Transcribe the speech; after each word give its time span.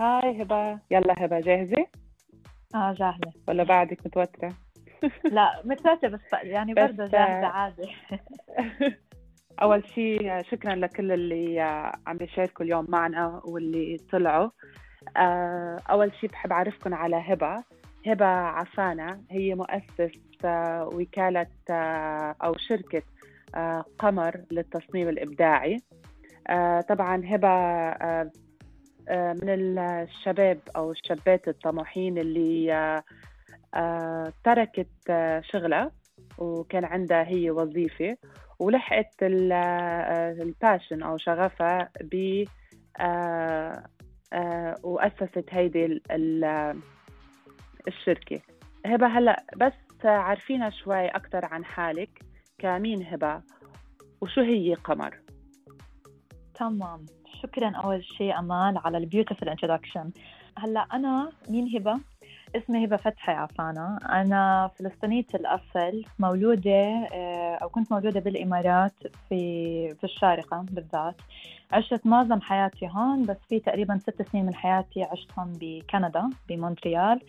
هاي 0.00 0.42
هبة. 0.42 0.78
يلا 0.90 1.14
هبة 1.24 1.40
جاهزة؟ 1.40 1.86
آه 2.74 2.92
جاهزة. 2.92 3.32
ولا 3.48 3.64
بعدك 3.64 4.06
متوترة؟ 4.06 4.52
لا 5.32 5.62
متوترة 5.64 6.08
بس 6.08 6.20
يعني 6.42 6.74
برضه 6.74 7.06
جاهزة 7.06 7.46
عادي. 7.46 7.88
أول 9.62 9.84
شيء 9.86 10.42
شكرا 10.42 10.74
لكل 10.74 11.12
اللي 11.12 11.60
عم 12.06 12.18
يشاركوا 12.20 12.64
اليوم 12.64 12.86
معنا 12.88 13.42
واللي 13.44 13.96
طلعوا. 14.12 14.50
آه، 15.16 15.78
أول 15.90 16.12
شيء 16.20 16.30
بحب 16.30 16.52
أعرفكم 16.52 16.94
على 16.94 17.16
هبة. 17.16 17.64
هبة 18.06 18.26
عفانة 18.26 19.20
هي 19.30 19.54
مؤسس 19.54 20.20
آه، 20.44 20.90
وكالة 20.94 21.46
آه، 21.70 22.34
أو 22.44 22.54
شركة 22.56 23.02
آه، 23.54 23.84
قمر 23.98 24.40
للتصميم 24.50 25.08
الإبداعي. 25.08 25.76
آه، 26.48 26.80
طبعا 26.80 27.22
هبة 27.24 27.48
آه، 27.48 27.90
آه، 28.02 28.30
من 29.10 29.78
الشباب 29.78 30.58
أو 30.76 30.90
الشابات 30.92 31.48
الطموحين 31.48 32.18
اللي 32.18 32.74
آه، 32.74 33.02
آه، 33.74 34.32
تركت 34.44 34.88
آه، 35.10 35.40
شغلها 35.40 35.90
وكان 36.38 36.84
عندها 36.84 37.28
هي 37.28 37.50
وظيفة 37.50 38.16
ولحقت 38.58 39.22
ال- 39.22 39.52
آه، 39.52 40.32
الباشن 40.32 41.02
أو 41.02 41.16
شغفها 41.18 41.90
ب 42.00 42.44
آه، 43.00 43.84
آه، 44.32 44.74
وأسست 44.82 45.44
هيدي 45.50 45.84
ال- 45.86 46.02
ال- 46.10 46.80
الشركة. 47.88 48.40
هبة 48.86 49.06
هلأ 49.06 49.44
بس 49.56 49.72
عارفينا 50.04 50.70
شوي 50.70 51.06
أكثر 51.08 51.44
عن 51.44 51.64
حالك 51.64 52.10
كمين 52.58 53.02
هبة؟ 53.06 53.42
وشو 54.20 54.40
هي 54.40 54.74
قمر؟ 54.74 55.18
تمام. 56.54 57.06
شكرا 57.42 57.70
أول 57.70 58.04
شيء 58.04 58.38
أمال 58.38 58.78
على 58.78 58.98
ال 58.98 59.03
beautiful 59.03 59.48
introduction. 59.48 60.06
هلأ 60.58 60.86
أنا 60.92 61.30
مين 61.48 61.76
هبة؟ 61.76 62.00
اسمي 62.56 62.84
هبة 62.84 62.96
فتحي 62.96 63.32
عفانة. 63.32 63.96
أنا 63.96 64.70
فلسطينية 64.78 65.26
الأصل 65.34 66.04
مولودة 66.18 67.08
آه، 67.12 67.54
أو 67.62 67.68
كنت 67.68 67.92
مولودة 67.92 68.20
بالإمارات 68.20 68.92
في 69.28 69.94
في 69.94 70.04
الشارقة 70.04 70.64
بالذات. 70.70 71.20
عشت 71.72 72.06
معظم 72.06 72.40
حياتي 72.40 72.88
هون 72.92 73.26
بس 73.26 73.36
في 73.48 73.60
تقريبا 73.60 73.98
ست 73.98 74.22
سنين 74.32 74.46
من 74.46 74.54
حياتي 74.54 75.02
عشتهم 75.02 75.52
بكندا 75.60 76.30
بمونتريال. 76.48 77.20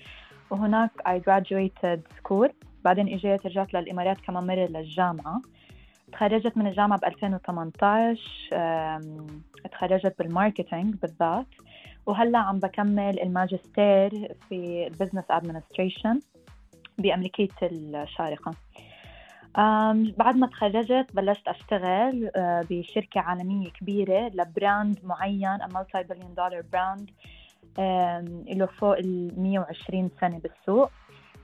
وهناك 0.50 0.92
I 1.08 1.20
graduated 1.30 2.00
school 2.20 2.50
بعدين 2.84 3.08
إجيت 3.08 3.46
رجعت 3.46 3.74
للإمارات 3.74 4.22
كمان 4.22 4.48
مرة 4.48 4.66
للجامعة. 4.66 5.42
تخرجت 6.12 6.58
من 6.58 6.68
الجامعة 6.68 7.00
ب 7.00 7.06
2018 7.06 8.20
أم، 8.54 9.28
تخرجت 9.72 10.16
بال 10.20 10.33
marketing 10.33 10.96
بالذات 10.96 11.48
وهلأ 12.06 12.40
عم 12.40 12.60
بكمل 12.60 13.20
الماجستير 13.20 14.36
في 14.50 14.88
ال 14.88 14.92
business 14.92 15.24
administration 15.32 16.20
بأمريكية 16.98 17.48
الشارقة. 17.64 18.54
بعد 20.18 20.36
ما 20.36 20.48
تخرجت 20.48 21.08
بلشت 21.14 21.48
أشتغل 21.48 22.32
أه، 22.36 22.66
بشركة 22.70 23.22
عالمية 23.22 23.70
كبيرة 23.70 24.32
ل 24.34 24.45
brand 24.45 25.00
معين 25.04 25.58
multi-billion 25.74 26.34
dollar 26.34 26.62
brand 26.74 27.10
له 28.58 28.66
فوق 28.66 28.98
ال 28.98 29.42
120 29.42 30.10
سنة 30.22 30.40
بالسوق. 30.40 30.92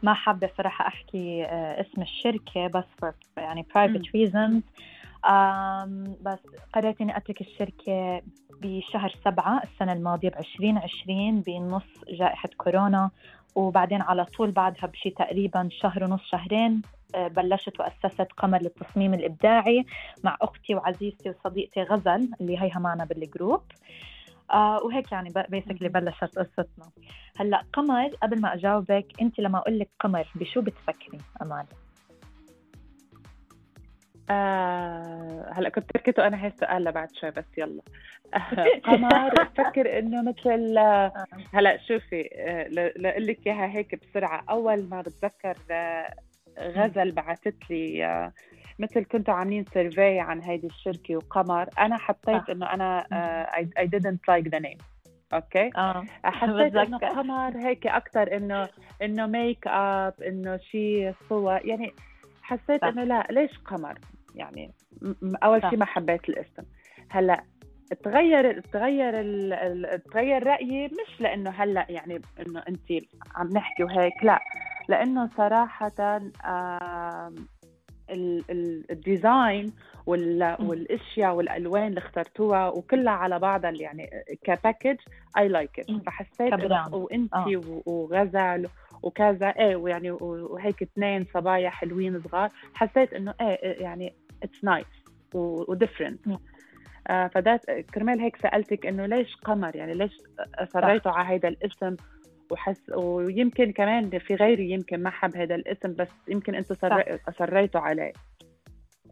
ما 0.04 0.14
حابة 0.14 0.50
صراحة 0.58 0.88
أحكي 0.88 1.46
آه، 1.46 1.82
اسم 1.82 2.02
الشركة 2.02 2.68
بس 2.68 2.86
for 3.06 3.14
يعني 3.38 3.66
private 3.73 4.06
reasons. 4.06 4.62
بس 6.22 6.40
قررت 6.73 7.02
إني 7.02 7.18
أترك 7.18 7.42
الشركة 7.42 8.22
بشهر 8.62 9.16
سبعة 9.26 9.64
السنة 9.64 9.94
الماضية 9.94 10.30
ب 10.30 10.38
2020 10.38 11.42
بنص 11.42 11.84
جائحة 12.09 12.50
كورونا. 12.58 13.09
وبعدين 13.56 14.02
على 14.02 14.26
طول 14.26 14.52
بعدها 14.52 14.86
بشي 14.86 15.09
تقريبا 15.09 15.70
شهر 15.72 16.04
ونص 16.04 16.22
شهرين 16.24 16.81
آه، 17.16 17.28
بلشت 17.28 17.80
وأسست 17.80 18.28
قمر 18.38 18.62
للتصميم 18.62 19.13
الإبداعي 19.13 19.86
مع 20.24 20.38
أختي 20.42 20.75
وعزيزتي 20.75 21.30
وصديقتي 21.30 21.84
غزل 21.84 22.30
اللي 22.42 22.62
هيها 22.62 22.80
معنا 22.80 23.06
بالجروب 23.06 23.62
آه 23.62 24.12
وهيك 24.84 25.12
يعني 25.12 25.34
basically 25.50 25.90
بلشت 25.90 26.40
قصتنا. 26.40 26.90
هلأ 27.40 27.64
قمر 27.74 28.08
قبل 28.08 28.42
ما 28.42 28.54
أجاوبك 28.54 29.06
أنت 29.22 29.40
لما 29.40 29.58
أقول 29.58 29.80
لك 29.80 29.90
قمر 30.00 30.28
بشو 30.36 30.62
بتفكري؟ 30.62 31.18
امال 31.42 31.66
آه 34.30 35.52
هلأ 35.54 35.70
كنت 35.70 35.92
تركته 35.92 36.28
أنا 36.28 36.44
هاي 36.44 36.48
السؤال 36.48 36.84
لبعد 36.84 37.09
شوي 37.16 37.31
بس 37.31 37.46
يلا. 37.58 37.81
آه 38.34 38.80
قمر 38.86 39.30
بفكر 39.44 40.00
إنه 40.00 40.22
مثل 40.22 40.78
آه، 40.78 41.14
هلأ 41.54 41.78
شوفي 41.78 42.30
آه، 42.34 42.68
لأقول 42.98 43.28
لك 43.28 43.48
إياها 43.48 43.68
هيك 43.68 43.96
بسرعة. 43.96 44.44
أول 44.50 44.90
ما 44.90 45.02
بتذكر 45.02 45.58
آه، 45.72 46.14
غزل 46.60 47.12
بعثت 47.12 47.70
لي 47.70 48.06
آه، 48.06 48.34
مثل 48.79 49.06
كنتوا 49.06 49.34
عاملين 49.34 49.66
survey 49.74 50.19
عن 50.19 50.41
هيدي 50.41 50.67
الشركة 50.67 51.16
وقمر 51.16 51.69
أنا 51.79 51.97
حطيت. 51.97 52.50
إنه 52.50 52.73
أنا 52.73 53.06
آه، 53.13 53.45
I, 53.45 53.84
I 53.84 53.85
didn't 53.88 54.19
like 54.31 54.50
the 54.50 54.59
name 54.59 54.84
okay 55.34 55.72
آه 55.75 56.06
حسيت 56.23 56.75
إنه. 56.75 56.97
قمر 56.97 57.57
هيك 57.57 57.88
أكثر 57.88 58.38
إنه 58.38 58.69
إنه 59.01 59.25
ميك 59.25 59.67
اب 59.67 60.13
إنه 60.22 60.57
شيء 60.57 61.13
صور 61.29 61.59
يعني 61.66 61.94
حسيت. 62.41 62.83
إنه 62.83 63.03
لا 63.03 63.28
ليش 63.31 63.57
قمر 63.57 64.00
يعني 64.35 64.72
أول. 65.44 65.62
شيء 65.62 65.78
ما 65.78 65.85
حبيت 65.85 66.29
الاسم 66.29 66.63
هلأ 67.09 67.44
تغير 68.03 68.59
تغير 68.62 69.13
تغير 69.97 70.47
رأيي 70.47 70.85
مش 70.88 71.22
لإنه 71.22 71.50
هلأ 71.50 71.85
يعني 71.89 72.22
إنه 72.39 72.63
انت 72.69 72.91
عم 73.35 73.47
نحكي 73.47 73.83
وهيك 73.83 74.23
لا 74.23 74.39
لإنه 74.89 75.29
صراحة 75.38 76.19
ال 78.09 78.30
design. 78.30 79.74
والأشياء 80.06 81.36
والألوان 81.36 81.88
اللي 81.88 82.00
اخترتوها 82.00 82.69
وكلها 82.69 83.14
على 83.14 83.40
بعضها 83.40 83.72
يعني 83.72 84.09
ك 84.44 84.50
package 84.50 84.97
I 85.38 85.47
like 85.47 85.79
it. 85.79 85.85
فحسيت 86.06 86.53
وانت 86.94 87.34
آه. 87.34 87.62
وغزل 87.86 88.68
وكذا 89.03 89.47
إيه 89.47 89.75
ويعني 89.75 90.12
وهيك 90.12 90.81
اثنين 90.81 91.25
صبايا 91.34 91.69
حلوين 91.69 92.22
صغار. 92.22 92.50
حسيت 92.74 93.13
إنه 93.13 93.34
إيه 93.42 93.47
إيه 93.47 93.81
يعني 93.84 94.13
it's 94.44 94.63
nice 94.63 94.85
و 95.34 95.42
different 95.42 96.19
فده 97.08 97.59
كرمال 97.94 98.19
هيك 98.19 98.36
سألتك 98.36 98.86
إنه 98.86 99.06
ليش 99.06 99.36
قمر؟ 99.36 99.75
يعني 99.75 99.94
ليش 99.94 100.18
اصريتوا 100.56 101.12
على 101.12 101.36
هذا 101.36 101.50
الاسم؟ 101.50 101.96
وحس 102.53 102.90
ويمكن 102.96 103.72
كمان 103.72 104.19
في 104.19 104.36
غيري 104.36 104.72
يمكن 104.72 105.03
ما 105.03 105.09
حب 105.09 105.38
هذا 105.38 105.56
الاسم 105.56 105.94
بس 105.94 106.08
يمكن 106.28 106.56
أنتم 106.56 106.75
صر- 106.75 107.19
اصريتوا 107.30 107.81
عليه. 107.81 108.14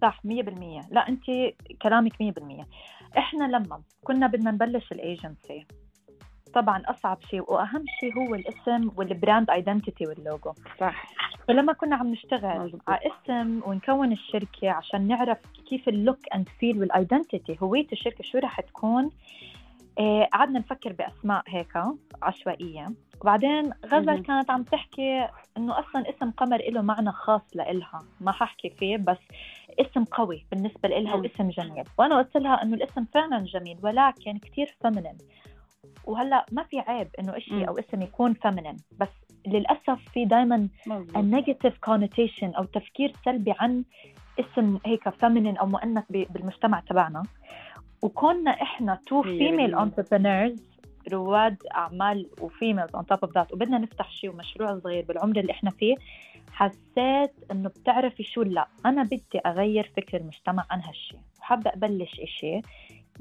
صح 0.02 0.22
100% 0.26 0.82
لا 0.92 1.08
انت 1.10 1.24
كلامك 1.82 2.14
100% 2.22 2.66
إحنا 3.18 3.44
لما 3.44 3.82
كنا 4.04 4.28
بدنا 4.28 4.52
نبلش 4.52 4.92
الايجنسي 4.92 5.66
طبعا 6.54 6.84
أصعب 6.86 7.18
شيء 7.30 7.52
وأهم 7.54 7.84
شيء 8.00 8.18
هو 8.18 8.36
الاسم 8.36 8.92
وال 8.96 9.11
brand 9.11 9.50
identity 9.50 10.08
وال 10.08 10.20
logo. 10.20 10.52
صح. 10.80 11.06
فلما 11.48 11.74
كنا 11.74 11.96
عم 11.96 12.08
نشتغل 12.12 12.60
مزبوط. 12.60 12.82
على 12.88 13.00
اسم 13.08 13.62
ونكون 13.66 14.12
الشركة 14.12 14.70
عشان 14.70 15.08
نعرف 15.08 15.38
كيف 15.70 15.90
ال 15.90 15.96
look 15.96 16.20
and 16.36 16.50
feel 16.60 16.80
وال 16.80 16.95
identity 16.95 17.58
هوية 17.62 17.88
الشركة 17.92 18.24
شو 18.24 18.38
رح 18.38 18.62
تكون؟ 18.62 19.10
قعدنا 20.34 20.60
نفكر 20.60 20.94
بأسماء 20.94 21.44
هيك 21.48 21.74
عشوائية 22.22 22.88
وبعدين 23.22 23.74
غزل. 23.86 24.24
كانت 24.24 24.52
عم 24.52 24.64
تحكي 24.64 25.28
إنه 25.58 25.80
أصلا 25.80 26.10
اسم 26.10 26.32
قمر 26.32 26.62
له 26.70 26.82
معنى 26.82 27.12
خاص 27.12 27.42
لإلها 27.56 28.00
ما 28.22 28.32
ححكي 28.32 28.70
فيه 28.70 28.98
بس 28.98 29.18
اسم 29.80 30.04
قوي 30.04 30.46
بالنسبة 30.52 30.90
لإلها. 30.90 31.16
واسم 31.16 31.50
جميل 31.50 31.84
وأنا 31.98 32.18
قلت 32.18 32.38
لها 32.38 32.64
إنه 32.64 32.74
الاسم 32.76 33.06
فعلا 33.14 33.40
جميل 33.46 33.78
ولكن 33.84 34.38
كتير 34.38 34.76
feminine 34.82 35.18
وهلأ 36.06 36.46
ما 36.52 36.64
في 36.64 36.80
عيب 36.80 37.08
إنه. 37.20 37.38
إشي 37.38 37.68
أو 37.68 37.80
اسم 37.80 38.02
يكون 38.02 38.34
feminine 38.34 38.78
بس 39.00 39.10
للأسف 39.48 40.00
في 40.14 40.26
دائما. 40.26 40.68
ال 41.16 41.23
negative 41.23 41.78
connotation 41.78 42.54
أو 42.54 42.64
تفكير 42.64 43.14
سلبي 43.26 43.54
عن 43.60 43.84
اسم 44.40 44.80
هيك 44.86 45.10
feminine 45.10 45.58
أو 45.58 45.66
مؤنث 45.66 46.04
بالمجتمع 46.10 46.80
تبعنا 46.80 47.24
وكوننا 48.02 48.52
إحنا 48.52 49.00
two 49.08 49.22
female. 49.22 49.76
entrepreneurs 49.76 50.64
رواد 51.12 51.58
أعمال 51.76 52.30
و 52.42 52.48
females 52.49 52.96
on 52.96 53.06
top 53.06 53.20
of 53.24 53.34
that 53.34 53.54
وبدنا 53.54 53.78
نفتح 53.78 54.12
شيء 54.12 54.30
ومشروع 54.30 54.80
صغير 54.80 55.06
بالعمر 55.06 55.40
اللي 55.40 55.52
إحنا 55.52 55.70
فيه. 55.70 55.96
حسيت 56.52 57.32
إنه 57.52 57.70
بتعرفي 57.70 58.24
شو 58.24 58.42
لا 58.42 58.68
أنا 58.86 59.04
بدي 59.04 59.40
أغير 59.46 59.92
فكر 59.98 60.18
المجتمع 60.18 60.66
عن 60.72 60.82
هالشيء 60.82 61.20
وحابة 61.40 61.72
أبلش 61.74 62.20
إشي 62.20 62.62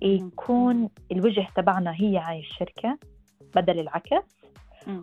يكون 0.03 0.89
الوجه 1.13 1.47
تبعنا 1.57 1.95
هي 1.95 2.19
هاي 2.19 2.39
الشركة 2.41 2.99
بدل 3.57 3.81
العكس. 3.81 4.25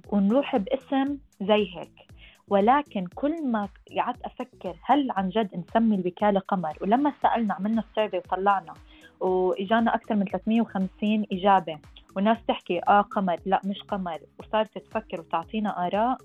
ونروح 0.09 0.57
باسم 0.57 1.17
زي 1.41 1.77
هيك. 1.77 2.07
ولكن 2.47 3.07
كل 3.15 3.47
ما 3.47 3.69
قعدت 3.97 4.21
أفكر 4.25 4.75
هل 4.83 5.11
عن 5.11 5.29
جد 5.29 5.55
نسمي 5.55 5.95
الوكالة 5.95 6.39
قمر؟ 6.39 6.77
ولما 6.81 7.13
سألنا 7.21 7.53
عملنا 7.53 7.81
السيرفي 7.89 8.17
وطلعنا. 8.17 8.73
وإجانا 9.19 9.95
أكثر 9.95 10.15
من 10.15 10.25
350 10.25 11.25
إجابة. 11.31 11.79
والناس 12.15 12.37
تحكي 12.47 12.81
آه 12.87 13.01
قمر. 13.01 13.39
لا 13.45 13.61
مش 13.65 13.81
قمر. 13.81 14.19
وصارت 14.39 14.77
تفكر 14.77 15.19
وتعطينا 15.19 15.87
آراء. 15.87 16.17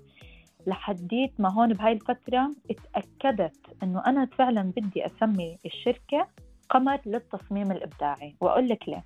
لحديت 0.67 1.31
ما 1.39 1.53
هون 1.53 1.73
بهاي 1.73 1.91
الفترة 1.91 2.51
اتأكدت 2.71 3.57
إنه 3.83 4.03
أنا 4.05 4.25
فعلا 4.25 4.71
بدي 4.77 5.05
أسمي 5.05 5.57
الشركة 5.65 6.27
قمر 6.69 6.99
للتصميم 7.05 7.71
الإبداعي. 7.71 8.35
وأقول 8.41 8.69
لك 8.69 8.89
ليه. 8.89 9.03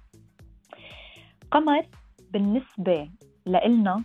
قمر 1.51 1.85
بالنسبة 2.31 3.09
لإلنا 3.45 4.03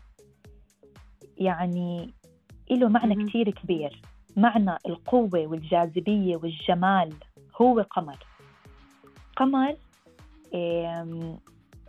يعني 1.37 2.15
له 2.71 2.89
معنى 2.89 3.25
كتير 3.25 3.51
كبير. 3.51 4.03
معنى 4.37 4.77
القوة 4.87 5.47
والجاذبية 5.47 6.37
والجمال 6.37 7.15
هو 7.61 7.81
قمر. 7.81 8.19
قمر 9.43 9.77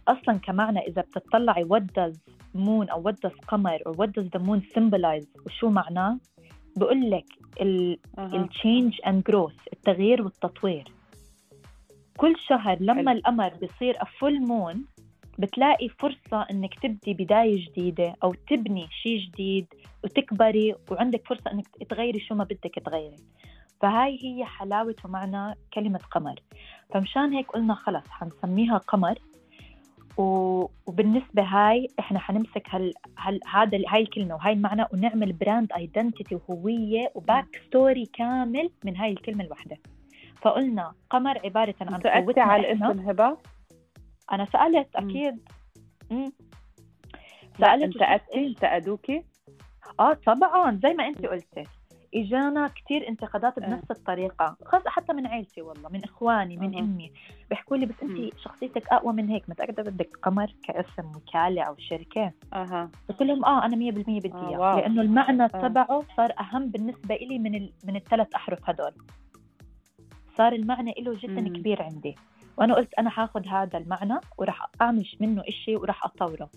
أصلا 0.08 0.40
كمعنى 0.40 0.80
إذا 0.80 1.02
بتطلعي 1.02 1.66
what 1.66 1.84
does 1.84 2.18
moon 2.56 2.92
أو 2.92 3.04
what 3.04 3.16
does 3.26 3.40
قمر 3.48 3.80
what 3.88 4.10
does 4.10 4.28
the 4.36 4.44
moon 4.44 4.62
symbolize 4.76 5.46
وشو 5.46 5.70
معناه؟ 5.70 6.18
بقول 6.76 7.12
لك 7.12 7.26
ال 7.62 8.00
change 8.50 8.96
and 9.06 9.32
growth 9.32 9.68
التغيير 9.74 10.22
والتطوير. 10.22 10.84
كل 12.18 12.36
شهر 12.40 12.78
لما 12.82 13.12
القمر 13.12 13.50
بيصير 13.62 13.96
a 13.96 14.06
full 14.06 14.48
moon 14.48 14.78
بتلاقي 15.40 15.90
فرصة 15.90 16.46
إنك 16.52 16.80
تبدي 16.80 17.14
بداية 17.14 17.66
جديدة 17.66 18.16
أو 18.24 18.34
تبني 18.34 18.88
شيء 18.92 19.20
جديد 19.20 19.68
وتكبري 20.04 20.76
وعندك 20.92 21.28
فرصة 21.28 21.52
إنك 21.52 21.68
تغيري 21.90 22.20
شو 22.20 22.36
ما 22.36 22.44
بدك 22.44 22.76
تغيري. 22.86 23.16
فهاي 23.84 24.20
هي 24.24 24.46
حلاوة 24.46 24.96
ومعنى 25.06 25.56
كلمة 25.74 26.00
قمر. 26.12 26.36
فمشان 26.94 27.34
هيك 27.34 27.52
قلنا 27.52 27.76
خلص 27.76 28.04
حنسميها 28.10 28.78
قمر. 28.78 29.20
وبالنسبة 30.18 31.44
هاي 31.44 31.88
إحنا 32.00 32.20
حنمسك 32.20 32.68
هال, 32.70 32.94
هال 33.18 33.40
هذا 33.54 33.80
هاي 33.88 34.02
الكلمة 34.02 34.36
وهاي 34.36 34.54
المعنى 34.54 34.86
ونعمل 34.94 35.34
brand 35.34 35.72
identity 35.72 36.36
وهوية 36.36 37.12
و 37.16 37.62
backstory 37.68 38.06
كامل 38.06 38.70
من 38.86 38.98
هاي 38.98 39.12
الكلمة 39.12 39.44
الواحدة 39.44 39.78
فقلنا 40.42 40.94
قمر 41.10 41.40
عبارة 41.46 41.76
عن 41.82 42.02
قوتنا 42.02 42.44
على 42.44 42.72
الاسم 42.72 43.00
هبة 43.10 43.38
أنا 44.32 44.46
سألت 44.46 44.96
أكيد. 44.96 45.50
امم 46.12 46.32
سألت 47.60 47.84
انتقدتي 47.84 48.48
انتقدوكي 48.48 49.24
آه 50.00 50.14
طبعا 50.14 50.80
زي 50.84 50.94
ما 50.94 51.08
أنت 51.08 51.26
قلتي. 51.26 51.64
إجانا 52.16 52.68
كثير 52.68 53.08
انتقادات 53.08 53.58
آه. 53.58 53.68
بنفس 53.68 53.92
الطريقة 53.92 54.56
خاصة 54.66 54.90
حتى 54.90 55.14
من 55.14 55.28
عيلتي 55.28 55.62
والله 55.62 55.90
من 55.90 56.04
إخواني 56.04 56.58
من 56.58 56.76
أه. 56.76 56.80
امي 56.80 57.12
بيحكوا 57.50 57.78
لي 57.78 57.86
بس 57.86 57.96
انت 58.04 58.40
شخصيتك 58.40 58.88
أقوى 58.88 59.14
من 59.14 59.30
هيك 59.30 59.50
متأكدة 59.50 59.84
بدك 59.84 60.10
قمر 60.24 60.56
كاسم 60.64 61.12
وكالة 61.16 61.64
أو 61.64 61.76
شركة 61.78 62.32
أها 62.54 62.90
قلت 63.10 63.22
لهم 63.22 63.46
آه 63.46 63.66
أنا 63.66 63.76
100% 63.76 63.78
بدي 63.78 64.34
اياه 64.36 64.74
آه 64.74 64.80
لأنه 64.80 65.02
المعنى 65.02 65.44
آه. 65.44 65.48
تبعه 65.48 66.04
صار 66.18 66.34
أهم 66.40 66.68
بالنسبة 66.68 67.16
لي 67.16 67.40
من 67.40 67.56
ال... 67.56 67.74
من 67.84 67.96
الثلاث 67.96 68.36
أحرف 68.36 68.70
هدول 68.70 68.94
صار 70.38 70.54
المعنى 70.54 70.94
له 71.00 71.18
جدا 71.20 71.42
مم. 71.42 71.48
كبير 71.48 71.82
عندي 71.82 72.16
وأنا 72.58 72.74
قلت 72.74 72.94
أنا 73.00 73.10
حاخذ 73.10 73.48
هذا 73.48 73.78
المعنى 73.78 74.20
وراح 74.38 74.70
اعمل 74.82 75.06
منه 75.20 75.44
إشي 75.48 75.76
وراح 75.76 76.06
أطوره 76.06 76.50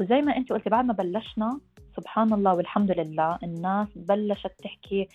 وزي 0.00 0.22
ما 0.22 0.36
انت 0.36 0.52
قلتي 0.52 0.70
بعد 0.70 0.84
ما 0.84 0.92
بلشنا 0.92 1.60
سبحان 1.96 2.32
الله 2.32 2.54
والحمد 2.54 2.90
لله 2.90 3.38
الناس 3.42 3.88
بلشت 3.96 4.52
تحكي 4.62 5.08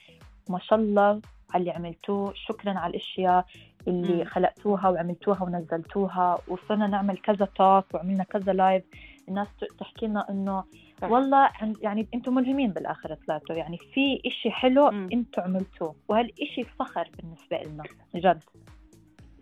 ما 0.49 0.59
شاء 0.59 0.79
الله 0.79 1.21
على 1.53 1.61
اللي 1.61 1.71
عملتوه 1.71 2.33
شكرا 2.35 2.79
على 2.79 2.91
الأشياء 2.91 3.45
اللي 3.87 4.23
م. 4.23 4.25
خلقتوها 4.25 4.89
وعملتوها 4.89 5.43
ونزلتوها 5.43 6.37
وصرنا 6.47 6.87
نعمل 6.87 7.17
كذا 7.17 7.45
توك 7.45 7.85
وعملنا 7.93 8.23
كذا 8.23 8.53
لايف 8.53 8.83
الناس 9.29 9.47
تحكي 9.79 10.07
لنا 10.07 10.29
إنه 10.29 10.63
والله 11.03 11.49
يعني 11.81 12.07
أنتم 12.13 12.35
ملهمين 12.35 12.71
بالاخر 12.71 13.17
طلعتوا. 13.27 13.55
يعني 13.55 13.77
في 13.77 14.21
إشي 14.25 14.51
حلو 14.51 14.87
أنتم 14.87 15.41
عملتوه 15.41 15.95
وهالإشي 16.09 16.63
فخر 16.63 17.09
بالنسبة 17.17 17.57
لنا 17.57 17.83
جد 18.15 18.43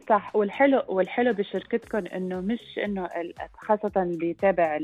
صح. 0.09 0.35
والحلو 0.35 0.81
والحلو 0.87 1.33
بشركتكم 1.33 2.05
إنه 2.05 2.41
مش 2.41 2.79
إنه 2.85 3.09
خاصة 3.53 3.91
اللي 3.97 4.17
بيتابع 4.17 4.79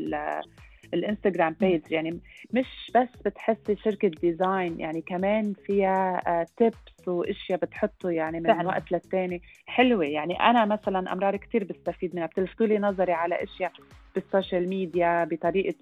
الإنستغرام 0.93 1.55
بيج 1.59 1.81
يعني 1.91 2.19
مش 2.53 2.91
بس 2.95 3.07
بتحسي 3.25 3.75
شركة 3.75 4.07
design 4.07 4.79
يعني 4.79 5.01
كمان 5.01 5.53
فيها 5.65 6.21
tips 6.57 6.75
آه، 7.07 7.11
وأشياء 7.11 7.59
بتحطوا 7.59 8.11
يعني 8.11 8.39
من 8.39 8.53
فعلا. 8.53 8.67
وقت 8.67 8.91
للتاني. 8.91 9.41
حلوة. 9.65 10.05
يعني 10.05 10.39
أنا 10.39 10.65
مثلا 10.65 11.13
أمرار 11.13 11.37
كثير 11.37 11.63
بستفيد 11.63 12.15
منها. 12.15 12.25
بتلفتوا 12.27 12.65
لي 12.65 12.77
نظري 12.79 13.11
على 13.13 13.43
أشياء 13.43 13.71
بال 14.15 14.29
social 14.29 14.69
media 14.69 15.23
بطريقة 15.23 15.75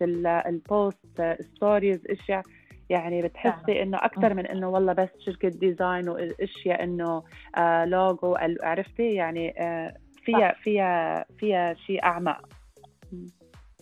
ال 0.48 0.66
post 0.66 1.38
stories 1.42 2.08
أشياء 2.10 2.44
يعني 2.90 3.22
بتحسي 3.22 3.84
إنه 3.84 3.98
أكثر 3.98 4.34
من 4.34 4.48
إنه 4.48 4.70
والله 4.70 4.94
بس 4.94 5.10
شركة 5.20 5.50
design 5.50 6.10
وأشياء 6.10 6.84
إنه 6.84 7.24
آه 7.58 7.86
لوجو 7.86 8.36
عرفتي؟ 8.64 9.14
يعني 9.14 9.62
آه 9.62 9.94
فيها 10.24 10.54
فيها 10.54 11.26
فيها 11.38 11.74
شيء 11.74 12.04
أعمق. 12.04 12.50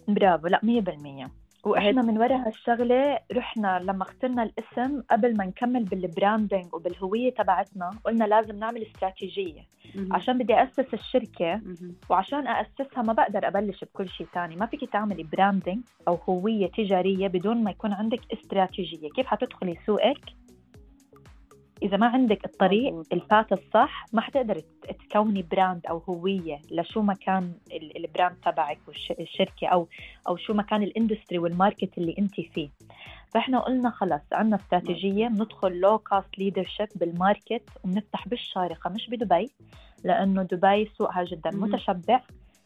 برافو. 0.08 0.48
لا 0.48 0.60
100% 0.64 1.41
وإحنا 1.64 2.02
من 2.02 2.18
وراء 2.18 2.48
هالشغلة 2.48 3.20
رحنا 3.34 3.80
لما 3.80 4.04
اخترنا 4.04 4.44
الاسم 4.44 5.02
قبل 5.12 5.38
ما 5.38 5.46
نكمل 5.46 5.84
بال 5.84 6.02
branding 6.02 6.74
وبالهوية 6.74 7.34
تبعتنا 7.34 7.92
قلنا 8.06 8.24
لازم 8.24 8.60
نعمل 8.60 8.82
استراتيجية. 8.82 9.62
عشان 10.12 10.38
بدي 10.38 10.64
أسس 10.64 10.94
الشركة 10.94 11.62
وعشان 12.10 12.48
أسسها 12.48 13.04
ما 13.04 13.14
بقدر 13.14 13.48
أبلش 13.48 13.84
بكل 13.84 14.10
شيء 14.10 14.28
ثاني 14.34 14.56
ما 14.56 14.66
فيك 14.66 14.92
تعملي 14.92 15.24
branding 15.24 15.80
أو 16.08 16.16
هوية 16.30 16.68
تجارية 16.68 17.28
بدون 17.28 17.64
ما 17.64 17.72
يكون 17.72 17.94
عندك 17.94 18.20
استراتيجية. 18.34 19.10
كيف 19.10 19.28
حتدخلي 19.28 19.78
سوقك؟ 19.86 20.22
إذا 21.84 21.98
ما 21.98 22.08
عندك 22.08 22.46
الطريق 22.46 23.04
ال 23.14 23.22
path 23.22 23.54
الصح 23.54 24.06
ما 24.14 24.22
حتقدر 24.22 24.62
تكوني 25.10 25.42
brand 25.52 25.86
أو 25.86 25.98
هوية 25.98 26.60
لشو 26.72 27.02
ما 27.02 27.14
كان 27.14 27.54
ال 27.72 27.83
brand 27.83 28.36
تبعك 28.46 28.80
والشركة 28.88 29.68
أو 29.68 29.88
أو 30.28 30.38
شو 30.38 30.54
ما 30.54 30.64
كان 30.64 30.84
ال 30.84 30.90
industry 30.90 31.38
وال 31.38 31.53
market 31.53 31.98
اللي 31.98 32.16
أنت 32.20 32.36
فيه. 32.36 32.70
فإحنا 33.34 33.60
قلنا 33.60 33.90
خلص 33.90 34.22
عندنا 34.34 34.56
استراتيجية 34.56 35.28
بندخل 35.28 35.80
low 35.80 35.98
cost 35.98 36.40
leadership 36.40 36.88
بال 36.96 37.13
market 37.13 37.64
وبنفتح 37.84 38.28
بالشارقة 38.28 38.90
مش 38.90 39.10
بدبي 39.10 39.50
لأنه 40.04 40.44
دبي 40.44 40.92
سوقها 40.98 41.24
جدا 41.24 41.50
متشبع. 41.54 42.22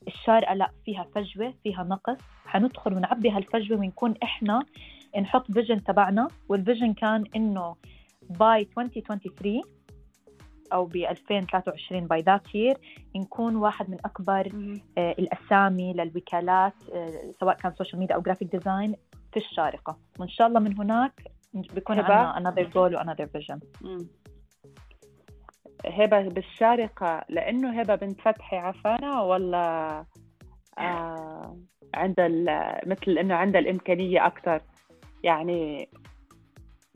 الشارقة 0.08 0.54
لا 0.54 0.70
فيها 0.86 1.04
فجوة 1.16 1.54
فيها 1.64 1.84
نقص. 1.84 2.18
حندخل 2.46 2.94
ونعبي 2.94 3.30
هالفجوة 3.30 3.80
ونكون 3.80 4.14
إحنا 4.24 4.66
نحط 5.22 5.52
vision 5.52 5.84
تبعنا 5.84 6.28
وال 6.50 6.61
vision 6.61 6.94
كان 6.94 7.24
إنه 7.36 7.76
by 8.30 8.62
2023 8.62 9.62
أو 10.74 10.86
ب 10.86 10.96
2023 10.96 12.08
by 12.08 12.22
that 12.22 12.56
year 12.56 12.78
نكون 13.16 13.56
واحد 13.56 13.90
من 13.90 13.98
أكبر 14.06 14.52
آه 14.98 15.12
الأسامي 15.20 15.94
للوكالات 15.94 16.74
آه 16.94 17.34
سواء 17.40 17.56
كان 17.56 17.74
social 17.76 18.00
media 18.00 18.16
أو 18.16 18.22
graphic 18.22 18.52
design 18.52 18.96
في 19.32 19.38
الشارقة. 19.38 19.98
وإن 20.20 20.30
شاء 20.30 20.48
الله 20.48 20.60
من 20.60 20.78
هناك 20.78 21.22
بيكون 21.54 22.00
عندنا 22.00 22.52
another 22.52 22.70
goal 22.74 22.76
و 22.76 22.98
another 22.98 23.28
vision. 23.38 23.60
هبة 25.86 26.30
بالشارقة 26.30 27.26
لأنه 27.30 27.82
هبة 27.82 27.96
بنت 27.96 28.22
فتحي 28.22 28.58
عفانه 28.58 29.24
ولا 29.24 30.06
آه 30.80 31.58
عندها 31.94 32.28
مثل 32.86 33.18
إنه 33.18 33.36
عندها 33.36 33.62
الإمكانية 33.62 34.26
أكثر؟ 34.26 34.62
يعني 35.24 35.90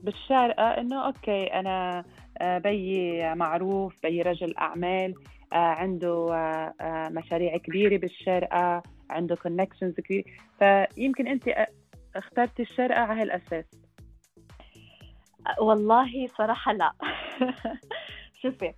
بالشارقة 0.02 0.62
إنه 0.62 1.06
okay 1.06 1.46
أنا 1.46 2.04
آه، 2.38 2.58
بيي 2.58 3.34
معروف 3.34 4.02
بيي 4.02 4.22
رجل 4.22 4.54
أعمال 4.56 5.14
آه، 5.52 5.56
عنده 5.56 6.34
آه، 6.80 7.08
مشاريع 7.08 7.56
كبيرة 7.56 7.96
بالشارقة 7.96 8.82
عنده 9.10 9.36
connections 9.36 10.00
كبيرة. 10.00 10.24
فيمكن 10.58 11.26
أنت 11.26 11.66
اخترتي 12.16 12.62
الشارقة 12.62 13.00
على 13.00 13.22
هالأساس. 13.22 13.64
والله 15.58 16.26
صراحة 16.26 16.72
لا. 16.72 16.92
شوفي 18.42 18.74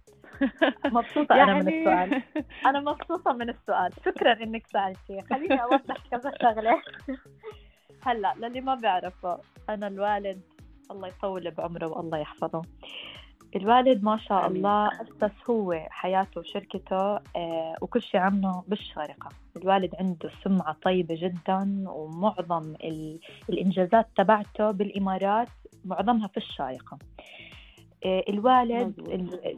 مبسوطة 0.85 1.37
يعني... 1.37 1.53
أنا 1.53 1.63
من 1.63 1.69
يعني 1.69 1.81
السؤال. 1.81 2.23
أنا 2.69 2.81
مبسوطة 2.81 3.33
من 3.33 3.49
السؤال. 3.49 3.91
شكرا 4.07 4.33
إنك 4.33 4.67
سألتي. 4.67 5.27
خليني 5.31 5.63
أوضح 5.63 5.97
كذا 6.11 6.33
شغلة. 6.43 6.83
هلأ 8.07 8.35
للي 8.39 8.61
ما 8.61 8.75
بيعرفه 8.75 9.41
أنا 9.69 9.87
الوالد 9.87 10.41
الله 10.93 11.09
يطول 11.09 11.51
بعمره 11.51 11.87
والله 11.87 12.19
يحفظه. 12.19 12.63
الوالد 13.57 14.03
ما 14.05 14.17
شاء 14.17 14.47
الله 14.47 14.89
أسس 14.89 15.51
هو 15.51 15.87
حياته 15.91 16.41
وشركته 16.41 17.15
آه، 17.37 17.75
وكل 17.81 18.03
شيء 18.03 18.21
عنه 18.21 18.65
بالشارقة. 18.69 19.29
الوالد 19.57 19.95
عنده 20.01 20.31
سمعة 20.45 20.77
طيبة 20.83 21.15
جدا 21.19 21.85
ومعظم 21.89 22.75
الإنجازات 23.49 24.09
تبعته 24.17 24.71
بالإمارات 24.71 25.49
معظمها 25.85 26.29
في 26.29 26.37
الشارقة. 26.37 26.99
آه، 28.05 28.25
الوالد 28.29 28.95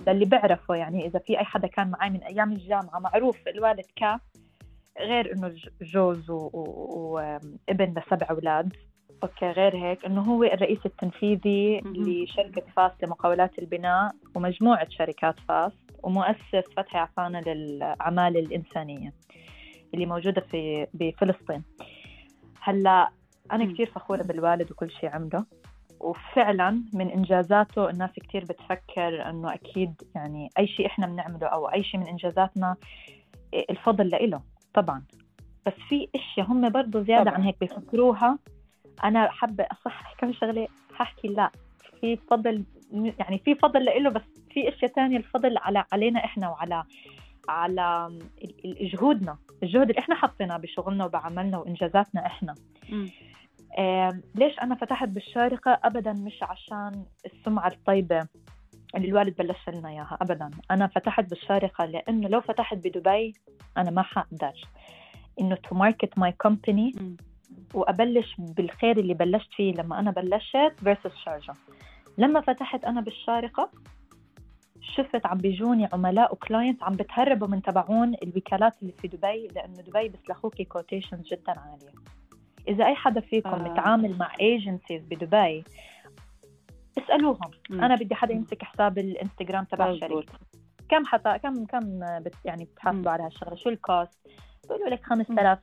اللي 0.09 0.25
بعرفه 0.25 0.75
يعني 0.75 1.07
إذا 1.07 1.19
في 1.19 1.39
أي 1.39 1.45
حدا 1.45 1.67
كان 1.67 1.91
معي 1.91 2.11
من 2.11 2.23
أيام 2.23 2.53
الجامعة 2.53 2.99
معروف 2.99 3.49
الوالد 3.49 3.87
ك 3.97 4.21
غير 5.01 5.33
إنه 5.33 5.55
جوز 5.83 6.31
وأب 6.31 7.95
لسبع 7.99 8.27
أولاد. 8.31 8.73
okay 9.23 9.51
غير 9.51 9.77
هيك 9.77 10.05
إنه 10.05 10.23
هو 10.23 10.45
الرئيس 10.45 10.79
التنفيذي 10.87 11.81
لشركة 11.81 12.63
فاس 12.77 12.93
لمقاولات 13.03 13.59
البناء 13.59 14.13
ومجموعة 14.35 14.89
شركات 14.89 15.35
فاس 15.49 15.73
ومؤسس 16.03 16.65
فتحي 16.77 16.99
عفانه 16.99 17.41
للأعمال 17.41 18.37
الإنسانية 18.37 19.13
اللي 19.95 20.07
موجودة 20.07 20.41
في 20.41 20.87
بفلسطين. 20.95 21.63
هلا 22.61 23.11
أنا 23.53 23.73
كثير 23.73 23.87
فخورة 23.87 24.23
بالوالد 24.23 24.71
وكل 24.71 24.91
شيء 24.91 25.11
عمله 25.11 25.45
وفعلا 26.01 26.83
من 26.95 27.09
إنجازاته 27.11 27.91
الناس 27.91 28.11
كثير 28.11 28.45
بتفكر 28.45 29.31
إنه 29.31 29.55
أكيد 29.55 29.95
يعني 30.15 30.49
أي 30.59 30.67
شيء 30.67 30.87
إحنا 30.87 31.07
بنعمله 31.07 31.47
أو 31.47 31.67
أي 31.67 31.85
شيء 31.85 32.01
من 32.01 32.07
إنجازاتنا 32.07 32.77
الفضل 33.71 34.09
لإله 34.09 34.41
طبعا. 34.75 35.03
بس 35.67 35.73
في 35.89 36.09
إشياء 36.15 36.47
هم 36.47 36.69
برضه 36.69 37.03
زيادة 37.03 37.25
طبعا. 37.25 37.35
عن 37.35 37.43
هيك 37.43 37.57
بيفكروها 37.61 38.39
أنا 39.05 39.31
حابة 39.31 39.67
اصحح 39.73 40.15
كم 40.19 40.33
شغلة 40.33 40.69
حاحكي 40.95 41.29
لا 41.29 41.51
في 42.01 42.17
فضل 42.17 42.65
يعني 42.93 43.39
في 43.45 43.55
فضل 43.55 43.85
لإله 43.85 44.11
بس 44.11 44.23
في 44.51 44.69
أشياء 44.69 44.91
ثانية 44.93 45.17
الفضل 45.17 45.59
على 45.59 45.85
علينا 45.93 46.25
إحنا 46.25 46.49
وعلى 46.49 46.85
على 47.49 48.19
جهودنا 48.65 49.39
الجهد 49.63 49.89
اللي 49.91 49.99
إحنا 49.99 50.15
حطيناه 50.15 50.57
بشغلنا 50.57 51.05
وبعملنا 51.05 51.59
وإنجازاتنا 51.59 52.27
إحنا. 52.27 52.55
م. 52.89 53.07
آه 53.79 54.21
ليش 54.35 54.59
أنا 54.59 54.75
فتحت 54.75 55.09
بالشارقة؟ 55.09 55.81
ابدا 55.85 56.13
مش 56.13 56.43
عشان 56.43 57.05
السمعة 57.27 57.69
الطيبة 57.69 58.27
اللي 58.97 59.09
الوالد 59.09 59.37
بلش 59.37 59.69
لنا 59.69 59.89
إياها 59.89 60.19
ابدا. 60.21 60.51
أنا 60.71 60.87
فتحت 60.87 61.31
بالشارقة 61.31 61.85
لأنه 61.85 62.29
لو 62.29 62.41
فتحت 62.41 62.77
بدبي 62.77 63.33
أنا 63.77 63.91
ما 63.91 64.03
حقدر 64.03 64.53
إنه 65.41 65.55
to 65.55 65.75
market 65.75 66.19
my 66.19 66.33
company 66.33 66.93
وأبلش 67.75 68.35
بالخير 68.39 68.99
اللي 68.99 69.15
بلشت 69.15 69.53
فيه 69.53 69.73
لما 69.73 69.99
أنا 69.99 70.11
بلشت 70.11 70.75
versus 70.85 71.17
Sharjah. 71.25 71.55
لما 72.19 72.41
فتحت 72.41 72.85
أنا 72.85 73.01
بالشارقة 73.01 73.71
شفت 74.81 75.27
عم 75.27 75.39
بيجوني 75.39 75.89
عملاء 75.93 76.33
و 76.33 76.39
clients 76.39 76.83
عم 76.83 76.97
بتهربوا 76.97 77.47
من 77.49 77.63
تبعون 77.63 78.15
الوكالات 78.23 78.83
اللي 78.83 78.93
في 78.93 79.09
دبي 79.09 79.49
لأنه 79.55 79.75
دبي 79.75 80.09
بيسلخوكي 80.09 80.65
quotation 80.65 81.23
جدا 81.23 81.53
عالية. 81.61 81.95
إذا 82.69 82.87
أي 82.87 82.95
حدا 82.95 83.21
فيكم 83.21 83.51
آه. 83.51 83.73
متعامل 83.73 84.19
مع 84.19 84.33
agencies 84.41 85.03
بدبي 85.05 85.65
اسألوهم. 86.99 87.51
م. 87.71 87.81
أنا 87.85 87.95
بدي 87.95 88.15
حدا 88.15 88.35
يمسك 88.35 88.63
حساب 88.63 88.99
الإنستغرام 88.99 89.65
تبع 89.65 89.91
الشركة. 89.91 90.33
كم 90.89 91.05
حتى 91.05 91.39
كم 91.39 91.65
كم 91.67 92.01
بت 92.21 92.35
يعني 92.45 92.65
بتحاسبوا 92.65 93.11
على 93.11 93.23
هالشغلة؟ 93.23 93.55
شو 93.55 93.69
ال 93.69 93.79
cost 93.79 94.19
بيقولوا 94.65 94.89
لك 94.89 95.05
5000 95.05 95.59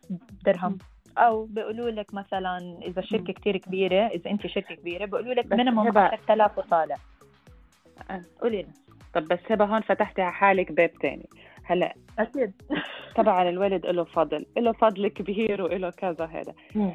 درهم. 0.45 0.77
أو 1.17 1.45
بيقولوا 1.45 1.89
لك 1.89 2.13
مثلا 2.13 2.79
إذا 2.81 3.01
شركة 3.01 3.33
كثير 3.33 3.57
كبيرة 3.57 4.07
إذا 4.07 4.31
أنت 4.31 4.47
شركة 4.47 4.75
كبيرة 4.75 5.05
بيقولوا 5.05 5.33
لك 5.33 5.53
minimum 5.53 5.97
10000 5.97 6.57
وطالع. 6.57 6.95
أه. 8.11 8.21
قولي 8.41 8.61
لنا. 8.61 8.73
طب 9.13 9.27
بس 9.27 9.39
هبة 9.49 9.65
هون 9.65 9.81
فتحتي 9.81 10.21
على 10.21 10.33
حالك 10.33 10.71
باب 10.71 10.93
تاني. 10.93 11.29
هلا. 11.63 11.93
أكيد. 12.19 12.53
طبعا 13.15 13.49
الوالد 13.49 13.85
له 13.85 14.03
فضل. 14.03 14.45
له 14.57 14.71
فضل 14.71 15.07
كبير 15.07 15.61
وله 15.61 15.89
كذا 15.89 16.25
هذا. 16.25 16.53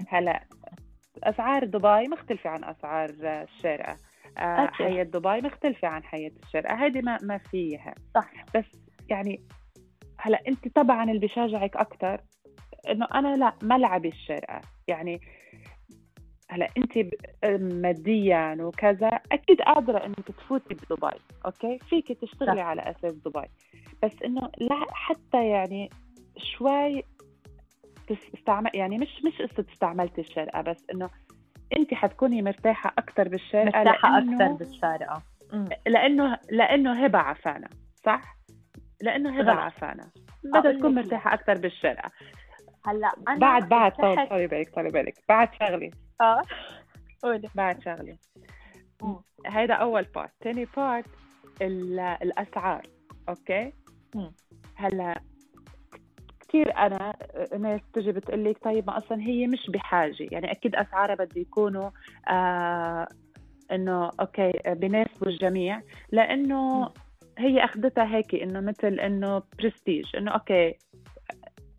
هلا 0.08 0.44
أسعار 1.22 1.64
دبي 1.64 2.08
مختلفة 2.08 2.50
عن 2.50 2.64
أسعار 2.64 3.10
الشارقه 3.22 3.96
آه، 4.38 4.66
حياة 4.66 5.02
دبي 5.02 5.40
مختلفة 5.40 5.88
عن 5.88 6.04
حياة 6.04 6.30
الشارقة 6.46 6.74
هذه 6.74 7.00
ما 7.00 7.18
ما 7.22 7.38
فيها. 7.38 7.94
صح. 8.14 8.44
بس 8.54 8.64
يعني 9.08 9.40
هلا 10.18 10.40
أنت 10.48 10.68
طبعا 10.74 11.04
اللي 11.04 11.26
بشجعك 11.26 11.76
أكثر 11.76 12.20
إنه 12.90 13.06
أنا 13.14 13.36
لا 13.36 13.52
ملعبي 13.62 14.08
الشارقة 14.08 14.60
يعني 14.88 15.20
هلا 16.50 16.68
أنت 16.76 16.98
ماديا 17.74 18.56
وكذا 18.60 19.08
أكيد 19.32 19.60
قادرة 19.60 20.06
إنك 20.06 20.20
تفوتي 20.20 20.74
بدبي 20.74 21.20
أوكي؟ 21.46 21.78
فيك 21.78 22.12
تشتغلي 22.12 22.60
على 22.60 22.82
أساس 22.82 23.14
دبي. 23.14 23.46
بس 24.02 24.22
إنه 24.24 24.50
لا 24.58 24.86
حتى 24.92 25.48
يعني 25.48 25.90
شوي 26.36 27.04
تستعمل 28.08 28.70
يعني 28.74 28.98
مش 28.98 29.24
مش 29.24 29.42
قصه 29.42 29.64
استعملتي 29.72 30.20
الشارقه 30.20 30.60
بس 30.62 30.84
إنه 30.92 31.10
أنت 31.76 31.94
حتكوني 31.94 32.42
مرتاحة 32.42 32.94
أكثر 32.98 33.28
بالشارقه 33.28 33.78
مرتاحة 33.78 34.18
أكثر 34.18 34.52
بالشارقة. 34.52 35.22
لأنه 35.86 36.38
لأنه 36.50 37.04
هبة 37.04 37.18
عفانه 37.18 37.68
صح؟ 38.04 38.36
لأنه 39.00 39.40
هبة 39.40 39.52
عفانه 39.52 40.04
بدها 40.44 40.72
تكون 40.72 40.94
مرتاحة 40.94 41.34
أكثر 41.34 41.54
بالشارقه 41.54 42.10
هلأ 42.86 43.12
أنا 43.28 43.38
بعد 43.38 43.68
بعد 43.68 43.92
طولي 44.28 44.46
بالك 44.46 44.74
طولي 44.74 44.90
بالك 44.90 45.14
بعد 45.28 45.48
شغلي. 45.60 45.90
آه 46.20 46.42
قولي. 47.22 47.48
بعد 47.54 47.82
شغلي. 47.82 48.18
هيدا 49.46 49.74
أول 49.74 50.02
part 50.02 50.32
ثاني 50.44 50.66
part 50.76 51.06
الأسعار. 51.62 52.82
okay؟ 53.28 53.72
هلأ 54.76 55.20
كثير 56.40 56.76
أنا 56.76 57.16
ناس 57.58 57.80
تجي 57.92 58.12
بتقول 58.12 58.44
لك 58.44 58.64
طيب 58.64 58.86
ما 58.86 58.98
أصلا 58.98 59.20
هي 59.20 59.46
مش 59.46 59.70
بحاجة. 59.70 60.28
يعني 60.32 60.50
أكيد 60.50 60.76
أسعارها 60.76 61.14
بده 61.14 61.40
يكونوا 61.40 61.90
آه 62.28 63.08
إنه 63.72 64.10
okay 64.20 64.52
بيناسبوا 64.66 65.28
الجميع. 65.28 65.82
لأنه 66.12 66.90
هي 67.38 67.64
أخذتها 67.64 68.16
هيك 68.16 68.34
إنه 68.34 68.60
مثل 68.60 69.00
إنه 69.00 69.42
برستيج 69.58 70.16
إنه 70.16 70.30
okay 70.30 70.74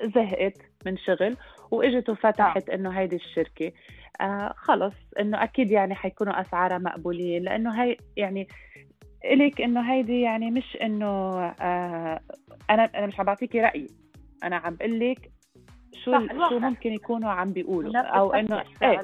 زهقت. 0.02 0.67
من 0.86 0.98
شغل 0.98 1.38
واجت 1.72 2.10
وفتحت 2.10 2.70
إنه 2.70 2.90
هيدي 2.90 3.16
الشركة. 3.16 3.72
آه 4.22 4.54
خلص 4.58 4.96
إنه 5.20 5.44
أكيد 5.44 5.72
يعني 5.72 5.96
حيكونوا 5.96 6.42
أسعارها 6.42 6.78
مقبولين 6.78 7.44
لإنه 7.44 7.84
هي 7.84 7.98
يعني 8.18 8.48
إلك 9.26 9.62
إنه 9.62 9.94
هيدي 9.94 10.22
يعني 10.22 10.52
مش 10.52 10.78
إنه 10.82 11.06
آه 11.62 12.20
أنا 12.70 12.84
أنا 12.84 13.06
مش 13.06 13.20
عم 13.20 13.26
بعطيكي 13.26 13.62
رايي 13.62 13.88
أنا 14.44 14.56
عم 14.56 14.76
بقول 14.76 15.00
لك 15.00 15.32
شو 15.94 16.28
شو 16.50 16.60
ممكن 16.60 16.94
يكونوا 16.94 17.30
عم 17.30 17.54
بيقولوا. 17.54 17.98
أو 18.00 18.34
إنه 18.34 18.64
إيه 18.84 19.00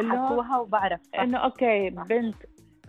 إنه 0.00 0.58
وبعرف. 0.60 1.00
إنه 1.20 1.38
okay 1.38 1.90
بنت 1.90 2.36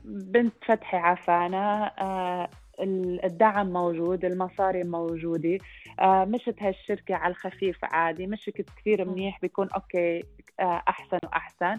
بنت 0.06 0.54
فتحي 0.66 0.98
عفانه 0.98 1.84
آه 1.86 2.50
الدعم 2.80 3.74
موجود 3.74 4.26
المصاري 4.26 4.84
موجودة. 4.84 5.58
آه 6.00 6.26
مشت 6.26 6.56
هالشركة 6.64 7.16
على 7.16 7.32
الخفيف 7.32 7.78
عادي 7.84 8.28
مشت 8.28 8.50
كثير 8.50 9.06
منيح 9.10 9.40
بيكون 9.42 9.70
okay 9.70 10.24
آه 10.60 10.84
أحسن 10.88 11.20
وأحسن. 11.24 11.78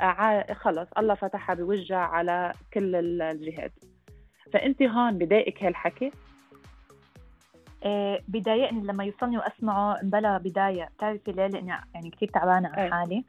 آه 0.00 0.52
خلص 0.52 0.88
الله 0.98 1.14
فتحها 1.14 1.54
بوجهها 1.54 1.98
على 1.98 2.52
كل 2.74 2.94
الجهات. 3.22 3.72
فأنت 4.52 4.82
هون 4.82 5.18
بضايقك 5.18 5.62
هالحكي؟ 5.62 6.10
آه 7.84 8.20
بضايقني 8.28 8.80
لما 8.80 9.04
يوصلني 9.04 9.38
وأسمعه 9.38 10.02
بلا 10.02 10.38
بداية. 10.38 10.84
بتعرفي 10.84 11.32
ليه؟ 11.32 11.46
لأني 11.46 11.74
يعني 11.94 12.10
كثير 12.10 12.28
تعبانة 12.28 12.68
على 12.68 12.90
حالي. 12.90 13.24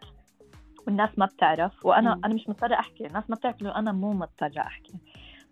والناس 0.88 1.10
ما 1.18 1.26
بتعرف 1.26 1.86
وأنا 1.86 2.16
م. 2.16 2.22
أنا 2.26 2.34
مش 2.34 2.50
مضطرة 2.50 2.76
أحكي. 2.76 3.08
الناس 3.08 3.24
ما 3.30 3.36
بتعرف 3.36 3.62
إنه 3.62 3.76
أنا 3.76 3.92
مو 3.92 4.14
مضطرة 4.14 4.60
أحكي. 4.62 4.94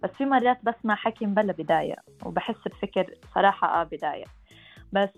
بس 0.04 0.10
في 0.10 0.26
مرات 0.26 0.60
بسمع 0.64 0.96
حكي 0.96 1.26
مبلا 1.26 1.54
بداية 1.54 1.96
وبحس 2.26 2.56
بفكر 2.66 3.14
صراحة 3.36 3.82
آه 3.82 3.84
بداية. 3.84 4.26
بس 4.92 5.10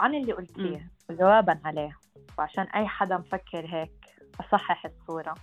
عن 0.00 0.14
اللي 0.14 0.32
قلتيه 0.32 0.90
وجوابا 1.10 1.60
عليه. 1.64 1.96
وعشان 2.38 2.64
أي 2.64 2.86
حدا 2.86 3.18
مفكر 3.18 3.66
هيك 3.66 3.90
أصحح 4.40 4.86
الصورة. 4.86 5.34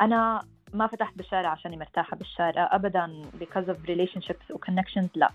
أنا 0.00 0.40
ما 0.74 0.86
فتحت 0.86 1.16
بالشارقة 1.16 1.50
عشان 1.50 1.78
مرتاحة 1.78 2.16
بالشارقة 2.16 2.68
أبدا 2.72 3.22
because 3.40 3.66
of 3.68 3.76
relationships 3.86 4.50
و 4.50 4.58
connections 4.58 5.08
لا. 5.14 5.30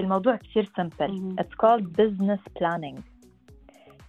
الموضوع 0.00 0.36
كثير 0.36 0.64
simple. 0.80 1.40
it's 1.40 1.54
called 1.62 1.84
business 1.84 2.40
planning. 2.58 3.00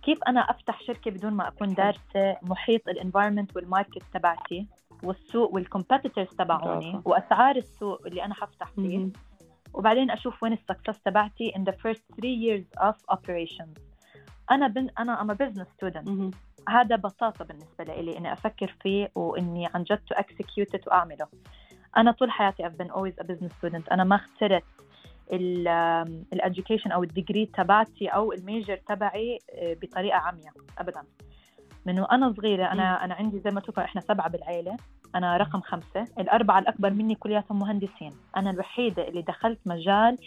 كيف 0.03 0.23
أنا 0.27 0.39
أفتح 0.39 0.81
شركة 0.81 1.11
بدون 1.11 1.33
ما 1.33 1.47
أكون 1.47 1.73
دارسة 1.73 2.37
محيط 2.41 2.87
ال 2.87 2.93
environment 2.93 3.55
وال 3.55 3.67
market 3.67 4.03
تبعتي؟ 4.13 4.67
والسوق 5.03 5.53
وال 5.53 5.65
competitors 5.65 6.27
تبعوني 6.27 7.01
وأسعار 7.05 7.55
السوق 7.55 8.07
اللي 8.07 8.25
أنا 8.25 8.33
حفتح 8.33 8.71
فيه 8.71 9.09
وبعدين 9.73 10.11
أشوف 10.11 10.43
وين 10.43 10.53
ال 10.53 10.59
success 10.59 11.01
تبعتي 11.01 11.51
in 11.51 11.61
the 11.61 11.73
first 11.73 12.01
three 12.15 12.35
years 12.47 12.83
of 12.83 13.15
operations. 13.15 13.81
أنا 14.51 14.67
بن 14.67 14.89
أنا 14.99 15.21
I'm 15.21 15.33
business 15.33 15.67
student 15.67 16.35
هذا 16.69 16.95
بساطة 16.95 17.45
بالنسبة 17.45 17.83
لي 17.83 18.17
إني 18.17 18.33
أفكر 18.33 18.75
فيه 18.81 19.11
وإني 19.15 19.69
عن 19.75 19.83
جد 19.83 19.97
to 19.97 20.15
execute 20.15 20.87
وأعمله. 20.87 21.27
أنا 21.97 22.11
طول 22.11 22.31
حياتي 22.31 22.63
I've 22.63 22.77
been 22.83 22.91
always 22.91 23.23
a 23.23 23.27
business 23.27 23.51
student. 23.51 23.91
أنا 23.91 24.03
ما 24.03 24.15
اخترت 24.15 24.63
ال 26.33 26.39
education 26.39 26.91
أو 26.91 27.03
ال 27.03 27.09
degree 27.09 27.45
تبعتي 27.45 28.07
أو 28.07 28.31
ال 28.31 28.39
major 28.39 28.77
تبعي 28.77 29.39
آه، 29.53 29.77
بطريقة 29.81 30.17
عمياء. 30.17 30.53
ابدا. 30.77 31.03
من 31.85 31.99
وأنا 31.99 32.33
صغيرة 32.37 32.71
أنا 32.71 33.05
أنا 33.05 33.13
عندي 33.13 33.39
زي 33.39 33.51
ما 33.51 33.61
تقول 33.61 33.85
إحنا 33.85 34.01
سبعة 34.01 34.29
بالعيلة 34.29 34.77
أنا 35.15 35.37
رقم 35.37 35.61
خمسة 35.61 36.05
الأربعة 36.19 36.59
الأكبر 36.59 36.89
مني 36.89 37.15
كلياتهم 37.15 37.59
مهندسين 37.59 38.11
أنا 38.37 38.49
الوحيدة 38.49 39.07
اللي 39.07 39.21
دخلت 39.21 39.59
مجال 39.65 40.17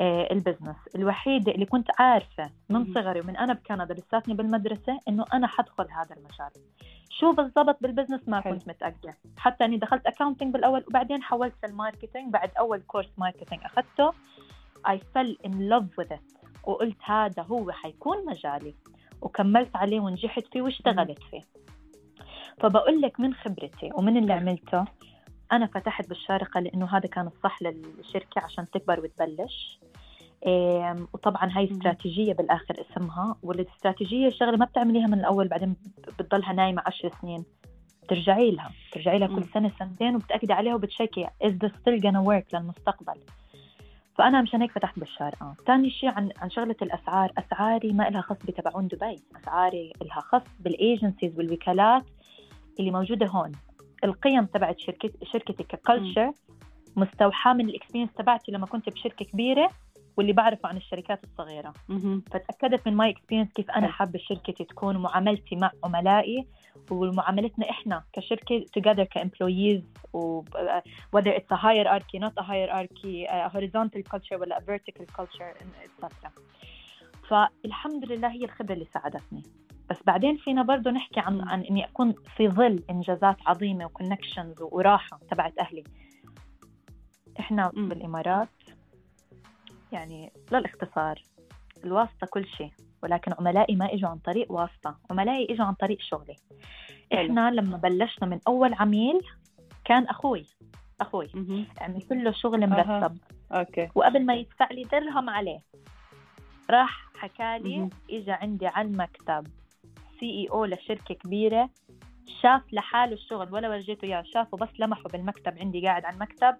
آه، 0.00 0.32
ال 0.32 0.37
business 0.37 0.76
الوحيدة 0.94 1.52
اللي 1.52 1.66
كنت 1.66 1.88
عارفة 1.98 2.50
من 2.68 2.94
صغري 2.94 3.20
ومن 3.20 3.36
أنا 3.36 3.52
بكندا 3.52 3.94
لساتني 3.94 4.34
بالمدرسة 4.34 4.98
إنه 5.08 5.24
أنا 5.32 5.46
حدخل 5.46 5.86
هذا 5.90 6.16
المجال. 6.16 6.50
شو 7.10 7.32
بالضبط 7.32 7.76
بال 7.80 7.90
business 7.90 8.28
ما 8.28 8.40
كنت 8.40 8.68
متأكدة 8.68 9.14
حتى 9.38 9.64
أني 9.64 9.76
دخلت 9.76 10.06
accounting 10.06 10.52
بالأول 10.52 10.84
وبعدين 10.88 11.22
حولت 11.22 11.54
لل 11.66 11.78
marketing 11.78 12.32
بعد 12.32 12.50
أول 12.58 12.80
course 12.80 13.08
marketing 13.18 13.60
أخذته 13.64 14.10
I 14.88 14.96
fell 14.96 15.48
in 15.48 15.52
love 15.68 15.86
with 16.00 16.16
it 16.16 16.40
وقلت 16.64 16.96
هذا 17.04 17.42
هو 17.42 17.70
حيكون 17.70 18.26
مجالي. 18.26 18.74
وكملت 19.22 19.76
عليه 19.76 20.00
ونجحت 20.00 20.44
فيه 20.52 20.62
واشتغلت 20.62 21.22
فيه. 21.30 21.40
فبقول 22.60 23.00
لك 23.00 23.20
من 23.20 23.34
خبرتي 23.34 23.90
ومن 23.94 24.16
اللي 24.16 24.32
عملته 24.32 24.84
أنا 25.52 25.66
فتحت 25.66 26.08
بالشارقة 26.08 26.60
لأنه 26.60 26.96
هذا 26.96 27.08
كان 27.08 27.26
الصح 27.26 27.62
للشركة 27.62 28.40
عشان 28.40 28.70
تكبر 28.70 29.00
وتبلش. 29.00 29.80
وطبعا 31.14 31.50
هاي 31.52 31.64
استراتيجية 31.64 32.32
بالآخر 32.32 32.74
اسمها 32.80 33.36
والإستراتيجية 33.42 34.28
شغلة 34.28 34.56
ما 34.56 34.64
بتعمليها 34.64 35.06
من 35.06 35.18
الأول 35.18 35.48
بعدين 35.48 35.76
بتضلها 36.18 36.52
نايمة 36.52 36.82
عشر 36.86 37.10
سنين. 37.20 37.44
بترجعي 38.02 38.50
لها 38.50 38.70
بترجعي 38.90 39.18
لها 39.18 39.28
كل 39.28 39.44
سنة 39.44 39.72
سنتين 39.78 40.16
وبتأكدي 40.16 40.52
عليها 40.52 40.74
وبتشيكي 40.74 41.26
is 41.26 41.50
this 41.50 41.70
still 41.70 42.00
gonna 42.02 42.24
work 42.26 42.54
للمستقبل؟ 42.54 43.20
فأنا 44.20 44.42
مشان 44.42 44.62
هيك 44.62 44.72
فتحت 44.72 44.98
بالشارقة 44.98 45.54
ثاني 45.66 45.90
شيء 45.90 46.08
عن 46.08 46.30
عن 46.38 46.50
شغلة 46.50 46.76
الأسعار. 46.82 47.32
أسعاري 47.38 47.92
ما 47.92 48.10
لها 48.10 48.20
خص 48.20 48.36
بتبعون 48.36 48.88
دبي. 48.88 49.16
أسعاري 49.36 49.92
لها 50.02 50.20
خص 50.20 50.42
بالإيجنسيز 50.60 51.38
والوكالات 51.38 52.04
اللي 52.80 52.90
موجودة 52.90 53.26
هون. 53.26 53.52
القيم 54.04 54.44
تبعت 54.44 54.78
شركة 54.78 55.10
شركتي 55.22 55.62
ك 55.62 55.71
culture 55.71 56.32
مستوحاة 56.96 57.52
من 57.52 57.68
ال 57.68 57.72
experience 57.72 58.12
تبعتي 58.12 58.52
لما 58.52 58.66
كنت 58.66 58.88
بشركة 58.88 59.24
كبيرة 59.24 59.70
واللي 60.16 60.32
بعرفه 60.32 60.68
عن 60.68 60.76
الشركات 60.76 61.24
الصغيرة. 61.24 61.72
فتأكدت 62.30 62.88
من 62.88 62.94
my 62.94 63.10
experience 63.10 63.52
كيف 63.52 63.70
أنا 63.70 63.88
حابة 63.88 64.18
شركتي 64.18 64.64
تكون 64.64 64.96
معاملتي 64.96 65.56
مع 65.56 65.70
عملائي. 65.84 66.46
ومعاملتنا 66.90 67.70
إحنا 67.70 68.02
كشركة 68.12 68.64
together 68.78 69.02
ك 69.02 69.10
employees 69.10 69.82
و 70.12 70.42
whether 71.16 71.32
it's 71.32 71.52
a 71.52 71.56
hierarchy 71.56 72.18
not 72.18 72.32
a 72.38 72.42
hierarchy 72.42 73.26
a 73.28 73.48
horizontal 73.48 74.02
culture 74.12 74.40
ولا 74.40 74.58
a 74.58 74.62
vertical 74.62 75.04
culture 75.20 75.54
etc 75.84 76.30
فالحمد 77.30 78.12
لله 78.12 78.28
هي 78.32 78.44
الخبرة 78.44 78.72
اللي 78.72 78.86
ساعدتني. 78.94 79.42
بس 79.90 79.96
بعدين 80.06 80.36
فينا 80.36 80.62
برضه 80.62 80.90
نحكي 80.90 81.20
عن 81.20 81.48
عن 81.48 81.62
إني 81.62 81.84
أكون 81.84 82.14
في 82.36 82.48
ظل 82.48 82.82
إنجازات 82.90 83.36
عظيمة 83.46 83.84
و 83.84 83.90
connections 83.90 84.54
وراحة 84.60 85.20
تبعت 85.30 85.58
أهلي. 85.58 85.84
إحنا 87.40 87.70
م. 87.74 87.88
بالإمارات 87.88 88.48
يعني 89.92 90.32
للاختصار 90.52 91.22
الواسطة 91.84 92.26
كل 92.26 92.46
شيء. 92.46 92.70
ولكن 93.02 93.32
عملائي 93.38 93.76
ما 93.76 93.94
إجوا 93.94 94.08
عن 94.08 94.18
طريق 94.18 94.52
واسطة 94.52 94.98
عملائي 95.10 95.54
إجوا 95.54 95.64
عن 95.64 95.74
طريق 95.74 96.00
شغلي. 96.00 96.36
إحنا 97.14 97.50
لما 97.50 97.76
بلشنا 97.76 98.28
من 98.28 98.38
أول 98.48 98.74
عميل 98.74 99.20
كان 99.84 100.04
أخوي 100.04 100.46
أخوي. 101.00 101.30
عملت 101.80 102.12
له 102.12 102.32
شغل 102.32 102.66
مرتب. 102.70 103.18
أوكي. 103.52 103.88
وقبل 103.94 104.26
ما 104.26 104.34
يدفع 104.34 104.68
لي 104.70 104.82
درهم 104.82 105.30
عليه 105.30 105.60
راح 106.70 107.10
حكى 107.14 107.58
لي 107.58 107.88
اجى 108.10 108.32
عندي 108.32 108.66
على 108.66 108.88
المكتب 108.88 109.46
CEO 110.20 110.64
لشركة 110.64 111.14
كبيرة 111.14 111.70
شاف 112.42 112.62
لحاله 112.72 113.12
الشغل 113.12 113.54
ولا 113.54 113.68
ورجيته 113.68 114.04
إياه 114.04 114.22
شافه 114.22 114.56
بس 114.56 114.68
لمحه 114.78 115.02
بالمكتب 115.02 115.58
عندي 115.58 115.86
قاعد 115.86 116.04
على 116.04 116.14
المكتب 116.14 116.56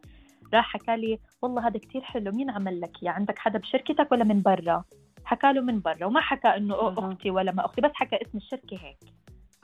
راح 0.54 0.73
حكى 0.73 0.97
لي 0.97 1.18
والله 1.42 1.66
هذا 1.66 1.78
كتير 1.78 2.02
حلو 2.02 2.32
مين 2.32 2.50
عمل 2.50 2.80
لك 2.80 3.02
يا 3.02 3.11
عندك 3.11 3.38
حدا 3.38 3.59
بشركتك 3.59 4.12
ولا 4.12 4.25
من 4.25 4.42
برا؟ 4.42 4.85
حكى 5.30 5.52
له 5.52 5.60
من 5.60 5.80
برا 5.80 6.04
وما 6.04 6.20
حكى 6.20 6.49
إنه 6.49 6.75
أه. 6.75 6.94
أختي 6.99 7.30
ولا 7.30 7.52
ما 7.52 7.64
أختي 7.64 7.80
بس 7.80 7.90
حكى 7.94 8.16
اسم 8.16 8.38
الشركة 8.38 8.76
هيك. 8.80 8.99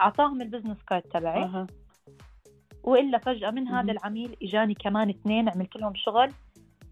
أعطاهم 0.00 0.42
ال 0.42 0.47
business 0.47 0.82
card 0.82 1.02
تبعي. 1.02 1.42
أه. 1.42 1.66
وإلا 2.84 3.18
فجأة 3.18 3.50
من 3.50 3.68
هذا 3.68 3.92
العميل 3.92 4.36
إجاني 4.42 4.74
كمان 4.74 5.08
اثنين 5.08 5.48
عملت 5.48 5.76
لهم 5.76 5.92
شغل 5.94 6.32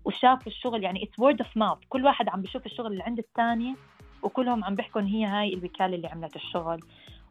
وشافوا 0.04 0.52
الشغل 0.52 0.82
يعني 0.84 1.04
it's 1.04 1.18
word 1.18 1.42
of 1.42 1.56
mouth 1.56 1.78
كل 1.88 2.04
واحد 2.04 2.28
عم 2.28 2.40
بيشوف 2.40 2.66
الشغل 2.66 2.92
اللي 2.92 3.02
عند 3.02 3.18
الثاني 3.18 3.74
وكلهم 4.22 4.64
عم 4.64 4.74
بيحكوا 4.74 5.00
هي 5.00 5.24
هاي 5.24 5.54
الوكالة 5.54 5.96
اللي 5.96 6.08
عملت 6.08 6.36
الشغل. 6.36 6.80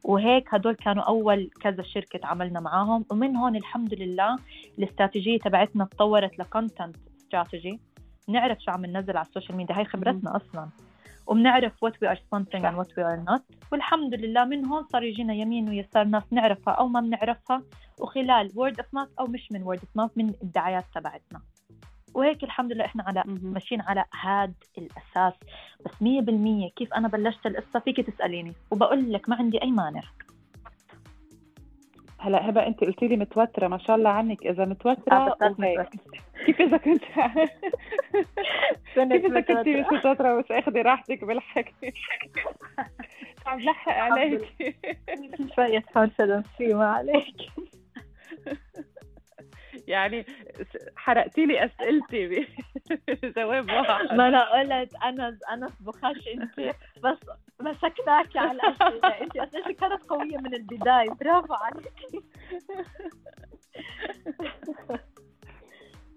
وهيك 0.04 0.54
هدول 0.54 0.76
كانوا 0.76 1.04
أول 1.04 1.50
كذا 1.62 1.84
شركة 1.84 2.20
تعاملنا 2.20 2.60
معاهم. 2.60 3.06
ومن 3.12 3.36
هون 3.36 3.56
الحمد 3.56 3.94
لله 3.94 4.38
الاستراتيجية 4.80 5.40
تبعتنا 5.40 5.86
تطورت 5.86 6.40
ل 6.40 6.47
content 6.47 6.96
strategy 7.18 7.80
نعرف 8.30 8.60
شو 8.60 8.72
عم 8.72 8.86
ننزل 8.86 9.18
على 9.18 9.26
ال 9.28 9.32
social 9.32 9.58
media. 9.58 9.78
هاي 9.78 9.86
خبرتنا 9.86 10.36
أصلا. 10.36 10.70
وبنعرف 11.28 11.84
what 11.84 12.04
we 12.04 12.10
are 12.10 12.22
and 12.34 12.48
what 12.78 12.98
we 12.98 13.04
are 13.04 13.24
not 13.30 13.44
والحمد 13.72 14.14
لله 14.14 14.46
من 14.46 14.66
هون 14.66 14.84
صار 14.84 15.04
يجينا 15.04 15.34
يمين 15.34 15.70
ويسار 15.70 16.04
ناس 16.06 16.24
نعرفها 16.32 16.74
أو 16.74 16.88
ما 16.88 17.02
بنعرفها. 17.02 17.62
وخلال 18.00 18.52
word 18.56 18.80
of 18.80 18.94
mouth 18.94 19.10
أو 19.20 19.26
مش 19.26 19.52
من 19.52 19.64
word 19.64 19.80
of 19.80 19.90
mouth 19.96 20.12
من 20.16 20.30
الدعايات 20.30 20.86
تبعتنا. 20.96 21.42
وهيك 22.14 22.44
الحمد 22.44 22.74
لله 22.74 22.86
إحنا 22.86 23.24
ماشيين 23.26 23.82
على 23.82 24.06
هاد 24.22 24.54
الأساس. 24.78 25.34
بس 25.86 25.92
100% 26.02 26.70
كيف 26.76 26.94
أنا 26.94 27.08
بلشت 27.08 27.46
القصة؟ 27.46 27.80
فيك 27.80 28.00
تسأليني. 28.02 28.54
وبقول 28.72 29.14
لك 29.14 29.30
ما 29.30 29.36
عندي 29.36 29.62
أي 29.62 29.72
مانع. 29.72 30.02
هلا 32.24 32.50
هبه 32.50 32.68
انت 32.68 32.84
قلتي 32.84 33.08
لي 33.08 33.18
متوترة 33.18 33.68
ما 33.68 33.78
شاء 33.78 33.96
الله 33.96 34.10
عنك. 34.10 34.46
إذا 34.46 34.66
متوترة 34.66 35.36
كيف 36.46 36.62
إذا 36.62 36.78
كنت 36.86 37.04
كيف 38.96 39.26
إذا 39.26 39.42
كنت 39.42 39.68
مش 39.68 39.86
متوترة 39.92 40.42
بس 40.42 40.52
اخذي 40.52 40.82
راحتك 40.82 41.24
بالحكي؟ 41.24 41.94
عم 43.46 43.60
لحق 43.60 43.94
عليك. 43.94 44.76
شوية 45.56 45.84
كونفدنس 45.94 46.46
في 46.58 46.74
ما 46.74 46.86
عليك. 46.92 47.36
يعني 49.88 50.26
حرقتي 50.96 51.46
لي 51.46 51.66
أسئلتي 51.66 52.48
بجواب 53.08 53.70
واحد. 53.72 54.14
ما 54.14 54.28
أنا 54.28 54.52
قلت 54.52 54.96
أنا 55.04 55.38
أنا 55.50 55.70
بخش 55.80 56.28
أنت 56.28 56.76
بس 57.04 57.18
مسكناكي 57.60 58.40
على 58.40 58.52
الأسئلة. 58.52 59.22
أنت 59.22 59.38
أسئلتك 59.38 59.76
كانت 59.76 60.04
قوية 60.04 60.38
من 60.38 60.54
البداية. 60.54 61.10
برافو 61.10 61.54
عليك. 61.54 61.94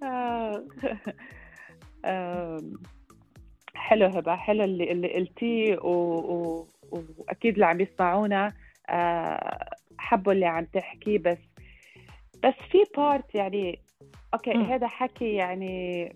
حلو 3.74 4.06
هبة 4.06 4.36
حلو 4.36 4.64
اللي 4.64 4.92
اللي 4.92 5.14
قلتيه 5.14 5.78
وأكيد 5.82 7.54
اللي 7.54 7.66
عم 7.66 7.80
يسمعونا 7.80 8.52
آه، 8.88 9.70
حلو 9.98 10.32
اللي 10.32 10.46
عم 10.46 10.64
تحكيه 10.64 11.18
بس 11.18 11.38
بس 12.44 12.54
في 12.70 12.78
part 12.96 13.34
يعني 13.34 13.78
okay 14.34 14.54
م. 14.54 14.62
هذا 14.62 14.86
حكي 14.86 15.34
يعني 15.34 16.12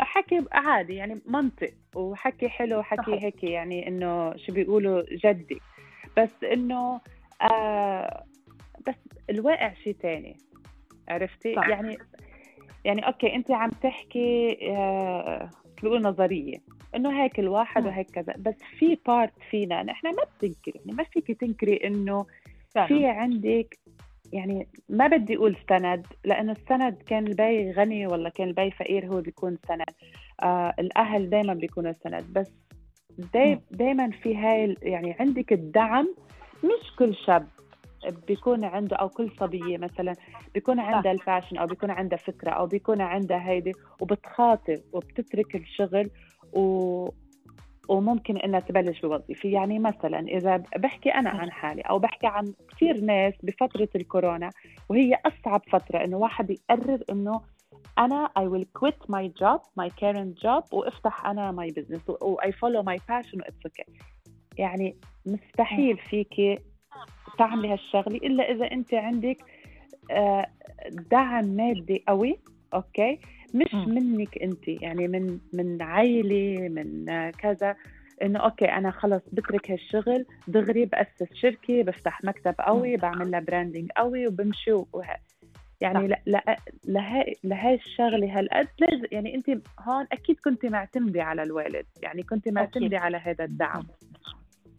حكي 0.00 0.44
عادي 0.52 0.94
يعني 0.94 1.20
منطق 1.26 1.70
وحكي 1.94 2.48
حلو 2.48 2.78
وحكي 2.78 3.24
هيك 3.24 3.44
يعني 3.44 3.88
إنه 3.88 4.36
شو 4.36 4.52
بيقولوا 4.52 5.02
جدي. 5.24 5.60
بس 6.16 6.44
إنه 6.52 7.00
آه 7.42 8.24
بس 8.86 8.94
الواقع 9.30 9.74
شيء 9.74 9.96
ثاني 10.02 10.36
عرفتي؟ 11.08 11.54
صح. 11.54 11.68
يعني 11.68 11.98
يعني 12.84 13.06
okay 13.06 13.34
أنت 13.34 13.50
عم 13.50 13.70
تحكي 13.70 14.58
آه 14.70 15.50
بيقول 15.82 16.02
نظرية. 16.02 16.56
إنه 16.96 17.22
هيك 17.22 17.38
الواحد 17.38 17.86
وهيك 17.86 18.10
كذا. 18.10 18.34
بس 18.38 18.54
في 18.78 18.98
part 19.06 19.32
فينا 19.50 19.82
نحن 19.82 20.06
ما 20.06 20.22
بتنكري 20.38 20.80
يعني 20.86 20.92
ما 20.92 21.04
فيك 21.04 21.40
تنكري 21.40 21.76
إنه 21.76 22.26
في 22.72 23.06
عندك 23.06 23.78
يعني 24.32 24.68
ما 24.88 25.06
بدي 25.06 25.36
أقول 25.36 25.56
سند 25.68 26.06
لأنه 26.24 26.52
السند 26.52 27.02
كان 27.06 27.26
البَي 27.26 27.72
غني 27.72 28.06
ولا 28.06 28.28
كان 28.28 28.48
البَي 28.48 28.70
فقير 28.70 29.06
هو 29.06 29.20
بيكون 29.20 29.58
سند. 29.68 29.94
آه 30.42 30.74
الأهل 30.78 31.30
دائما 31.30 31.54
بيكونوا 31.54 31.92
سند. 31.92 32.24
بس 32.32 32.50
داي 33.34 33.60
دائما 33.70 34.10
في 34.10 34.36
هاي 34.36 34.76
يعني 34.82 35.16
عندك 35.20 35.52
الدعم 35.52 36.14
مش 36.64 36.96
كل 36.98 37.14
شاب 37.14 37.48
بيكون 38.26 38.64
عنده 38.64 38.96
أو 38.96 39.08
كل 39.08 39.30
صبية 39.40 39.78
مثلا 39.78 40.14
بيكون 40.54 40.80
عندها 40.80 41.12
ال 41.12 41.17
passion 41.17 41.56
أو 41.56 41.66
بيكون 41.66 41.90
عندها 41.90 42.18
فكرة 42.18 42.50
أو 42.50 42.66
بيكون 42.66 43.00
عندها 43.00 43.48
هيدي 43.48 43.72
وبتخاطر 44.00 44.80
وبتترك 44.92 45.54
الشغل 45.54 46.10
و 46.52 47.08
وممكن 47.88 48.36
إنها 48.36 48.60
تبلش 48.60 49.00
بوظيفة. 49.00 49.48
يعني 49.48 49.78
مثلا 49.78 50.20
إذا 50.20 50.56
بحكي 50.56 51.10
أنا 51.10 51.30
عن 51.30 51.50
حالي 51.50 51.82
أو 51.82 51.98
بحكي 51.98 52.26
عن 52.26 52.52
كثير 52.70 53.00
ناس 53.00 53.34
بفترة 53.42 53.88
الكورونا 53.96 54.50
وهي 54.88 55.18
أصعب 55.26 55.62
فترة 55.70 56.04
إنه 56.04 56.16
واحد 56.16 56.50
يقرر 56.50 56.98
إنه 57.10 57.40
أنا 57.98 58.30
I 58.38 58.42
will 58.42 58.66
quit 58.80 59.08
my 59.08 59.28
job 59.42 59.60
my 59.80 59.88
current 59.88 60.42
job 60.44 60.72
وأفتح 60.72 61.26
أنا 61.26 61.52
my 61.52 61.72
business 61.72 62.22
و 62.22 62.40
I 62.40 62.50
follow 62.50 62.82
my 62.82 62.98
passion 62.98 63.40
و 63.40 63.42
it's 63.42 63.70
okay. 63.70 63.92
يعني 64.58 64.96
مستحيل 65.26 65.98
فيك 65.98 66.62
تعملي 67.38 67.72
هالشغلة 67.72 68.16
إلا 68.16 68.50
إذا 68.52 68.72
أنت 68.72 68.94
عندك 68.94 69.44
آه، 70.10 70.46
دعم 71.10 71.44
مادي 71.44 72.04
قوي 72.08 72.38
أوكي؟ 72.74 73.18
مش 73.54 73.74
مم. 73.74 73.94
منك 73.94 74.38
انت 74.42 74.68
يعني 74.68 75.08
من 75.08 75.38
من 75.52 75.82
عائله 75.82 76.68
من 76.68 77.04
كذا 77.30 77.76
انه 78.22 78.38
okay 78.38 78.64
أنا 78.64 78.90
خلص 78.90 79.22
بترك 79.32 79.70
هالشغل 79.70 80.26
دغري 80.48 80.84
بأسس 80.84 81.34
شركة 81.34 81.82
بفتح 81.82 82.24
مكتب 82.24 82.54
قوي 82.58 82.96
بعمل 82.96 83.30
لها 83.30 83.40
branding 83.40 83.90
قوي 83.96 84.26
وبمشي 84.26 84.72
وه... 84.72 85.06
يعني 85.80 86.08
لا 86.08 86.20
لا 86.84 87.26
لهي 87.44 87.74
الشغلة 87.74 88.38
هالقد 88.38 88.68
لازم 88.78 89.06
يعني 89.12 89.34
انت 89.34 89.50
هون 89.80 90.06
أكيد 90.12 90.36
كنت 90.44 90.66
معتمدة 90.66 91.22
على 91.22 91.42
الوالد 91.42 91.86
يعني 92.02 92.22
كنت 92.22 92.48
معتمدة 92.48 92.98
على 92.98 93.16
هذا 93.16 93.44
الدعم. 93.44 93.82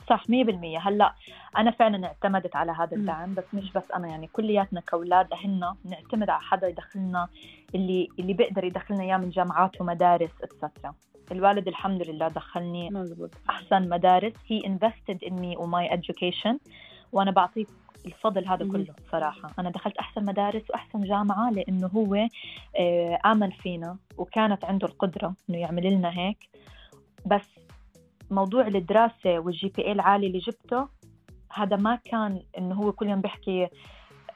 صح 0.09 0.23
100% 0.23 0.77
هلأ 0.87 1.13
أنا 1.57 1.71
فعلا 1.71 2.07
اعتمدت 2.07 2.55
على 2.55 2.71
هذا. 2.71 2.95
الدعم 2.95 3.33
بس 3.33 3.43
مش 3.53 3.71
بس 3.71 3.91
أنا 3.91 4.07
يعني 4.07 4.27
كلياتنا 4.27 4.81
كأولاد 4.81 5.33
أهلنا 5.33 5.75
نعتمد 5.85 6.29
على 6.29 6.41
حدا 6.41 6.67
يدخلنا 6.67 7.27
اللي 7.75 8.07
اللي 8.19 8.33
بيقدر 8.33 8.63
يدخلنا 8.63 9.03
إياه 9.03 9.17
من 9.17 9.29
جامعات 9.29 9.81
ومدارس 9.81 10.31
et 10.43 10.56
cetera 10.56 10.93
الوالد 11.31 11.67
الحمد 11.67 12.09
لله 12.09 12.27
دخلني 12.27 12.89
مزبوط 12.89 13.31
أحسن 13.49 13.89
مدارس. 13.89 14.33
he 14.47 14.61
invested 14.61 15.27
in 15.27 15.31
me 15.33 15.59
و 15.59 15.69
my 15.69 15.89
education. 15.89 16.55
وأنا 17.11 17.31
بعطيه 17.31 17.65
الفضل 18.05 18.47
هذا. 18.47 18.71
كله 18.71 18.93
صراحة. 19.11 19.51
أنا 19.59 19.69
دخلت 19.69 19.97
أحسن 19.97 20.25
مدارس 20.25 20.63
وأحسن 20.69 21.01
جامعة 21.01 21.51
لأنه 21.51 21.87
هو 21.87 22.27
آه، 22.79 23.19
آمن 23.25 23.49
فينا 23.49 23.97
وكانت 24.17 24.65
عنده 24.65 24.87
القدرة 24.87 25.33
إنه 25.49 25.57
يعمل 25.57 25.93
لنا 25.93 26.09
هيك. 26.19 26.49
بس 27.25 27.64
موضوع 28.31 28.67
الدراسة 28.67 29.39
وال 29.39 29.71
GPA 29.75 29.91
العالي 29.91 30.27
اللي 30.27 30.39
جبته 30.39 30.87
هذا 31.53 31.75
ما 31.75 31.95
كان 32.05 32.41
إنه 32.57 32.75
هو 32.75 32.91
كل 32.91 33.09
يوم 33.09 33.21
بيحكي 33.21 33.67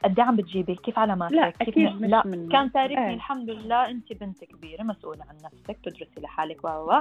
قد 0.04 0.18
إيه 0.18 0.26
عم 0.26 0.36
بتجيبي 0.36 0.74
كيف 0.74 0.98
علاماتك 0.98 1.34
لا، 1.34 1.50
كيف 1.50 1.68
أكيد 1.68 1.88
ن- 1.88 2.04
لا 2.06 2.26
من- 2.26 2.48
كان 2.48 2.72
تاركني 2.72 3.08
إيه. 3.08 3.14
الحمد 3.14 3.50
لله 3.50 3.90
أنت 3.90 4.12
بنت 4.12 4.44
كبيرة 4.44 4.82
مسؤولة 4.82 5.24
عن 5.28 5.36
نفسك 5.44 5.78
تدرسي 5.84 6.20
لحالك 6.20 6.64
و. 6.64 6.92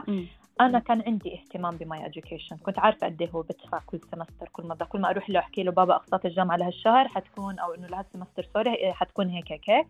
أنا 0.62 0.80
كان 0.80 1.04
عندي 1.08 1.34
اهتمام 1.36 1.75
ب 1.78 1.85
my 1.85 2.00
education 2.12 2.56
كنت 2.63 2.80
عارفة 2.80 3.08
قد 3.08 3.21
إيه 3.21 3.30
هو 3.30 3.41
بدفع 3.41 3.80
كل 3.86 3.99
semester 4.12 4.50
كل 4.52 4.63
مرة 4.67 4.84
كل 4.86 4.99
ما 5.02 5.10
أروح 5.10 5.30
له 5.30 5.39
أحكي 5.39 5.63
له 5.63 5.71
بابا 5.71 5.95
أقساط 5.95 6.25
الجامعة 6.25 6.58
لهالشهر 6.58 7.08
حتكون 7.08 7.60
أو 7.60 7.73
إنه 7.73 7.88
لهال 7.88 8.03
semester 8.03 8.44
sorry 8.54 8.94
حتكون 8.93 9.30
هيك 9.30 9.52
هيك 9.52 9.69
هيك 9.69 9.88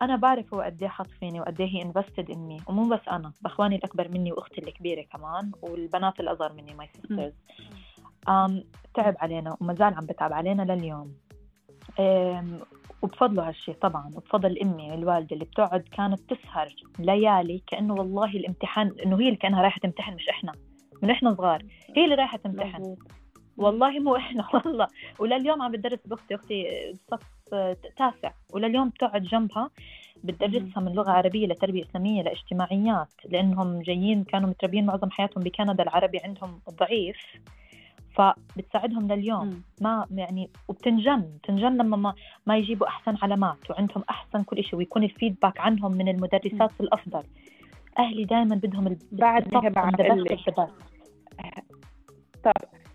فانا 0.00 0.16
بعرف 0.16 0.54
هو 0.54 0.60
قد 0.60 0.82
إيه 0.82 0.88
حط 0.88 1.06
فيني 1.20 1.40
وقد 1.40 1.60
إيه 1.60 1.68
he 1.68 1.82
invested 1.82 2.30
in 2.30 2.38
me 2.38 2.60
ومو 2.66 2.88
بس 2.88 3.00
أنا 3.10 3.32
بأخواني 3.40 3.76
الأكبر 3.76 4.08
مني 4.08 4.32
وأختي 4.32 4.60
الكبيرة 4.60 5.02
كمان 5.02 5.52
والبنات 5.62 6.20
الأصغر 6.20 6.52
مني 6.52 6.74
my 6.74 6.88
sisters 6.96 7.32
um, 8.28 8.52
تعب 8.94 9.14
علينا 9.18 9.56
وما 9.60 9.74
زال 9.74 9.94
عم 9.94 10.06
بتعب 10.06 10.32
علينا 10.32 10.62
لليوم. 10.62 11.14
أم، 12.00 12.58
وبفضله 13.02 13.48
هالشيء 13.48 13.74
طبعا 13.74 14.06
وبفضل 14.14 14.58
أمي 14.58 14.94
الوالدة 14.94 15.34
اللي 15.34 15.44
بتقعد 15.44 15.80
كانت 15.80 16.20
تسهر 16.34 16.68
ليالي 16.98 17.62
كأنه 17.66 17.94
والله 17.94 18.30
الامتحان 18.30 18.94
إنه 19.06 19.16
هي 19.20 19.24
اللي 19.26 19.36
كأنها 19.36 19.62
رايحة 19.62 19.78
تمتحن 19.80 20.14
مش 20.14 20.28
إحنا 20.28 20.52
من 21.02 21.10
إحنا 21.10 21.34
صغار. 21.34 21.62
هي 21.96 22.04
اللي 22.04 22.14
رايحة 22.14 22.38
تمتحن. 22.38 22.96
والله 23.56 23.98
مو 23.98 24.16
إحنا 24.16 24.48
والله. 24.54 24.88
ولليوم 25.18 25.62
عم 25.62 25.72
بتدرس 25.72 25.98
باختي 26.06 26.34
أختي 26.34 26.66
صف 27.10 27.20
تاسع. 27.96 28.30
ولليوم 28.50 28.88
بتقعد 28.88 29.22
جنبها. 29.22 29.70
بتدرسها 30.24 30.80
من 30.82 30.92
لغة 30.92 31.10
عربية 31.10 31.46
لتربية 31.46 31.82
إسلامية 31.82 32.22
لاجتماعيات 32.22 33.08
لأنهم 33.24 33.82
جايين 33.82 34.24
كانوا 34.24 34.48
متربيين 34.48 34.86
معظم 34.86 35.10
حياتهم 35.10 35.42
بكندا 35.44 35.82
العربي 35.82 36.18
عندهم 36.18 36.60
ضعيف. 36.70 37.16
فبتساعدهم 38.14 39.12
لليوم. 39.12 39.62
ما 39.80 40.06
يعني 40.14 40.50
وبتنجن. 40.68 41.20
بتنجن 41.42 41.72
لما 41.76 41.96
ما, 41.96 42.14
ما 42.46 42.56
يجيبوا 42.56 42.86
أحسن 42.86 43.16
علامات 43.22 43.70
وعندهم 43.70 44.04
أحسن 44.10 44.42
كل 44.42 44.64
شيء 44.64 44.74
ويكون 44.78 45.04
الفيدباك 45.04 45.60
عنهم 45.60 45.92
من 45.92 46.08
المدرسات 46.08 46.70
الأفضل. 46.80 47.22
أهلي 47.98 48.24
دائما 48.24 48.54
بدهم 48.54 48.86
ال- 48.86 48.98
بعدني 49.12 49.50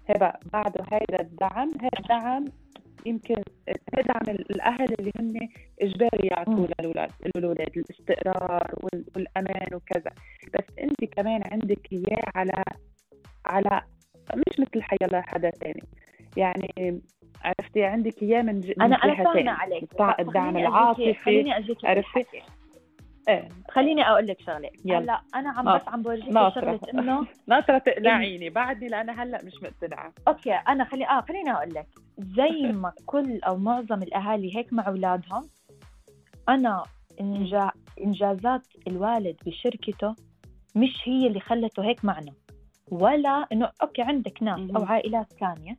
هبة 0.09 0.33
بعده 0.53 0.83
هيدا 0.91 1.21
الدعم 1.21 1.71
هذا 1.81 1.89
الدعم 1.99 2.45
يمكن 3.05 3.35
هذا 3.67 4.03
دعم 4.07 4.35
الأهل 4.35 4.93
اللي 4.99 5.11
هم 5.19 5.49
إجباري 5.81 6.27
يعطوه. 6.27 6.67
للأولاد 6.79 7.11
الأولاد 7.25 7.77
الاستقرار 7.77 8.73
وال- 8.83 9.05
والأمان 9.15 9.67
وكذا 9.73 10.11
بس 10.53 10.65
انت 10.79 11.03
كمان 11.13 11.41
عندك 11.51 11.93
إياه 11.93 12.23
على 12.35 12.63
على 13.45 13.81
مش 14.35 14.59
مثل 14.59 14.81
حيلا 14.81 15.21
حدا 15.21 15.49
ثاني 15.49 15.83
يعني 16.37 17.01
عرفتي 17.43 17.83
عندك 17.83 18.23
إياه 18.23 18.41
من 18.41 18.61
أنا 18.81 18.95
أنا. 18.95 19.13
فاهمه 19.33 19.51
عليك 19.51 19.83
الدعم 20.19 20.53
العاطفي 20.67 21.13
عرفتي؟ 21.87 22.41
إيه 23.29 23.49
خليني 23.71 24.03
أقول 24.09 24.27
لك 24.27 24.41
شغلة. 24.41 24.69
هلأ 24.85 25.21
أنا 25.35 25.49
عم. 25.49 25.75
بس 25.75 25.81
عم 25.87 26.01
بورجيك. 26.01 26.29
شغلة 26.29 26.79
إنه 26.93 27.27
ناطرة 27.47 27.77
تقنعيني 27.77 28.49
بعدني 28.49 28.89
لأنا 28.89 29.23
هلأ 29.23 29.43
مش 29.45 29.53
مقتنعة 29.63 30.13
أوكي 30.27 30.53
أنا 30.53 30.83
خلي 30.83 31.05
آه 31.05 31.21
خليني 31.21 31.51
أقول 31.53 31.73
لك 31.73 31.87
زي 32.19 32.71
ما 32.71 32.91
كل 33.05 33.39
أو 33.41 33.57
معظم 33.57 34.03
الأهالي 34.03 34.55
هيك 34.57 34.73
مع 34.73 34.87
أولادهم 34.87 35.49
أنا 36.49 36.83
إنجا... 37.21 37.71
إنجازات 38.01 38.61
الوالد 38.87 39.35
بشركته 39.45 40.15
مش 40.75 41.01
هي 41.05 41.27
اللي 41.27 41.39
خلته 41.39 41.83
هيك 41.85 42.05
معنا 42.05 42.31
ولا 42.91 43.47
إنه 43.51 43.71
okay 43.81 44.01
عندك 44.01 44.43
ناس 44.43 44.59
أو. 44.75 44.83
عائلات 44.83 45.27
ثانية 45.39 45.77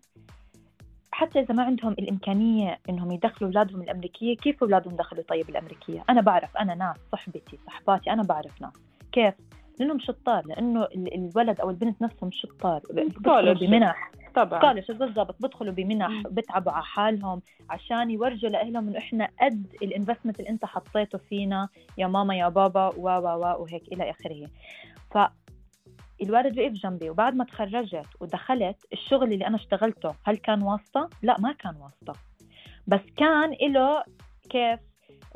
حتى 1.21 1.41
إذا 1.41 1.55
ما 1.55 1.63
عندهم 1.63 1.93
الإمكانية 1.93 2.79
إنهم 2.89 3.11
يدخلوا 3.13 3.51
أولادهم 3.51 3.83
الأمريكية 3.83 4.37
كيف 4.37 4.63
أولادهم 4.63 4.97
دخلوا 4.97 5.23
طيب 5.29 5.49
الأمريكية؟ 5.49 6.05
أنا 6.11 6.21
بعرف 6.21 6.57
أنا 6.57 6.75
ناس 6.75 6.97
صحبتي 7.13 7.59
صحباتي 7.67 8.11
أنا 8.13 8.23
بعرف 8.23 8.63
ناس. 8.63 8.73
كيف؟ 9.13 9.35
لأنهم 9.79 9.99
شطار 9.99 10.47
لأنه 10.47 10.83
ال- 10.85 11.15
الولد 11.15 11.61
أو 11.61 11.71
البنت 11.71 12.03
نفسهم 12.03 12.31
شطار. 12.33 12.81
بيدخلوا. 12.91 13.53
بمنح. 13.53 14.11
طبعا. 14.35 14.61
scholarship 14.61 14.99
بالضبط. 14.99 15.37
بدخلوا 15.43 15.73
بمنح. 15.73 16.23
بتعبوا 16.31 16.73
على 16.73 16.85
حالهم 16.85 17.43
عشان 17.71 18.11
يورجوا 18.11 18.51
لأهلهم 18.51 18.89
إنه 18.89 18.99
إحنا 18.99 19.29
قد 19.43 19.67
الانفستمنت 19.83 20.41
اللي 20.41 20.51
أنت 20.51 20.65
حطيته 20.65 21.19
فينا 21.19 21.69
يا 21.99 22.07
ماما 22.07 22.37
يا 22.37 22.49
بابا 22.49 22.89
و 22.89 23.09
و 23.09 23.27
و 23.29 23.63
وهيك 23.63 23.93
إلى 23.93 24.11
آخره. 24.11 24.47
ف 25.11 25.19
الوالد 26.23 26.59
وقف 26.59 26.73
جنبي 26.73 27.11
وبعد 27.11 27.35
ما 27.35 27.45
تخرجت 27.45 28.07
ودخلت 28.21 28.77
الشغل 28.93 29.33
اللي 29.33 29.47
أنا 29.47 29.57
اشتغلته 29.57 30.15
هل 30.25 30.37
كان 30.37 30.63
واسطة؟ 30.63 31.11
لا 31.23 31.37
ما 31.41 31.53
كان 31.53 31.77
واسطة. 31.77 32.13
بس 32.87 33.01
كان 33.17 33.73
له 33.73 34.05
كيف 34.51 34.81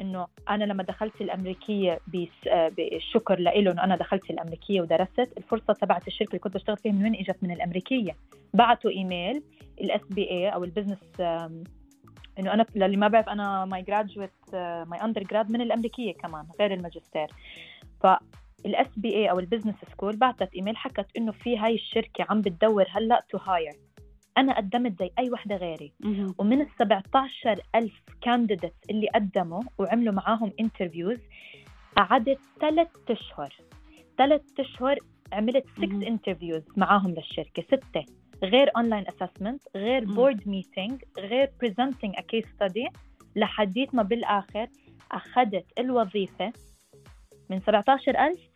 إنه 0.00 0.26
أنا 0.50 0.64
لما 0.64 0.82
دخلت 0.82 1.20
الأمريكية 1.20 1.98
بالشكر 2.46 3.38
له 3.38 3.56
إنه 3.56 3.84
أنا 3.84 3.96
دخلت 3.96 4.30
الأمريكية 4.30 4.80
ودرست. 4.80 5.32
الفرصة 5.36 5.72
تبعت 5.72 6.06
الشركة 6.06 6.28
اللي 6.28 6.38
كنت 6.38 6.54
بشتغل 6.54 6.76
فيها 6.76 6.92
من 6.92 7.02
وين 7.02 7.14
إجت؟ 7.14 7.36
من 7.42 7.50
الأمريكية. 7.50 8.16
بعتوا 8.54 8.90
إيميل 8.90 9.42
ال 9.80 10.00
SBA 10.10 10.48
أو 10.48 10.64
ال 10.64 10.71
business 10.71 11.20
إنه 12.38 12.52
أنا 12.54 12.66
للي 12.74 12.96
ما 12.96 13.08
بعرف 13.08 13.28
أنا 13.28 13.64
my 13.64 13.82
graduate 13.82 14.30
my 14.87 15.02
undergrad 15.02 15.50
من 15.50 15.60
الأمريكية 15.60 16.12
كمان 16.12 16.46
غير 16.60 16.74
الماجستير. 16.74 17.26
فال 18.64 18.87
SBA 18.96 19.30
أو 19.31 19.38
ال 19.38 19.42
business 19.42 19.74
school 19.92 20.16
بعثت 20.16 20.55
إيميل 20.55 20.77
حكت 20.77 21.07
إنه 21.16 21.33
في 21.33 21.59
هاي 21.59 21.74
الشركة 21.74 22.27
عم 22.31 22.40
بتدور 22.40 22.85
هلأ 22.90 23.24
to 23.30 23.38
hire 23.38 23.72
أنا 24.38 24.57
قدمت 24.57 24.98
زي 24.98 25.11
أي 25.18 25.31
وحدة 25.31 25.57
غيري 25.57 25.92
مهم. 26.00 26.35
ومن 26.38 26.61
ال 26.61 26.68
17 26.79 27.61
ألف 27.74 28.03
candidates 28.20 28.76
اللي 28.90 29.09
قدموا 29.14 29.62
وعملوا 29.79 30.14
معاهم 30.14 30.53
interviews 30.60 31.18
قعدت 31.96 32.38
ثلاث 32.61 32.88
أشهر 33.11 33.55
ثلاث 34.18 34.42
أشهر 34.61 34.98
عملت 35.33 35.64
6 35.77 35.87
مهم. 35.87 36.03
interviews 36.02 36.62
معاهم 36.77 37.11
للشركة 37.11 37.62
ستة 37.62 38.05
غير 38.42 38.70
online 38.76 39.04
assessment 39.08 39.62
غير. 39.77 40.05
board 40.04 40.48
meeting 40.48 41.04
غير 41.18 41.50
presenting 41.60 42.14
a 42.16 42.20
case 42.20 42.44
study 42.46 42.88
لحديت 43.37 43.94
ما 43.94 44.03
بالآخر 44.03 44.68
أخذت 45.12 45.66
الوظيفة 45.79 46.53
من 47.50 47.61
17000 47.61 48.53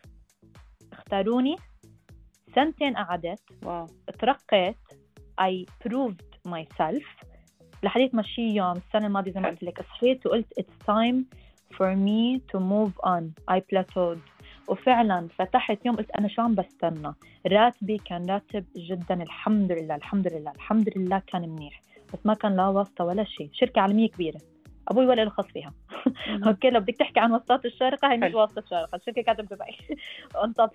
اختاروني. 0.92 1.56
سنتين 2.54 2.96
قعدت. 2.96 3.40
واو. 3.62 3.86
ترقيت 4.18 4.76
I 5.40 5.64
proved 5.84 6.50
myself. 6.50 7.04
لحديت 7.82 8.14
ما 8.14 8.22
شي 8.22 8.42
يوم 8.42 8.76
السنة 8.76 9.06
الماضية 9.06 9.32
زي 9.32 9.40
ما. 9.40 9.48
قلت 9.48 9.62
لك 9.62 9.82
صحيت 9.82 10.26
وقلت 10.26 10.60
it's 10.60 10.86
time 10.86 11.24
for 11.74 11.94
me 11.94 12.40
to 12.52 12.60
move 12.60 12.92
on. 13.06 13.54
I 13.54 13.60
plateaued. 13.60 14.18
وفعلا 14.68 15.28
فتحت 15.38 15.86
يوم 15.86 15.96
قلت 15.96 16.10
أنا 16.10 16.28
شو 16.28 16.42
عم 16.42 16.54
بستنى؟ 16.54 17.14
راتبي 17.46 17.98
كان 17.98 18.30
راتب 18.30 18.64
جدا 18.76 19.22
الحمد 19.22 19.72
لله 19.72 19.94
الحمد 19.94 20.28
لله 20.28 20.50
الحمد 20.50 20.92
لله 20.96 21.22
كان 21.26 21.48
منيح. 21.48 21.82
بس 22.12 22.18
ما 22.24 22.34
كان 22.34 22.56
لا 22.56 22.68
واسطة 22.68 23.04
ولا 23.04 23.24
شيء. 23.24 23.50
شركة 23.52 23.80
عالمية 23.80 24.08
كبيرة. 24.08 24.40
أبوي 24.88 25.06
ولا 25.06 25.24
له 25.24 25.30
خص 25.30 25.46
فيها. 25.46 25.72
okay 26.46 26.70
لو 26.70 26.80
بدك 26.80 26.96
تحكي 26.96 27.20
عن 27.20 27.32
واسطات 27.32 27.64
الشارقة 27.64 28.12
هي 28.12 28.16
مش 28.16 28.24
حلو. 28.24 28.40
واسطة 28.40 28.62
شارقة 28.70 28.96
الشركة 28.96 29.22
كانت 29.22 29.40
بدبي 29.40 29.64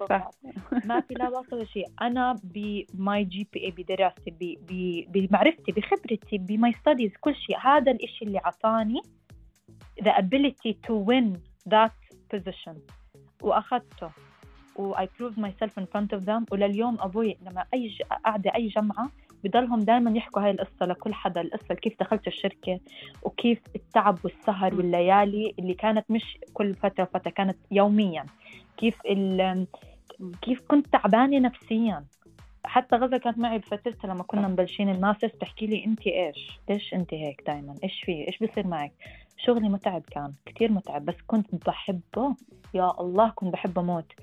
صح. 0.09 0.29
that. 0.29 0.85
ما 0.85 0.99
في 1.01 1.13
لا 1.13 1.29
واسطه 1.29 1.57
ولا 1.57 1.65
شيء 1.65 1.87
أنا 2.01 2.35
ب 2.43 2.70
my 2.70 3.23
GPA 3.23 3.71
بدراستي 3.71 4.57
بمعرفتي 5.07 5.71
بخبرتي 5.71 6.37
ب 6.37 6.49
my 6.49 6.73
studies 6.73 7.11
كل 7.21 7.35
شيء 7.35 7.57
هذا 7.59 7.91
الإشي 7.91 8.25
اللي 8.25 8.37
عطاني 8.37 9.01
the 10.01 10.11
ability 10.11 10.73
to 10.87 10.93
win 11.09 11.37
that 11.69 11.93
position 12.35 12.75
وأخذته 13.41 14.09
و 14.75 14.93
I 14.93 15.05
proved 15.05 15.37
myself 15.37 15.71
in 15.77 15.85
front 15.85 16.17
of 16.17 16.25
them 16.25 16.45
ولليوم 16.51 16.97
أبوي 16.99 17.37
لما 17.41 17.65
أي. 17.73 17.97
قاعدة 18.25 18.55
أي 18.55 18.67
جمعة 18.67 19.09
بضلهم 19.43 19.79
دائما 19.79 20.17
يحكوا 20.17 20.41
هاي 20.41 20.51
القصة 20.51 20.85
لكل 20.85 21.13
حدا 21.13 21.41
القصة 21.41 21.75
كيف 21.75 21.99
دخلت 21.99 22.27
الشركة 22.27 22.79
وكيف 23.23 23.59
التعب 23.75 24.17
والسهر 24.23 24.75
والليالي 24.75 25.55
اللي 25.59 25.73
كانت 25.73 26.11
مش 26.11 26.37
كل 26.53 26.73
فترة 26.73 27.05
فترة 27.05 27.31
كانت 27.31 27.57
يوميا 27.71 28.25
كيف 28.77 28.95
ال... 29.05 29.67
كيف 30.41 30.61
كنت 30.67 30.87
تعبانة 30.87 31.39
نفسيا 31.39 32.05
حتى 32.65 32.95
غزة 32.95 33.17
كانت 33.17 33.37
معي 33.37 33.57
بفترتها 33.57 34.13
لما 34.13 34.23
كنا 34.23 34.47
مبلشين 34.47 34.89
ال 34.89 34.94
master's 34.94 35.31
تحكي 35.31 35.67
لي 35.67 35.85
انت 35.85 36.07
إيش؟ 36.07 36.59
ليش 36.69 36.93
انت 36.93 37.13
هيك 37.13 37.43
دائما؟ 37.47 37.75
إيش 37.83 38.03
في؟ 38.05 38.27
إيش 38.27 38.43
بصير 38.43 38.67
معك؟ 38.67 38.91
شغلي 39.37 39.69
متعب 39.69 40.01
كان 40.11 40.33
كتير 40.45 40.71
متعب 40.71 41.05
بس 41.05 41.15
كنت 41.27 41.65
بحبه 41.67 42.35
يا 42.73 43.01
الله 43.01 43.29
كنت 43.29 43.53
بحبه 43.53 43.81
موت 43.81 44.13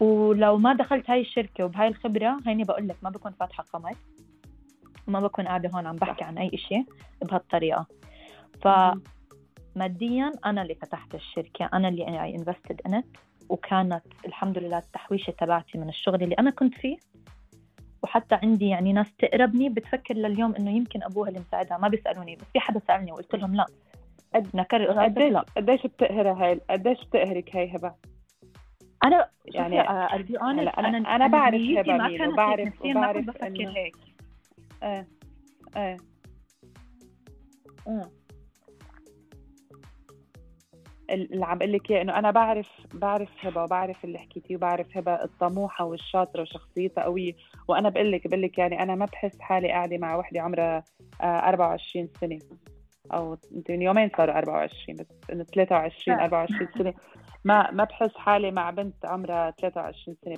ولو 0.00 0.58
ما 0.58 0.72
دخلت 0.74 1.10
هاي 1.10 1.20
الشركة 1.20 1.64
وبهاي 1.64 1.88
الخبرة 1.88 2.40
هيني 2.46 2.64
بقول 2.64 2.88
لك 2.88 2.96
ما 3.02 3.10
بكون 3.10 3.32
فاتحة 3.32 3.64
قمر 3.72 3.92
وما 5.08 5.20
بكون 5.20 5.46
قاعدة 5.46 5.70
هون 5.74 5.86
عم 5.86 5.96
بحكي 5.96 6.24
عن 6.24 6.38
أي 6.38 6.50
إشي 6.54 6.84
بهالطريقة. 7.22 7.86
فماديا 8.60 10.32
أنا 10.46 10.62
اللي 10.62 10.74
فتحت 10.74 11.14
الشركة 11.14 11.70
أنا 11.72 11.88
اللي 11.88 12.36
invested 12.38 12.90
in 12.90 12.94
it 12.94 13.04
وكانت 13.48 14.02
الحمد 14.26 14.58
لله 14.58 14.78
التحويشة 14.78 15.30
تبعتي 15.30 15.78
من 15.78 15.88
الشغل 15.88 16.22
اللي 16.22 16.34
أنا 16.34 16.50
كنت 16.50 16.74
فيه. 16.74 16.96
وحتى 18.02 18.34
عندي 18.42 18.68
يعني 18.68 18.92
ناس 18.92 19.14
تقربني 19.18 19.68
بتفكر 19.68 20.14
لليوم 20.14 20.54
إنه 20.54 20.70
يمكن 20.70 21.02
أبوها 21.02 21.28
اللي 21.28 21.40
مساعدها 21.40 21.78
ما 21.78 21.88
بيسألوني 21.88 22.36
بس 22.36 22.44
في 22.52 22.60
حدا 22.60 22.80
سألني 22.88 23.12
وقلت 23.12 23.34
لهم 23.34 23.54
لا. 23.54 23.66
نكرر 24.54 25.04
قديش 25.04 25.32
قديش 25.56 25.86
بتقهرها 25.86 26.44
هاي 26.44 26.60
قديش 26.70 27.04
بتقهرك 27.04 27.56
هاي 27.56 27.76
هبة؟ 27.76 27.94
أنا 29.04 29.28
يعني 29.44 29.80
أنا 29.80 30.68
أنا 30.78 31.16
أنا 31.16 31.26
بعرف 31.26 31.60
هبة 31.60 31.96
مين 31.96 32.28
وبعرف 32.28 32.82
وبعرف 32.84 33.26
بفكر 33.26 33.68
هيك. 33.76 33.96
إيه 34.82 35.08
إيه. 35.76 35.96
اللي 41.10 41.46
عم 41.46 41.58
بقول 41.58 41.72
لك 41.72 41.90
إياه 41.90 42.02
إنه 42.02 42.18
أنا 42.18 42.30
بعرف 42.30 42.68
بعرف 42.94 43.28
هبة 43.40 43.62
وبعرف 43.62 44.04
اللي 44.04 44.18
حكيتيه 44.18 44.56
وبعرف 44.56 44.96
هبة 44.96 45.24
الطموحة 45.24 45.84
والشاطرة 45.84 46.42
وشخصيتها 46.42 47.04
قوية. 47.04 47.32
وأنا 47.68 47.88
بقول 47.88 48.12
لك 48.12 48.26
بقول 48.26 48.42
لك 48.42 48.58
يعني 48.58 48.82
أنا 48.82 48.94
ما 48.94 49.04
بحس 49.04 49.40
حالي 49.40 49.68
قاعدة 49.68 49.98
مع 49.98 50.16
وحدة 50.16 50.40
عمرها 50.40 50.84
24 51.22 52.04
آه، 52.04 52.18
سنة. 52.20 52.38
أو 53.12 53.38
يمكن 53.52 53.82
يومين 53.82 54.10
صاروا 54.16 54.38
24 54.38 54.96
بس 54.98 55.06
انه 55.32 55.44
23 55.44 56.20
24 56.20 56.68
سنة. 56.78 56.94
ما 57.46 57.70
ما 57.70 57.84
بحس 57.84 58.16
حالي 58.16 58.50
مع 58.50 58.70
بنت 58.70 59.06
عمرها 59.06 59.50
23 59.50 60.16
سنة 60.24 60.36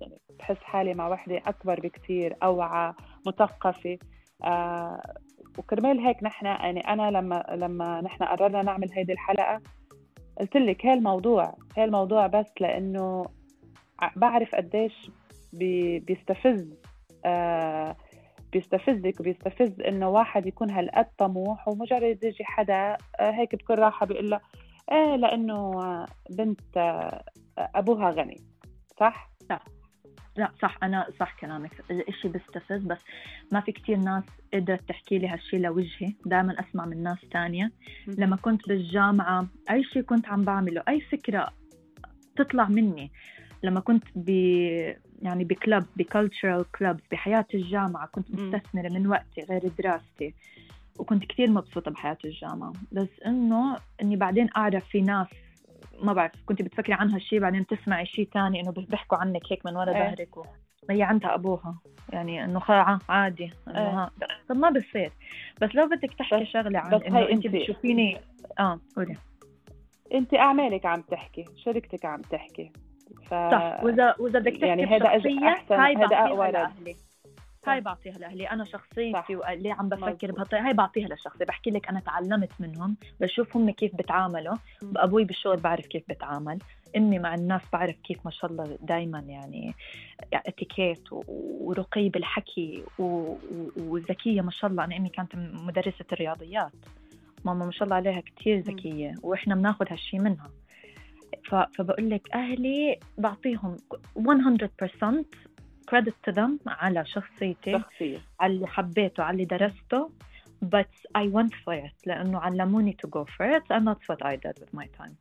يعني 0.00 0.20
بحس 0.38 0.56
حالي 0.62 0.94
مع 0.94 1.08
وحدة 1.08 1.36
أكبر 1.46 1.80
بكثير 1.80 2.36
أوعى 2.42 2.92
مثقفه 3.26 3.98
آه 4.44 5.14
وكرمال 5.58 6.00
هيك 6.00 6.22
نحن 6.22 6.46
يعني 6.46 6.80
أنا 6.80 7.10
لما 7.10 7.44
لما 7.50 8.00
نحن 8.00 8.24
قررنا 8.24 8.62
نعمل 8.62 8.92
هيدي 8.92 9.12
الحلقة 9.12 9.60
قلت 10.40 10.56
لك 10.56 10.86
هي 10.86 10.92
الموضوع 10.92 11.54
هي 11.76 11.84
الموضوع 11.84 12.26
بس 12.26 12.46
لأنه 12.60 13.24
بعرف 14.16 14.54
قديش 14.54 15.10
بي 15.52 15.98
بيستفز 15.98 16.74
آه 17.24 17.96
بيستفزك 18.52 19.20
وبيستفز 19.20 19.80
إنه 19.80 20.08
واحد 20.08 20.46
يكون 20.46 20.70
هالقد 20.70 21.06
طموح 21.18 21.68
ومجرد 21.68 22.24
يجي 22.24 22.44
حدا 22.44 22.96
آه 23.20 23.30
هيك 23.30 23.54
بكل 23.54 23.74
راحة 23.74 24.06
بيقول 24.06 24.30
له 24.30 24.40
إيه 24.92 25.16
لأنه 25.16 25.70
بنت 26.30 26.76
آه 26.76 27.24
أبوها 27.58 28.10
غني 28.10 28.40
صح؟ 29.00 29.30
صح 29.48 29.64
لا 30.36 30.52
صح. 30.62 30.78
أنا 30.82 31.06
صح 31.20 31.36
كلامك. 31.40 31.70
الاشي 31.90 32.28
بيستفز 32.28 32.82
بس 32.84 32.98
ما 33.52 33.60
في 33.60 33.72
كتير 33.72 33.96
ناس 33.96 34.24
قدرت 34.54 34.88
تحكي 34.88 35.18
لي 35.18 35.28
هالشي 35.28 35.58
لوجهي. 35.58 36.14
دائما 36.26 36.60
أسمع 36.60 36.84
من 36.84 37.02
ناس 37.02 37.18
تانية. 37.30 37.72
لما 38.06 38.36
كنت 38.36 38.68
بالجامعة 38.68 39.46
أي 39.70 39.84
شيء 39.84 40.02
كنت 40.02 40.28
عم 40.28 40.44
بعمله 40.44 40.82
أي 40.88 41.00
فكرة 41.00 41.48
تطلع 42.36 42.68
مني 42.68 43.10
لما 43.62 43.80
كنت 43.80 44.04
ب 44.14 44.28
يعني 45.22 45.44
بكلب 45.44 45.86
بكالتشرال 45.96 46.70
كلبز 46.70 47.02
بحياة 47.10 47.46
الجامعة 47.54 48.06
كنت 48.06 48.30
مستثمرة 48.30 48.88
من 48.88 49.06
وقتي 49.06 49.42
غير 49.50 49.68
دراستي. 49.78 50.34
وكنت 51.00 51.24
كتير 51.24 51.50
مبسوطة 51.50 51.90
بحياة 51.90 52.18
الجامعة. 52.24 52.72
بس 52.92 53.08
إنه 53.26 53.76
إني 54.02 54.16
بعدين 54.16 54.48
أعرف 54.56 54.84
في 54.84 55.00
ناس 55.00 55.26
ما 56.02 56.12
بعرف 56.12 56.32
كنت 56.46 56.62
بتفكري 56.62 56.92
عن 56.92 57.10
هالشيء 57.10 57.40
بعدين 57.40 57.66
تسمعي 57.66 58.06
شيء 58.06 58.28
ثاني 58.34 58.60
إنه 58.60 58.70
بيحكوا 58.72 59.18
عنك 59.18 59.42
هيك 59.52 59.66
من 59.66 59.76
ورا 59.76 59.94
إيه. 59.94 60.14
ظهرك 60.14 60.28
هي 60.90 61.02
عندها 61.02 61.34
أبوها. 61.34 61.78
يعني 62.12 62.44
إنه 62.44 62.60
عادي 63.08 63.52
إنه 63.68 64.02
إيه. 64.02 64.10
طب 64.48 64.56
ما 64.56 64.70
بصير. 64.70 65.12
بس 65.60 65.74
لو 65.74 65.86
بدك 65.86 66.14
تحكي 66.14 66.46
شغلة 66.46 66.78
عن 66.78 66.90
بس 66.90 67.02
إنه 67.02 67.28
انت 67.28 67.46
بتشوفيني 67.46 68.20
آه 68.58 68.80
قولي. 68.96 69.16
انت 70.14 70.34
أعمالك 70.34 70.86
عم 70.86 71.02
تحكي 71.02 71.44
شركتك 71.64 72.04
عم 72.04 72.22
تحكي. 72.22 72.72
ف... 73.26 73.34
صح 73.34 73.84
واذا 73.84 74.14
وإذا 74.18 74.38
بدك 74.38 74.52
تحكي 74.52 74.66
يعني 74.66 74.86
هذا 74.86 75.06
احسن 75.06 75.74
هذا 75.74 76.16
أقوى 76.16 76.50
لأهلي. 76.50 76.96
هاي 77.66 77.80
بعطيها 77.80 78.12
لأهلي. 78.12 78.50
أنا 78.50 78.64
شخصيتي 78.64 79.36
وليه 79.36 79.72
عم 79.72 79.88
بفكر 79.88 80.32
بهالطريقة 80.32 80.66
هاي 80.66 80.72
بعطيها 80.72 81.08
للشخص 81.08 81.36
بحكي 81.38 81.70
لك 81.70 81.88
أنا 81.88 82.00
تعلمت 82.00 82.50
منهم 82.60 82.96
بشوف 83.20 83.56
هم 83.56 83.70
كيف 83.70 83.96
بتعاملوا. 83.96 84.56
أبوي 84.96 85.24
بالشغل 85.24 85.56
بعرف 85.56 85.86
كيف 85.86 86.02
بتعامل. 86.08 86.58
أمي 86.96 87.18
مع 87.18 87.34
الناس 87.34 87.62
بعرف 87.72 87.96
كيف 87.96 88.18
ما 88.24 88.30
شاء 88.30 88.50
الله 88.50 88.78
دائما 88.80 89.18
يعني 89.18 89.74
اتيكيت 90.32 91.08
ورقي 91.10 92.08
بالحكي 92.08 92.84
وذكية 93.76 94.40
ما 94.40 94.50
شاء 94.50 94.70
الله. 94.70 94.84
أنا 94.84 94.96
أمي 94.96 95.08
كانت 95.08 95.36
مدرسة 95.36 96.04
الرياضيات. 96.12 96.72
ماما 97.44 97.64
ما 97.64 97.72
شاء 97.72 97.84
الله 97.84 97.96
عليها 97.96 98.20
كثير 98.20 98.58
ذكية 98.58 99.14
وإحنا 99.22 99.54
بناخذ 99.54 99.86
هالشي 99.90 100.18
منها. 100.18 100.50
فبقول 101.78 102.10
لك 102.10 102.34
أهلي 102.34 102.98
بعطيهم 103.18 103.76
100% 104.16 105.24
credit 105.90 106.14
to 106.28 106.32
them 106.34 106.50
على 106.66 107.04
شخصيتي 107.06 107.72
شخصية. 107.72 108.18
على 108.40 108.52
اللي 108.52 108.66
حبيته 108.66 109.22
على 109.22 109.32
اللي 109.32 109.44
درسته. 109.44 110.10
But 110.64 110.92
I 111.18 111.26
went 111.26 111.54
for 111.64 111.74
it 111.74 112.06
لأنه 112.06 112.38
علموني 112.38 112.96
to 113.06 113.10
go 113.10 113.24
for 113.24 113.46
it 113.46 113.64
and 113.70 113.88
that's 113.88 114.06
what 114.08 114.22
I 114.26 114.36
did 114.36 114.58
with 114.60 114.74
my 114.74 114.86
time. 115.00 115.14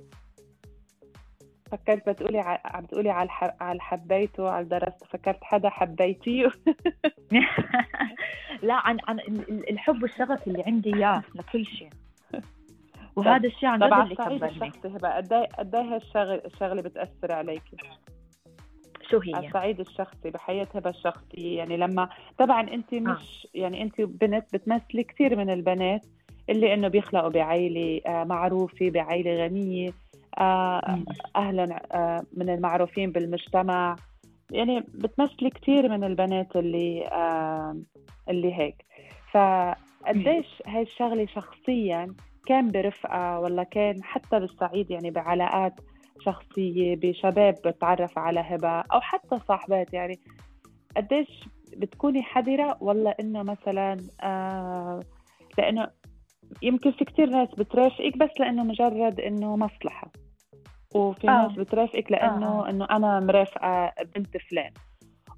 فكرت 1.72 2.10
بتقولي 2.10 2.40
عم 2.66 2.84
بتقولي 2.84 3.10
على 3.10 3.30
على 3.62 3.80
حبيته 3.80 4.50
على 4.50 4.66
درسته. 4.66 5.06
فكرت 5.06 5.44
حدا 5.44 5.70
حبيتيه؟ 5.70 6.48
لا 8.64 8.74
عن 8.74 8.98
عن 9.08 9.20
الحب 9.50 10.04
والشغف 10.04 10.48
اللي 10.48 10.64
عندي 10.68 10.96
إياه 10.96 11.24
لكل 11.36 11.66
شيء. 11.66 11.90
وهذا 13.16 13.48
الشيء 13.48 13.70
عن 13.70 13.80
جد 13.80 13.94
اللي 13.94 14.16
كبرني. 14.16 14.46
الشخصي 14.46 14.88
هبة. 14.88 15.10
قد 15.16 15.34
إيه 15.34 15.46
قد 15.46 15.76
إيه 15.76 15.96
هالشغله 15.96 16.42
الشغلة 16.46 16.82
بتأثر 16.82 17.32
عليكي؟ 17.32 17.78
شو 19.10 19.20
هي؟ 19.20 19.34
على 19.36 19.48
الصعيد 19.48 19.80
الشخصي 19.80 20.30
بحياة 20.30 20.68
هبة 20.76 20.90
الشخصية 20.90 21.58
يعني 21.58 21.78
لما 21.78 22.10
طبعا 22.38 22.62
انت 22.62 22.94
آه. 22.94 23.00
مش 23.00 23.48
آه. 23.56 23.60
يعني 23.60 23.82
انت 23.82 24.02
بنت 24.02 24.46
بتمثلي 24.54 25.04
كثير 25.04 25.36
من 25.36 25.50
البنات 25.50 26.06
اللي 26.50 26.74
إنه 26.74 26.88
بيخلقوا 26.88 27.30
بعائلة 27.30 28.02
آه، 28.08 28.24
معروفة 28.24 28.90
بعائلة 28.90 29.46
غنية 29.46 29.90
آه، 30.38 31.04
أهلا 31.36 31.82
من 32.34 32.50
المعروفين 32.50 33.12
بالمجتمع 33.12 33.96
يعني 34.52 34.80
بتمثلي 34.80 35.50
كثير 35.50 35.90
من 35.90 36.04
البنات 36.04 36.56
اللي 36.56 37.10
اللي 38.30 38.54
هيك 38.54 38.86
فقديش 39.32 40.64
هاي 40.68 40.82
الشغلة 40.82 41.26
شخصيا 41.26 42.16
كان 42.46 42.72
برفقة 42.72 43.40
ولا 43.40 43.64
كان 43.64 44.04
حتى 44.04 44.40
بالصعيد 44.40 44.92
يعني 44.92 45.12
بعلاقات 45.12 45.74
شخصية 46.26 46.96
بشباب 46.96 47.56
بتعرف 47.66 48.18
على 48.18 48.40
هبة 48.40 48.80
أو 48.80 49.02
حتى 49.02 49.40
صاحبات 49.48 49.94
يعني 49.94 50.20
قديش 50.98 51.50
بتكوني 51.78 52.24
حذرة 52.24 52.78
ولا 52.82 53.18
إنه 53.20 53.44
مثلا 53.44 53.98
آه 54.22 55.00
لأنه 55.58 55.88
يمكن 56.62 56.92
في 56.92 57.06
كتير 57.06 57.30
ناس 57.30 57.50
بترافقك 57.50 58.18
بس 58.18 58.30
لأنه 58.40 58.64
مجرد 58.64 59.20
إنه 59.20 59.56
مصلحة 59.56 60.12
وفي 60.96 61.30
آه. 61.30 61.48
ناس 61.48 61.52
بترافقك 61.52 62.12
لأنه 62.12 62.66
آه. 62.66 62.70
إنه 62.70 62.86
أنا 62.86 63.20
مرافقة 63.20 63.92
بنت 64.16 64.38
فلان 64.38 64.72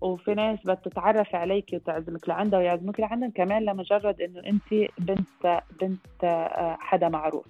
وفي 0.02 0.34
ناس 0.34 0.60
بتتعرف 0.65 1.36
عليكي 1.36 1.76
وتعزمك 1.76 2.30
لعندها 2.30 2.60
ويعزمك 2.60 3.00
لعندها 3.00 3.30
كمان 3.30 3.65
لمجرد 3.65 4.22
إنه 4.22 4.39
انت 4.39 4.91
بنت 5.00 5.62
بنت 5.82 6.24
آه، 6.24 6.78
حدا 6.80 7.10
معروف 7.10 7.48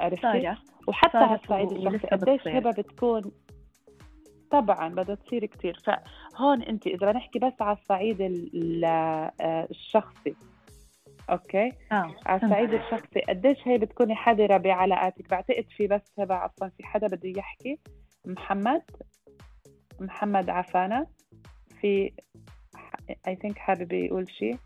عرفتي؟ 0.00 0.54
وحتى 0.90 1.18
على 1.18 1.40
الصعيد 1.42 1.72
الشخصي 1.72 2.06
قديش 2.06 2.48
هبه 2.48 2.70
بتكون 2.70 3.32
طبعا 4.50 4.88
بدها 4.88 5.14
تصير 5.14 5.46
كثير 5.46 5.78
فهون 5.84 6.62
انت 6.62 6.86
إذا 6.86 7.12
نحكي 7.12 7.38
بس 7.38 7.52
على 7.60 7.76
الصعيد 7.76 8.20
آه، 8.84 9.68
الشخصي 9.70 10.34
أوكي؟ 11.30 11.72
آه 11.92 12.14
على 12.26 12.42
الصعيد 12.42 12.74
الشخصي 12.74 13.20
قديش 13.28 13.68
هي 13.68 13.78
بتكوني 13.78 14.14
حذرة 14.14 14.56
بعلاقاتك؟ 14.56 15.30
بعتقد 15.30 15.66
في 15.76 15.86
بس 15.86 16.02
هبة 16.18 16.34
عفوا 16.34 16.68
في 16.68 16.82
حدا 16.82 17.06
بده 17.06 17.28
يحكي؟ 17.38 17.78
محمد؟ 18.26 18.82
محمد 20.00 20.50
عفانة؟ 20.50 21.06
في 21.80 22.12
اي 23.28 23.36
ثينك 23.36 23.58
حابب 23.58 23.92
يقول 23.92 24.30
شيء 24.30 24.56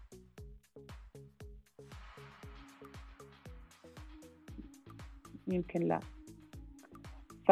يمكن 5.48 5.80
لا. 5.80 6.00
ف 7.46 7.50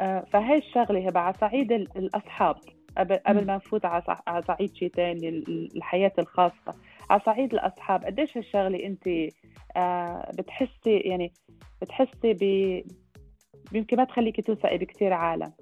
آه، 0.00 0.24
فهي 0.32 0.58
الشغلة 0.58 1.08
هبه 1.08 1.20
على 1.20 1.34
صعيد 1.40 1.72
الأصحاب. 1.72 2.56
قبل 2.98 3.16
قبل 3.16 3.46
ما 3.46 3.56
نفوت 3.56 3.84
على 3.84 4.42
صعيد 4.42 4.74
شيء 4.74 4.88
ثاني 4.88 5.28
الحياة 5.76 6.12
الخاصة. 6.18 6.74
على 7.10 7.20
صعيد 7.26 7.54
الأصحاب 7.54 8.04
قديش 8.04 8.36
هالشغلة 8.36 8.86
أنت 8.86 9.08
آه، 9.76 10.30
بتحسي 10.38 10.98
يعني 10.98 11.32
بتحسي 11.82 12.32
ب 12.32 12.42
يمكن 13.72 13.96
ما 13.96 14.04
تخليكي 14.04 14.42
توثقي 14.42 14.78
بكثير 14.78 15.12
عالم؟ 15.12 15.52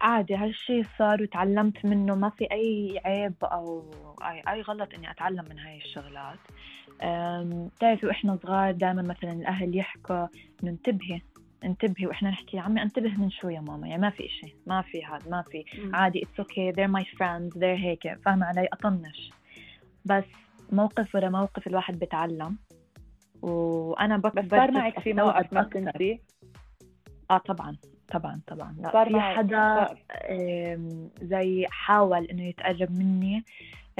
عادي 0.00 0.34
هالشيء 0.34 0.84
صار 0.98 1.22
وتعلمت 1.22 1.84
منه 1.84 2.14
ما 2.14 2.30
في 2.30 2.44
أي 2.52 3.00
عيب 3.04 3.34
أو 3.44 3.90
أي, 4.22 4.42
أي 4.48 4.60
غلط 4.60 4.94
إني 4.94 5.10
أتعلم 5.10 5.44
من 5.50 5.58
هاي 5.58 5.76
الشغلات. 5.76 6.38
بتعرفي 7.76 8.06
وإحنا 8.06 8.38
صغار 8.42 8.72
دائما 8.72 9.02
مثلا 9.02 9.32
الأهل 9.32 9.76
يحكوا 9.76 10.26
إنه 10.62 10.70
انتبهي 10.70 11.20
انتبهي 11.64 12.06
وإحنا 12.06 12.30
نحكي 12.30 12.58
عمي 12.58 12.82
انتبه 12.82 13.16
من 13.16 13.30
شو 13.30 13.48
يا 13.48 13.60
ماما 13.60 13.88
يعني 13.88 14.02
ما 14.02 14.10
في 14.10 14.26
إشي 14.26 14.54
ما 14.66 14.82
في 14.82 15.04
هذا 15.04 15.30
ما 15.30 15.42
في 15.42 15.64
عادي 15.92 16.22
it's 16.22 16.40
okay 16.40 16.72
they're 16.72 16.90
my 17.00 17.04
friends 17.04 17.58
they're 17.58 17.64
هيك 17.64 18.18
فاهمة 18.24 18.46
علي؟ 18.46 18.68
أطنش. 18.72 19.30
بس 20.04 20.24
موقف 20.72 21.14
ورا 21.14 21.28
موقف 21.28 21.66
الواحد 21.66 21.98
بتعلم 21.98 22.56
وأنا 23.42 24.16
بس 24.16 24.32
صار 24.50 24.70
معك 24.70 25.00
في 25.00 25.12
موقف 25.12 25.52
ما 25.52 25.62
كنتي 25.62 26.20
آه 27.30 27.38
طبعا 27.38 27.76
طبعا 28.08 28.40
طبعا. 28.46 28.76
لا 28.78 29.04
في 29.04 29.20
حدا 29.20 29.88
زي 31.22 31.66
حاول 31.70 32.24
إنه 32.24 32.42
يتقرب 32.48 32.90
مني 32.90 33.44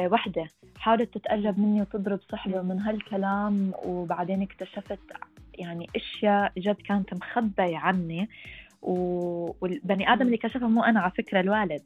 وحدة 0.00 0.46
حاولت 0.78 1.14
تتقرب 1.14 1.58
مني 1.58 1.80
وتضرب 1.80 2.20
صحبة 2.32 2.62
من 2.62 2.78
هالكلام 2.80 3.72
وبعدين 3.84 4.42
اكتشفت 4.42 5.00
يعني 5.54 5.86
أشياء 5.96 6.52
جد 6.58 6.76
كانت 6.76 7.14
مخبية 7.14 7.76
عني 7.76 8.28
والبني 8.82 10.12
آدم 10.12 10.26
اللي 10.26 10.36
كشفها 10.36 10.68
مو 10.68 10.82
أنا 10.82 11.00
على 11.00 11.10
فكرة 11.10 11.40
الوالد. 11.40 11.82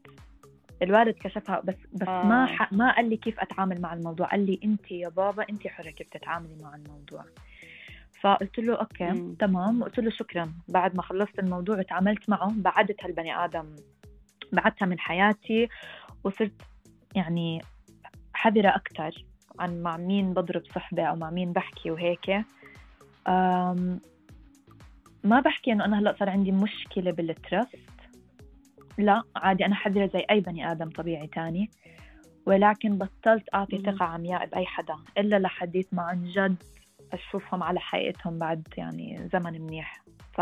الوالد 0.83 1.15
كشفها 1.15 1.61
بس 1.65 1.75
بس 1.93 2.09
آه. 2.09 2.27
ما 2.27 2.47
ح... 2.47 2.73
ما 2.73 2.97
قال 2.97 3.11
لي 3.11 3.17
كيف 3.17 3.41
أتعامل 3.41 3.81
مع 3.81 3.95
الموضوع 3.95 4.27
قال 4.27 4.47
لي 4.47 4.61
انت 4.65 4.91
يا 4.91 5.09
بابا 5.09 5.47
انت 5.51 5.67
حرة 5.67 5.91
كيف 5.91 6.09
تتعاملي 6.09 6.57
مع 6.63 6.75
الموضوع. 6.75 7.25
فقلت 8.21 8.59
له 8.59 8.75
أوكي 8.75 9.05
مم. 9.05 9.35
تمام. 9.35 9.85
قلت 9.85 9.99
له 9.99 10.11
شكرا. 10.11 10.53
بعد 10.69 10.97
ما 10.97 11.03
خلصت 11.03 11.39
الموضوع 11.39 11.79
وتعاملت 11.79 12.31
معه 12.31 12.53
بعدت 12.57 13.05
هالبني 13.05 13.45
آدم 13.45 13.77
بعدتها 14.53 14.87
من 14.87 14.99
حياتي 14.99 15.69
وصرت 16.25 16.63
يعني 17.15 17.63
حذرة 18.37 18.69
أكثر 18.69 19.25
عن 19.59 19.83
مع 19.83 19.97
مين 19.97 20.35
بضرب 20.35 20.63
صحبة 20.75 21.03
أو 21.03 21.17
مع 21.17 21.31
مين 21.31 21.53
بحكي 21.53 21.91
وهيك. 21.91 22.45
ما 25.25 25.41
بحكي 25.45 25.73
إنه 25.73 25.85
أنا 25.85 25.99
هلأ 25.99 26.17
صار 26.19 26.31
عندي 26.31 26.53
مشكلة 26.53 27.11
بالترست. 27.11 27.79
لا 28.99 29.23
عادي 29.37 29.67
أنا 29.67 29.75
حذرة 29.75 30.07
زي 30.07 30.27
أي 30.31 30.41
بني 30.41 30.71
آدم 30.71 30.91
طبيعي 30.91 31.27
تاني. 31.27 31.71
ولكن 32.47 32.99
بطلت 32.99 33.45
أعطي 33.55 33.79
ثقة 33.79 34.05
عمياء 34.05 34.47
بأي 34.47 34.67
حدا 34.67 34.97
إلا 35.19 35.39
لحديث 35.39 35.95
ما 35.95 36.03
عن 36.03 36.25
جد 36.25 36.63
أشوفهم 37.13 37.63
على 37.63 37.81
حقيقتهم 37.81 38.39
بعد 38.39 38.69
يعني 38.77 39.29
زمن 39.33 39.61
منيح. 39.61 40.03
ف 40.33 40.41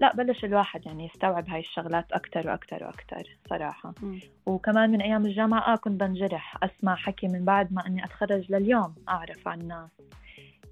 لا 0.00 0.16
بلش 0.16 0.44
الواحد 0.44 0.86
يعني 0.86 1.04
يستوعب 1.04 1.48
هاي 1.48 1.60
الشغلات 1.60 2.12
أكتر 2.12 2.48
وأكتر 2.48 2.84
وأكتر 2.84 3.22
صراحة. 3.50 3.94
م. 4.02 4.18
وكمان 4.46 4.90
من 4.90 5.00
أيام 5.00 5.26
الجامعة 5.26 5.72
آه 5.72 5.76
كنت 5.76 6.00
بنجرح 6.00 6.56
أسمع 6.64 6.94
حكي 6.94 7.28
من 7.28 7.44
بعد 7.44 7.72
ما 7.72 7.86
أني 7.86 8.04
أتخرج 8.04 8.52
لليوم 8.52 8.94
أعرف 9.08 9.48
عن 9.48 9.68
ناس. 9.68 9.90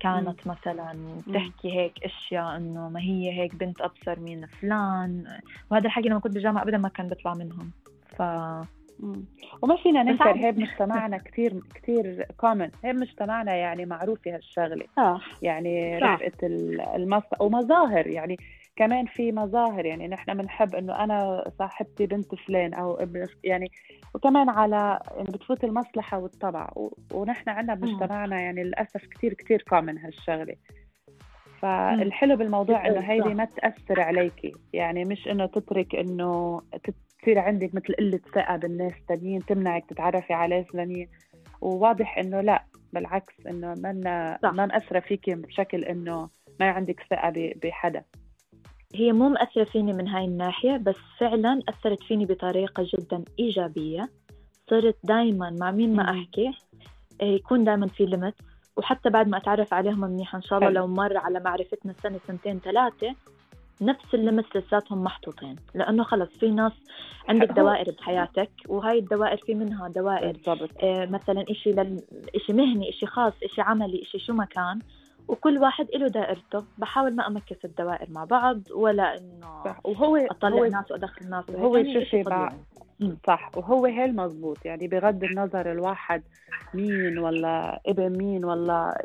كانت 0.00 0.46
م. 0.46 0.50
مثلا 0.50 1.22
تحكي 1.34 1.72
هيك 1.72 1.92
أشياء 2.04 2.56
إنه 2.56 2.88
ما 2.88 3.00
هي 3.00 3.32
هيك 3.40 3.54
بنت 3.54 3.80
أبصر 3.80 4.20
من 4.20 4.46
فلان. 4.46 5.24
وهذا 5.70 5.86
الحكي 5.86 6.08
لما 6.08 6.20
كنت 6.20 6.32
بالجامعة 6.34 6.62
ابدا 6.62 6.78
ما 6.78 6.88
كان 6.88 7.08
بيطلع 7.08 7.34
منهم. 7.34 7.70
ف 8.16 8.22
وما 9.62 9.76
فينا 9.82 10.02
ننكر 10.02 10.36
هي 10.36 10.52
بمجتمعنا 10.52 11.18
كثير 11.26 11.62
كثير 11.74 12.26
كومن 12.36 12.70
هي 12.84 12.92
بمجتمعنا 12.92 13.54
يعني 13.54 13.86
معروفة 13.86 14.34
هالشغلة. 14.34 14.86
صح 14.96 15.28
يعني 15.42 15.98
رفقة 15.98 16.46
المص 16.96 17.22
ومظاهر 17.40 18.06
يعني 18.06 18.36
كمان 18.78 19.06
في 19.06 19.32
مظاهر 19.32 19.86
يعني 19.86 20.08
نحن 20.08 20.34
بنحب 20.34 20.74
إنه 20.74 21.04
أنا 21.04 21.50
صاحبتي 21.58 22.06
بنت 22.06 22.34
فلان 22.34 22.74
أو 22.74 22.94
ابن 22.94 23.26
يعني 23.44 23.70
وكمان 24.14 24.48
على 24.48 25.00
يعني 25.16 25.28
بتفوت 25.28 25.64
المصلحة 25.64 26.18
والطبع 26.18 26.70
ونحن 27.12 27.50
عندنا 27.50 27.74
بمجتمعنا 27.74 28.40
يعني 28.40 28.64
للأسف 28.64 29.06
كثير 29.06 29.34
كثير 29.34 29.62
كومن 29.68 29.98
هالشغلة. 29.98 30.56
فالحلو 31.60 32.36
بالموضوع 32.36 32.86
إنه 32.86 33.00
هيدي 33.00 33.34
ما 33.34 33.44
تأثر 33.44 34.00
عليكي 34.00 34.52
يعني 34.72 35.04
مش 35.04 35.28
إنه 35.28 35.46
تترك 35.46 35.94
إنه 35.94 36.60
تصير 37.20 37.38
عندك 37.38 37.74
مثل 37.74 37.94
قلة 37.94 38.20
ثقة 38.34 38.56
بالناس 38.56 38.92
الثانيين 39.00 39.44
تمنعك 39.46 39.84
تتعرفي 39.88 40.32
على 40.32 40.64
فلانيين 40.64 41.08
وواضح 41.60 42.18
إنه 42.18 42.40
لا 42.40 42.64
بالعكس 42.92 43.46
إنه 43.46 43.74
ما 43.74 43.92
ما 44.42 44.66
مأثرة 44.66 45.00
فيكي 45.00 45.34
بشكل 45.34 45.84
إنه 45.84 46.28
ما 46.60 46.70
عندك 46.70 47.00
ثقة 47.10 47.52
بحدا. 47.62 48.04
هي 48.94 49.12
مو 49.12 49.29
مأثرة 49.29 49.64
فيني 49.64 49.92
من 49.92 50.09
هاي 50.09 50.24
الناحية 50.24 50.77
بس 50.77 50.96
فعلا 51.18 51.62
أثرت 51.68 52.03
فيني 52.03 52.27
بطريقة 52.27 52.87
جدا 52.94 53.24
إيجابية. 53.38 54.09
صرت 54.70 54.96
دايما 55.05 55.57
مع 55.61 55.70
مين 55.70 55.96
ما 55.96 56.11
أحكي 56.11 56.53
إيه، 57.22 57.35
يكون 57.35 57.64
دايما 57.64 57.87
في 57.87 58.07
ليمت 58.07 58.35
وحتى 58.77 59.11
بعد 59.11 59.29
ما 59.29 59.37
أتعرف 59.37 59.74
عليهم 59.74 60.01
منيح 60.01 60.35
إن 60.35 60.42
شاء 60.42 60.59
الله 60.59 60.70
لو 60.70 60.87
مر 60.87 61.16
على 61.16 61.40
معرفتنا 61.40 61.94
سنة 62.03 62.20
سنتين 62.27 62.59
ثلاثة 62.59 63.14
نفس 63.83 64.14
اللمس 64.14 64.44
لساتهم 64.57 65.05
محطوطين. 65.05 65.57
لأنه 65.74 66.03
خلص 66.05 66.29
في 66.40 66.51
ناس 66.51 66.72
عندك 67.29 67.48
دوائر 67.53 67.94
بحياتك 67.98 68.51
وهاي 68.68 68.98
الدوائر 68.98 69.37
في 69.37 69.55
منها 69.55 69.88
دوائر. 69.88 70.33
بالضبط. 70.33 70.70
آه 70.83 71.07
مثلا 71.07 71.44
شيء 71.53 71.74
لل... 71.74 72.01
شيء 72.46 72.57
مهني 72.57 72.92
شيء 72.92 73.09
خاص 73.09 73.33
شيء 73.55 73.64
عملي 73.64 74.05
شيء 74.05 74.20
شو 74.20 74.33
ما 74.33 74.44
كان. 74.44 74.79
وكل 75.28 75.58
واحد 75.58 75.86
له 75.94 76.08
دائرته. 76.08 76.64
بحاول 76.78 77.16
ما 77.16 77.26
أمكس 77.26 77.64
الدوائر 77.64 78.10
مع 78.10 78.24
بعض 78.24 78.60
ولا 78.70 79.18
إنه 79.18 79.64
صح. 79.64 79.80
وهو 79.84 80.16
أطلع 80.16 80.48
هو 80.48 80.64
ناس 80.64 80.90
وأدخل 80.90 81.30
ناس 81.30 81.50
هو 81.50 81.84
شوفي 81.84 82.24
صح. 83.26 83.50
وهو 83.56 83.86
هي 83.86 84.04
المضبوط 84.04 84.66
يعني 84.66 84.88
بغض 84.88 85.24
النظر 85.24 85.72
الواحد 85.72 86.22
مين 86.74 87.18
ولا 87.18 87.80
ابن 87.86 88.18
مين 88.18 88.44
ولا 88.44 89.04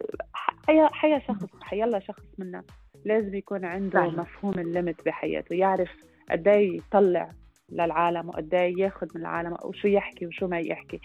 حيا 0.67 0.87
حيا 0.91 1.19
شخص 1.19 1.45
حيلا 1.61 1.99
شخص 1.99 2.23
منا 2.37 2.63
لازم 3.05 3.35
يكون 3.35 3.65
عنده 3.65 4.07
صح. 4.07 4.13
مفهوم 4.17 4.59
الليمت 4.59 5.05
بحياته. 5.05 5.55
يعرف 5.55 5.89
قد 6.31 6.47
إيه 6.47 6.77
يطلع 6.77 7.29
للعالم 7.69 8.29
وقد 8.29 8.53
إيه 8.53 8.79
ياخذ 8.79 9.07
من 9.15 9.21
العالم 9.21 9.57
وشو 9.63 9.87
يحكي 9.87 10.27
وشو 10.27 10.47
ما 10.47 10.59
يحكي. 10.59 10.99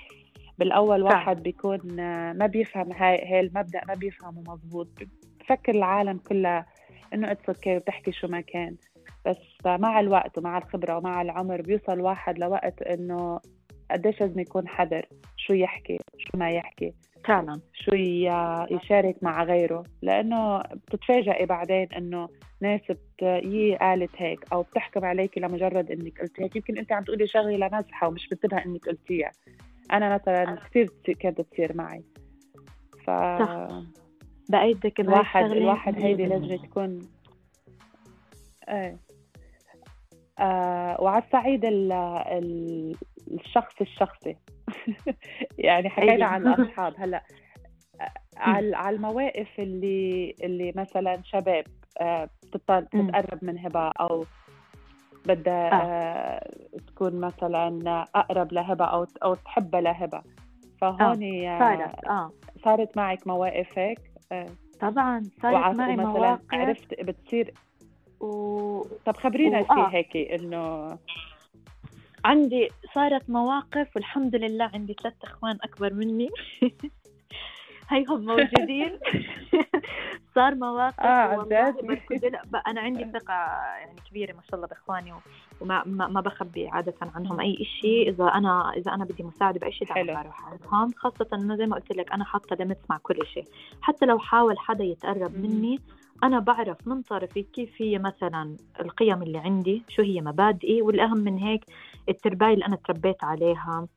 بالأول 0.59 1.03
واحد 1.03 1.42
بيكون 1.42 1.81
ما 2.33 2.47
بيفهم 2.47 2.92
هاي 2.92 3.33
هاي 3.33 3.40
المبدأ 3.40 3.81
ما 3.88 3.94
بيفهمه 3.94 4.40
مزبوط 4.40 4.88
بفكر 5.40 5.75
العالم 5.75 6.18
كلها 6.18 6.66
إنه 7.14 7.31
it's 7.31 7.48
okay 7.48 7.77
وبتحكي 7.77 8.12
شو 8.12 8.29
ما 8.29 8.40
كان. 8.40 8.77
بس 9.27 9.37
مع 9.66 10.01
الوقت 10.01 10.38
ومع 10.38 10.59
الخبرة 10.59 10.97
ومع 10.97 11.23
العمر 11.23 11.62
بيوصل 11.62 12.01
واحد 12.01 12.38
لوقت 12.38 12.83
إنه 12.83 13.40
قديش 13.90 14.21
لازم 14.21 14.40
يكون 14.40 14.68
حذر 14.68 15.07
شو 15.37 15.53
يحكي 15.53 15.99
شو 16.18 16.38
ما 16.38 16.51
يحكي. 16.51 16.92
فعلا. 17.25 17.61
شو 17.75 17.94
يشارك 18.75 19.16
مع 19.23 19.44
غيره. 19.44 19.85
لأنه 20.03 20.59
بتتفاجئي 20.59 21.47
بعدين 21.47 21.88
إنه 21.97 22.29
ناس 22.61 22.81
يي 23.23 23.77
قالت 23.77 24.11
هيك 24.16 24.41
أو 24.53 24.62
بتحكم 24.62 25.05
عليك 25.05 25.39
لمجرد 25.39 25.91
إنك 25.91 26.20
قلت 26.20 26.41
هيك 26.41 26.57
يمكن 26.57 26.78
أنت 26.78 26.93
عم 26.93 27.05
تقولي 27.05 27.26
شغلة 27.26 27.68
لمزحة 27.68 28.09
ومش 28.09 28.28
بتنتبه 28.28 28.64
إنك 28.66 28.89
قلتيها. 28.89 29.32
أنا 29.93 30.14
مثلا 30.14 30.55
كثير 30.55 30.89
كانت 31.20 31.41
تصير 31.41 31.76
معي. 31.76 32.05
ف 33.05 33.11
صح. 33.11 33.68
بأيدك 34.49 35.01
الواحد 35.01 35.45
الواحد 35.45 35.99
هيدي 35.99 36.26
لازم 36.26 36.57
تكون 36.57 36.99
إيه. 38.68 38.99
آه 40.39 41.01
وعلى 41.01 41.24
الصعيد 41.24 41.64
ال... 41.64 41.93
ال... 41.93 42.97
الشخص 43.30 43.80
الشخصي. 43.80 44.36
يعني 45.59 45.89
حكينا 45.89 46.12
أيوة. 46.12 46.24
عن 46.24 46.47
الاصحاب 46.49 46.95
هلأ 46.99 47.24
على 48.36 48.76
على 48.76 48.97
المواقف 48.97 49.49
اللي 49.59 50.34
اللي 50.43 50.72
مثلا 50.76 51.22
شباب 51.24 51.64
آه، 52.01 52.28
بتتقرب 52.43 53.45
من 53.45 53.59
هبة 53.59 53.89
أو 54.01 54.24
بدها 55.29 55.70
آه. 55.72 56.51
تكون 56.87 57.20
مثلا 57.20 58.05
أقرب 58.14 58.53
لهبة 58.53 58.85
أو 58.85 59.07
أو 59.22 59.35
تحبها 59.35 59.81
لهبة 59.81 60.22
فهون 60.81 61.24
آه. 61.24 61.59
صارت 61.59 62.05
آه 62.07 62.31
صارت 62.64 62.97
معك 62.97 63.26
مواقف 63.26 63.79
هيك 63.79 64.01
آه. 64.33 64.47
طبعا 64.81 65.22
صارت 65.43 65.76
معي 65.76 65.97
مواقف 65.97 66.41
عرفت 66.53 67.01
بتصير 67.01 67.55
و... 68.20 68.83
طب 69.05 69.16
خبرينا 69.16 69.61
و... 69.61 69.64
شيء 69.64 69.79
آه. 69.79 69.89
هيك 69.89 70.16
إنه 70.16 70.89
عندي 72.24 72.68
صارت 72.95 73.31
مواقف 73.31 73.97
والحمد 73.97 74.37
لله 74.37 74.70
عندي 74.74 74.95
ثلاث 75.03 75.14
إخوان 75.22 75.59
أكبر 75.62 75.95
مني 75.95 76.29
هيهم 77.89 78.24
موجودين. 78.26 78.99
صار 80.34 80.55
مواقف 80.55 81.01
آه 81.01 81.43
أنا 82.66 82.80
عندي 82.80 83.05
ثقة 83.12 83.34
يعني 83.78 83.97
كبيرة 84.11 84.32
ما 84.32 84.43
شاء 84.43 84.55
الله 84.55 84.66
بإخواني 84.66 85.12
وما 85.61 85.82
ما, 85.86 86.09
ما 86.09 86.20
بخبي 86.20 86.68
عادة 86.68 86.95
عنهم 87.14 87.41
أي 87.41 87.64
شيء 87.80 88.09
إذا 88.09 88.24
أنا 88.24 88.72
إذا 88.76 88.95
أنا 88.95 89.05
بدي 89.05 89.22
مساعدة 89.22 89.61
بأي 89.61 89.72
شيء 89.72 89.89
دائما 89.95 90.22
بروح 90.22 90.45
عندهم. 90.45 90.91
خاصة 90.97 91.28
إنه 91.34 91.57
زي 91.57 91.66
ما 91.66 91.76
قلت 91.76 91.93
لك 91.97 92.12
أنا 92.12 92.24
حاطة 92.24 92.57
ليميتس 92.57 92.91
مع 92.91 92.99
كل 93.03 93.26
شيء 93.26 93.45
حتى 93.82 94.07
لو 94.07 94.18
حاول 94.18 94.59
حدا 94.59 94.84
يتقرب 94.84 95.39
مني 95.39 95.80
أنا 96.22 96.39
بعرف 96.39 96.89
من 96.89 97.03
طرفي 97.03 97.43
كيف 97.43 97.82
هي 97.82 97.99
مثلا 97.99 98.57
القيم 98.80 99.22
اللي 99.22 99.39
عندي 99.39 99.82
شو 99.89 100.03
هي 100.03 100.20
مبادئي 100.20 100.82
والأهم 100.82 101.18
من 101.18 101.39
هيك 101.39 101.64
الترباية 102.09 102.55
اللي 102.55 102.66
أنا 102.66 102.76
تربيت 102.76 103.24
عليها. 103.24 103.59
آه، 103.68 103.89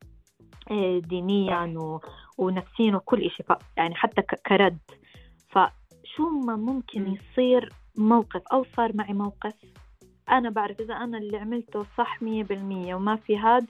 دينيا 0.99 1.73
و... 1.77 1.99
ونفسيا 2.37 2.95
وكل 2.95 3.25
إشي. 3.25 3.43
ف... 3.43 3.53
يعني 3.77 3.95
حتى 3.95 4.21
ك... 4.21 4.35
كرد. 4.47 4.77
فشو 5.49 6.29
ما 6.45 6.55
ممكن 6.55 7.13
يصير 7.13 7.69
موقف 7.97 8.41
أو 8.53 8.65
صار 8.75 8.91
معي 8.95 9.13
موقف 9.13 9.53
أنا 10.29 10.49
بعرف 10.49 10.79
إذا 10.79 10.93
أنا 10.93 11.17
اللي 11.17 11.37
عملته 11.37 11.85
صح 11.97 12.21
مية 12.21 12.43
بالمية 12.43 12.95
وما 12.95 13.15
في 13.15 13.37
هاد 13.37 13.65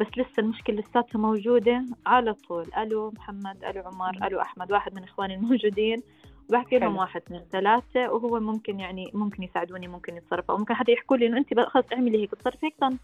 بس 0.00 0.06
لسه 0.16 0.32
المشكلة 0.38 0.76
لساتها 0.76 1.18
موجودة 1.18 1.84
على 2.06 2.34
طول. 2.34 2.66
ألو 2.78 3.10
محمد 3.10 3.64
ألو 3.64 3.82
عمر 3.82 4.26
ألو 4.26 4.40
أحمد 4.40 4.72
واحد 4.72 4.94
من 4.94 5.02
إخواني 5.02 5.34
الموجودين. 5.34 6.02
بحكي 6.50 6.78
لهم 6.78 6.96
واحد 6.96 7.20
اثنين 7.20 7.40
ثلاثة 7.52 8.12
وهو 8.12 8.40
ممكن 8.40 8.80
يعني 8.80 9.10
ممكن 9.14 9.42
يساعدوني 9.42 9.88
ممكن 9.88 10.16
يتصرفوا. 10.16 10.54
أو 10.54 10.58
ممكن 10.58 10.74
حتى 10.74 10.92
يحكوا 10.92 11.16
لي 11.16 11.26
إنه 11.26 11.38
أنت 11.38 11.60
خلص 11.60 11.86
اعملي 11.92 12.22
هيك 12.22 12.30
تصرفي 12.30 12.66
هيك؟ 12.66 12.74
طن. 12.80 12.98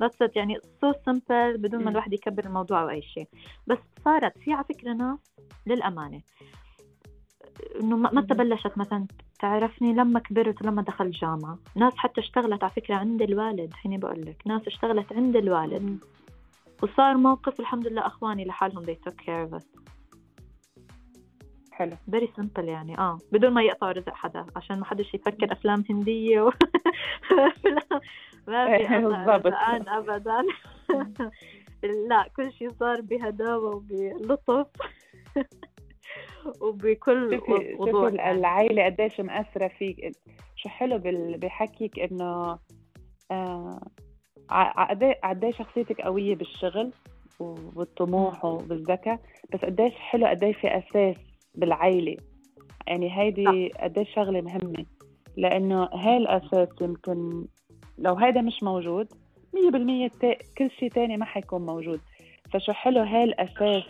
بس 0.00 0.10
يعني 0.36 0.60
so 0.80 0.92
simple 1.06 1.56
بدون 1.56 1.84
ما 1.84 1.90
الواحد 1.90 2.12
يكبر 2.12 2.44
الموضوع 2.44 2.82
أو 2.82 2.88
أي 2.88 3.02
شيء. 3.02 3.28
بس 3.66 3.78
صارت 4.04 4.38
في 4.38 4.52
على 4.52 4.64
فكرة 4.64 4.92
ناس 4.92 5.18
للأمانة. 5.66 6.20
إنه 7.80 7.96
متى 7.96 8.34
بلشت 8.34 8.78
مثلا 8.78 9.06
تعرفني 9.40 9.92
لما 9.92 10.20
كبرت 10.20 10.62
ولما 10.62 10.82
دخلت 10.82 11.14
جامعة. 11.14 11.58
ناس 11.74 11.92
حتى 11.96 12.20
اشتغلت 12.20 12.64
على 12.64 12.72
فكرة 12.72 12.94
عند 12.94 13.22
الوالد 13.22 13.72
هني 13.84 13.98
بقول 13.98 14.20
لك 14.26 14.42
ناس 14.46 14.66
اشتغلت 14.66 15.12
عند 15.12 15.36
الوالد. 15.36 15.98
وصار 16.82 17.16
موقف 17.16 17.60
الحمد 17.60 17.86
لله 17.86 18.06
أخواني 18.06 18.44
لحالهم 18.44 18.84
they 18.84 18.96
took 19.08 19.14
care 19.14 19.50
of 19.50 19.60
us. 19.60 19.64
حلو. 21.76 21.96
very 22.10 22.28
simple 22.36 22.68
يعني 22.68 22.98
آه. 22.98 23.18
بدون 23.32 23.50
ما 23.52 23.62
يقطعوا 23.62 23.92
رزق 23.92 24.14
حدا 24.14 24.46
عشان 24.56 24.78
ما 24.78 24.84
حدش 24.84 25.14
يفكر 25.14 25.52
أفلام 25.52 25.84
هندية 25.90 26.40
و... 26.40 26.50
ما 28.48 28.78
في 28.78 28.86
بالضبط. 28.98 29.54
ابدا. 29.88 30.42
لا 32.08 32.28
كل 32.36 32.52
شيء 32.52 32.70
صار 32.80 33.00
بهداوة 33.00 33.76
وبلطف 33.76 34.66
وبكل 36.62 37.40
وضوح 37.78 38.12
يعني. 38.12 38.38
العائلة 38.38 38.84
قديش 38.84 39.20
مأثرة 39.20 39.68
فيك 39.68 40.16
شو 40.56 40.68
حلو 40.68 41.00
بحكيك 41.38 41.98
إنه 41.98 42.58
آه 43.30 43.80
قديش 45.24 45.56
شخصيتك 45.56 46.00
قوية 46.00 46.34
بالشغل 46.34 46.92
والطموح 47.40 48.44
وبالذكاء 48.44 49.20
بس 49.52 49.60
قديش 49.60 49.94
حلو 49.94 50.26
قديش 50.26 50.56
في 50.56 50.68
أساس 50.68 51.16
بالعائلة. 51.56 52.16
يعني 52.86 53.18
هيدي 53.18 53.68
قديش 53.68 54.14
شغلة 54.14 54.40
مهمة. 54.40 54.84
لأنه 55.36 55.84
هاي 55.84 56.16
الأساس 56.16 56.68
يمكن 56.80 57.46
لو 57.98 58.14
هيدا 58.14 58.40
مش 58.40 58.62
موجود 58.62 59.08
100% 59.54 60.34
كل 60.58 60.70
شيء 60.70 60.90
تاني 60.90 61.16
ما 61.16 61.24
حيكون 61.24 61.66
موجود. 61.66 62.00
فشو 62.52 62.72
حلو 62.72 63.00
هاي 63.00 63.24
الأساس 63.24 63.82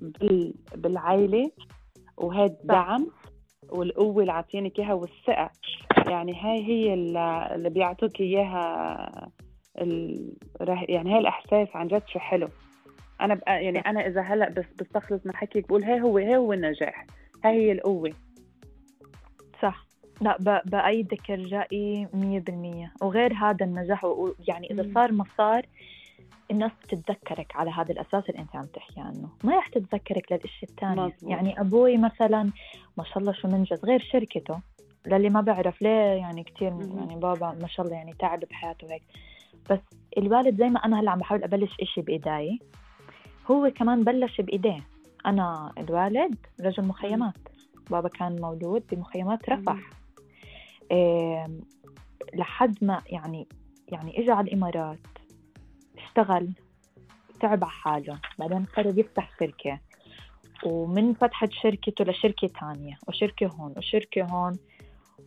بال... 0.00 0.54
بالعائلة 0.74 1.50
وهي 2.16 2.44
الدعم 2.44 3.06
والقوة 3.70 4.20
اللي 4.20 4.32
عاطينك 4.32 4.78
إياها 4.78 4.92
والثقة. 4.94 5.50
يعني 6.08 6.34
هاي 6.40 6.64
هي 6.64 6.94
اللي 6.94 7.70
بيعطوك 7.70 8.20
إياها 8.20 9.30
ال... 9.80 10.32
يعني 10.88 11.14
هاي 11.14 11.18
الإحساس 11.18 11.68
عن 11.74 11.88
جد 11.88 12.02
شو 12.06 12.18
حلو. 12.18 12.48
أنا 13.22 13.34
بقى 13.34 13.64
يعني 13.64 13.78
أنا 13.78 14.06
إذا 14.06 14.20
هلأ 14.20 14.48
بس 14.48 14.64
بستخلص 14.78 15.26
من 15.26 15.36
حكيك 15.36 15.68
بقول 15.68 15.84
هي 15.84 16.00
هو 16.00 16.18
هي 16.18 16.36
هو 16.36 16.52
النجاح. 16.52 17.06
هاي 17.44 17.54
هي 17.54 17.72
القوة. 17.72 18.12
صح. 19.62 19.86
لا 20.20 20.62
بأيدك 20.64 21.30
الرأي 21.30 22.08
مية 22.14 22.40
بالمية. 22.40 22.92
وغير 23.02 23.34
هذا 23.34 23.66
النجاح 23.66 24.06
يعني 24.48 24.70
إذا 24.70 24.90
صار 24.94 25.12
ما 25.12 25.24
صار 25.38 25.66
الناس 26.50 26.70
بتتذكرك 26.82 27.56
على 27.56 27.70
هذا 27.70 27.92
الأساس 27.92 28.30
اللي 28.30 28.40
أنت 28.40 28.56
عم 28.56 28.64
تحكي 28.64 29.00
عنه. 29.00 29.28
ما 29.44 29.56
رح 29.56 29.68
تتذكرك 29.68 30.32
للإشي 30.32 30.66
الثاني. 30.66 31.12
يعني 31.22 31.60
أبوي 31.60 31.96
مثلا 31.96 32.50
ما 32.98 33.04
شاء 33.04 33.18
الله 33.18 33.32
شو 33.32 33.48
منجز 33.48 33.84
غير 33.84 34.00
شركته. 34.12 34.60
للي 35.06 35.30
ما 35.30 35.40
بعرف 35.40 35.82
ليه 35.82 35.90
يعني 35.90 36.44
كثير 36.44 36.72
يعني 36.96 37.16
بابا 37.16 37.56
ما 37.60 37.68
شاء 37.68 37.86
الله 37.86 37.96
يعني 37.96 38.14
تعب 38.18 38.40
بحياته 38.40 38.92
هيك 38.92 39.02
بس 39.70 39.78
الوالد 40.18 40.58
زي 40.58 40.68
ما 40.68 40.84
أنا 40.84 41.00
هلأ 41.00 41.10
عم 41.10 41.18
بحاول 41.18 41.44
أبلش 41.44 41.76
إشي 41.80 42.00
بإيداي. 42.00 42.58
هو 43.50 43.70
كمان 43.70 44.04
بلش 44.04 44.40
بإيديه. 44.40 44.86
أنا 45.26 45.72
الوالد 45.78 46.36
رجل 46.60 46.84
مخيمات. 46.84 47.48
بابا 47.90 48.08
كان 48.08 48.40
مولود 48.40 48.82
بمخيمات 48.92 49.48
رفح. 49.48 49.78
إيه 50.90 51.60
لحد 52.34 52.84
ما 52.84 53.02
يعني 53.06 53.46
يعني 53.88 54.20
إجا 54.20 54.32
على 54.32 54.48
الإمارات 54.48 54.98
اشتغل 55.98 56.52
تعب 57.40 57.64
على 57.64 57.72
حاله. 57.72 58.18
بعدين 58.38 58.64
قرر 58.64 58.98
يفتح 58.98 59.30
شركة. 59.40 59.78
ومن 60.64 61.14
فتحة 61.14 61.48
شركته 61.52 62.04
لشركة 62.04 62.48
تانية 62.60 62.98
وشركة 63.08 63.46
هون 63.46 63.74
وشركة 63.76 64.24
هون. 64.24 64.58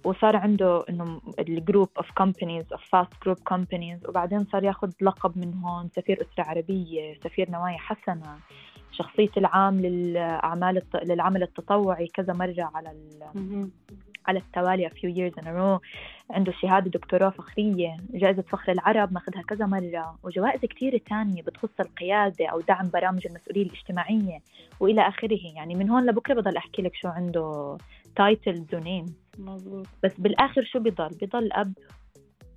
وصار 0.04 0.36
عنده 0.36 0.86
إنه 0.90 1.22
ال 1.40 1.48
group 1.48 1.90
of 1.98 2.12
companies 2.12 2.66
of 2.72 2.90
فاست 2.92 3.12
group 3.24 3.38
companies 3.40 4.08
وبعدين 4.08 4.46
صار 4.46 4.64
ياخذ 4.64 4.92
لقب 5.02 5.38
من 5.38 5.54
هون 5.54 5.90
سفير 5.96 6.22
أسرة 6.22 6.44
عربية 6.44 7.20
سفير 7.24 7.52
نوايا 7.52 7.78
حسنة 7.78 8.38
شخصيه 8.92 9.30
العام 9.38 9.80
للأعمال 9.80 10.82
للعمل 11.04 11.44
التطوعي 11.44 12.08
كذا 12.08 12.34
مرة 12.34 12.72
على 12.76 12.92
على 14.28 14.40
التوالي 14.40 14.90
a 14.90 14.92
few 14.92 15.10
years 15.10 15.42
in 15.42 15.48
a 15.48 15.54
row. 15.54 15.80
عنده 16.32 16.52
شهادة 16.52 16.90
دكتوراه 16.90 17.30
فخرية 17.30 17.98
جائزة 18.14 18.42
فخر 18.42 18.72
العرب 18.72 19.14
ماخذها 19.14 19.42
كذا 19.42 19.66
مرة. 19.66 20.18
وجوائز 20.24 20.62
كثيرة 20.62 21.02
تانية 21.10 21.42
بتخص 21.42 21.80
القيادة 21.80 22.48
أو 22.48 22.62
دعم 22.62 22.90
برامج 22.90 23.28
المسؤولية 23.28 23.64
الاجتماعية 23.64 24.40
وإلى 24.80 25.08
آخره. 25.08 25.40
يعني 25.56 25.76
من 25.76 25.90
هون 25.90 26.06
لبكرة 26.06 26.34
بضل 26.34 26.58
أحكي 26.58 26.82
لك 26.82 26.96
شو 26.96 27.08
عنده 27.08 27.78
titles 28.16 28.76
و 28.76 28.82
name 28.82 29.06
مزبوط 29.38 29.88
بس 30.04 30.20
بالآخر 30.20 30.64
شو 30.64 30.80
بضل 30.80 31.10
بضل 31.22 31.50
أب 31.54 31.74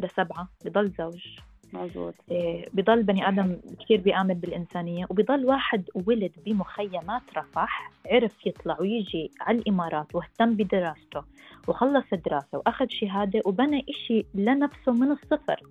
لسبعة 0.00 0.48
بضل 0.64 0.90
زوج. 0.98 1.38
مزبوط 1.72 2.14
إيه 2.30 2.64
بضل 2.72 3.02
بني 3.02 3.28
آدم 3.28 3.56
كثير 3.80 4.00
بيآمن 4.00 4.34
بالإنسانية 4.34 5.06
وبضل 5.10 5.44
واحد 5.44 5.84
ولد 5.94 6.32
بمخيمات 6.46 7.22
رفح 7.36 7.90
عرف 8.06 8.46
يطلع 8.46 8.76
ويجي 8.80 9.30
على 9.40 9.58
الإمارات 9.58 10.14
واهتم 10.14 10.54
بدراسته 10.54 11.22
وخلص 11.68 12.04
دراسه 12.26 12.58
وأخذ 12.58 12.86
شهادة 12.88 13.42
وبنى 13.44 13.84
إشي 13.88 14.26
لنفسه 14.34 14.92
من 14.92 15.10
الصفر. 15.10 15.62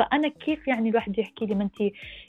فأنا 0.00 0.28
كيف 0.28 0.68
يعني 0.68 0.88
الواحد 0.88 1.18
يحكي 1.18 1.46
لي 1.46 1.54
ما 1.54 1.62
انت 1.64 1.80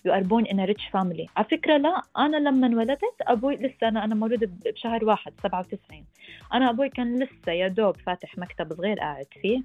you 0.06 0.14
are 0.14 0.24
born 0.24 0.46
in 0.46 0.60
rich 0.60 0.88
family 0.88 1.28
على 1.38 1.46
فكرة 1.52 1.78
لا 1.78 2.02
أنا 2.18 2.38
لما 2.38 2.68
انولدت 2.68 3.22
أبوي 3.22 3.56
لسه 3.56 3.88
أنا 3.88 4.04
أنا 4.04 4.16
مولوده 4.16 4.50
بشهر 4.66 5.06
واحد 5.06 5.34
97 5.44 6.06
أنا 6.54 6.70
أبوي 6.70 6.90
كان 6.90 7.24
لسه 7.24 7.52
يا 7.52 7.68
دوب 7.68 7.98
فاتح 7.98 8.38
مكتب 8.38 8.74
صغير 8.74 9.00
قاعد 9.00 9.26
فيه. 9.42 9.62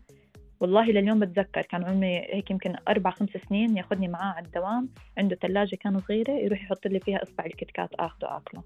والله 0.61 0.87
لليوم 0.87 1.21
بتذكر 1.21 1.63
كان 1.63 1.85
عمري 1.85 2.17
هيك 2.17 2.51
يمكن 2.51 2.75
أربع 2.89 3.11
خمس 3.11 3.31
سنين 3.49 3.77
ياخذني 3.77 4.09
معاه 4.09 4.35
على 4.35 4.47
الدوام. 4.47 4.89
عنده 5.19 5.37
ثلاجة 5.37 5.77
كانت 5.77 6.05
صغيرة 6.09 6.33
يروح 6.33 6.63
يحط 6.63 6.87
لي 6.87 7.01
فيها 7.01 7.23
إصبع 7.23 7.45
الكتكات 7.47 7.95
آخذه 7.95 8.37
آكله. 8.37 8.63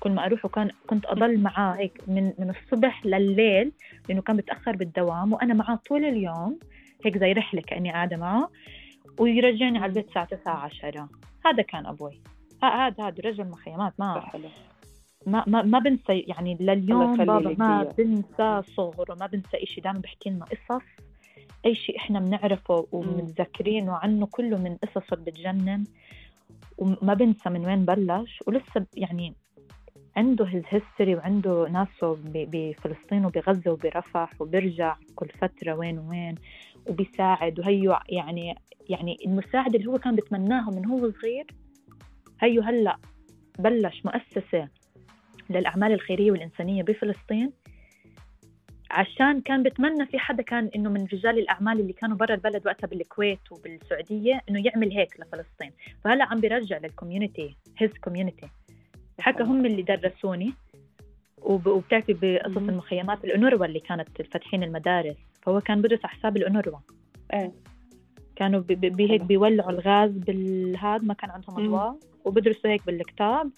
كل 0.00 0.10
ما 0.10 0.26
أروح 0.26 0.44
وكان 0.44 0.70
كنت 0.86 1.06
أضل 1.06 1.40
معاه 1.40 1.76
هيك 1.76 2.00
من 2.08 2.32
من 2.38 2.50
الصبح 2.50 3.06
لليل 3.06 3.72
لأنه 4.08 4.22
كان 4.22 4.36
بتأخر 4.36 4.76
بالدوام 4.76 5.32
وأنا 5.32 5.54
معاه 5.54 5.76
طول 5.88 6.04
اليوم 6.04 6.58
هيك 7.04 7.18
زي 7.18 7.32
رحلة 7.32 7.62
كأني 7.62 7.92
قاعدة 7.92 8.16
معه. 8.16 8.50
ويرجعني 9.18 9.78
على 9.78 9.86
البيت 9.86 10.08
الساعة 10.08 10.26
9 10.26 10.54
10 10.54 11.08
هذا 11.46 11.62
كان 11.62 11.86
أبوي. 11.86 12.20
هذا 12.62 12.94
هذا 12.98 13.22
رجل 13.24 13.44
مخيمات. 13.44 13.92
ما 13.98 14.30
ما 15.26 15.44
ما 15.46 15.62
ما 15.62 15.78
بنسى 15.78 16.18
يعني 16.18 16.56
لليوم 16.60 17.16
بابا 17.16 17.54
ما 17.58 17.82
بنسى 17.98 18.62
صغره 18.76 19.14
ما 19.14 19.26
بنسى 19.26 19.66
شيء 19.66 19.84
دائما 19.84 19.98
بحكي 19.98 20.30
لنا 20.30 20.44
قصص 20.44 20.84
أي 21.66 21.74
شيء 21.74 21.96
إحنا 21.96 22.20
بنعرفه 22.20 22.86
ومتذكرينه 22.92 23.92
عنه 23.92 24.26
كله 24.26 24.58
من 24.58 24.76
قصص 24.76 25.14
بتجنن. 25.14 25.84
وما 26.78 27.14
بنسى 27.14 27.50
من 27.50 27.66
وين 27.66 27.84
بلش. 27.84 28.42
ولسه 28.46 28.86
يعني 28.96 29.34
عنده 30.16 30.44
هيستوري 30.44 31.14
وعنده 31.14 31.68
ناسه 31.68 32.18
بفلسطين 32.24 33.24
وبغزة 33.26 33.70
وبرفح 33.70 34.40
وبرجع 34.40 34.96
كل 35.14 35.28
فترة 35.28 35.72
وين 35.72 35.98
وين. 35.98 36.34
وبيساعد 36.86 37.60
وهيو 37.60 37.96
يعني 38.08 38.54
يعني 38.88 39.16
المساعدة 39.26 39.78
اللي 39.78 39.90
هو 39.90 39.98
كان 39.98 40.16
بتمناها 40.16 40.70
من 40.70 40.86
هو 40.86 41.10
صغير 41.10 41.46
هيو 42.40 42.62
هلا 42.62 42.96
بلش 43.58 44.02
مؤسسة 44.04 44.68
للأعمال 45.50 45.92
الخيرية 45.92 46.30
والإنسانية 46.30 46.82
بفلسطين. 46.82 47.52
عشان 48.90 49.40
كان 49.40 49.62
بتمنى 49.62 50.06
في 50.06 50.18
حدا 50.18 50.42
كان 50.42 50.70
إنه 50.76 50.90
من 50.90 51.06
رجال 51.12 51.38
الأعمال 51.38 51.80
اللي 51.80 51.92
كانوا 51.92 52.16
برا 52.16 52.34
البلد 52.34 52.66
وقتها 52.66 52.86
بالكويت 52.86 53.52
وبالسعودية 53.52 54.40
إنه 54.48 54.66
يعمل 54.66 54.92
هيك 54.92 55.20
لفلسطين. 55.20 55.72
فهلا 56.04 56.24
عم 56.24 56.40
بيرجع 56.40 56.78
لل 56.78 56.92
community 56.92 57.56
his 57.78 57.90
community 57.98 58.48
حكى 59.20 59.42
هم 59.42 59.66
اللي 59.66 59.82
درسوني 59.82 60.52
وبتعرفي 61.42 62.12
بقصص 62.12 62.56
المخيمات 62.56 63.24
الأونروا 63.24 63.66
اللي 63.66 63.80
كانت 63.80 64.22
فاتحين 64.22 64.62
المدارس. 64.62 65.16
فهو 65.44 65.60
كان 65.60 65.82
بدرس 65.82 66.00
على 66.04 66.14
حساب 66.14 66.36
الأونروا 66.36 66.78
إيه. 67.34 67.52
كانوا 68.36 68.60
بهيك 68.68 69.20
بيولعوا 69.20 69.70
الغاز 69.70 70.10
بالهاد 70.10 71.04
ما 71.04 71.14
كان 71.14 71.30
عندهم 71.30 71.64
أضواء 71.64 71.98
وبدرسوا 72.24 72.70
هيك 72.70 72.86
بالكتاب. 72.86 73.50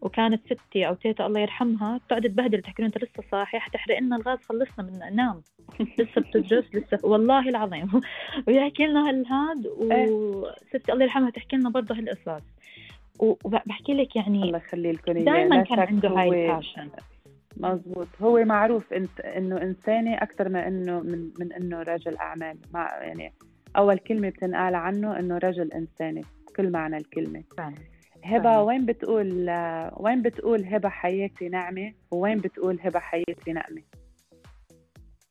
وكانت 0.00 0.42
ستي 0.46 0.88
أو 0.88 0.94
تيتا 0.94 1.26
الله 1.26 1.40
يرحمها 1.40 2.00
تقعد 2.08 2.22
تبهدل 2.22 2.62
تحكي 2.62 2.84
أنت 2.84 2.98
لسه 2.98 3.22
صاحي؟ 3.30 3.58
حتحرق 3.58 3.98
لنا 3.98 4.16
الغاز 4.16 4.38
خلصنا 4.38 4.84
من 4.84 5.16
نام. 5.16 5.42
لسه 5.98 6.20
بتدرس 6.20 6.64
لسه 6.74 6.98
والله 7.02 7.48
العظيم. 7.48 7.90
ويحكي 8.48 8.86
لنا 8.86 9.08
هالهاد 9.08 9.66
إيه. 9.66 10.10
وستي 10.10 10.92
الله 10.92 11.04
يرحمها 11.04 11.30
تحكي 11.30 11.56
لنا 11.56 11.70
برضه 11.70 11.94
هالقصص. 11.94 12.42
وبحكي 13.20 13.94
لك 13.94 14.16
يعني 14.16 14.42
الله 14.42 14.58
يخلي 14.58 14.92
لكم 14.92 15.12
دائما 15.12 15.62
كان 15.62 15.78
عنده 15.78 16.08
هاي 16.08 16.50
ال 16.50 16.55
passion 16.55 16.88
مزبوط. 17.60 18.08
هو 18.20 18.44
معروف 18.44 18.92
انت 18.92 19.20
إنه 19.20 19.62
انساني 19.62 20.22
أكثر 20.22 20.48
من 20.48 20.56
إنه 20.56 21.00
من 21.00 21.30
من 21.40 21.52
إنه 21.52 21.82
رجل 21.82 22.16
أعمال. 22.16 22.58
مع 22.74 23.02
يعني 23.02 23.32
أول 23.76 23.98
كلمة 23.98 24.28
بتنقال 24.28 24.74
عنه 24.74 25.18
إنه 25.18 25.38
رجل 25.38 25.72
انساني 25.72 26.22
بكل 26.48 26.70
معنى 26.70 26.96
الكلمة. 26.96 27.44
فعلا 27.58 27.74
هبة 28.24 28.62
وين 28.62 28.86
بتقول 28.86 29.50
وين 29.96 30.22
بتقول 30.22 30.64
هبة 30.64 30.88
حياتي 30.88 31.48
نعمة؟ 31.48 31.92
وين 32.10 32.38
بتقول 32.38 32.78
هبة 32.82 32.98
حياتي 32.98 33.52
نعمة؟ 33.52 33.82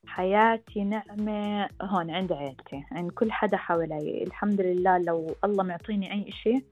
حياتي 0.08 0.84
نعمة 0.84 1.70
هون 1.82 2.12
عند 2.12 2.32
عيلتي. 2.32 2.84
عند 2.92 3.12
كل 3.12 3.32
حدا 3.32 3.58
حوالي. 3.58 4.24
الحمد 4.24 4.62
لله 4.62 4.98
لو 4.98 5.36
الله 5.44 5.64
معطيني 5.64 6.14
أي 6.14 6.32
شيء 6.32 6.64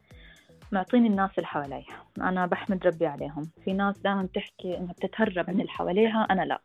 معطيني 0.71 1.07
الناس 1.07 1.29
اللي 1.37 1.47
حوالي 1.47 1.85
أنا 2.17 2.45
بحمد 2.45 2.87
ربي 2.87 3.05
عليهم. 3.05 3.49
في 3.65 3.73
ناس 3.73 3.99
دائما 3.99 4.23
بتحكي 4.23 4.77
إنها 4.77 4.93
بتتهرب 4.93 5.49
من 5.49 5.59
اللي 5.59 5.71
حواليها 5.71 6.27
أنا 6.31 6.41
لا. 6.41 6.61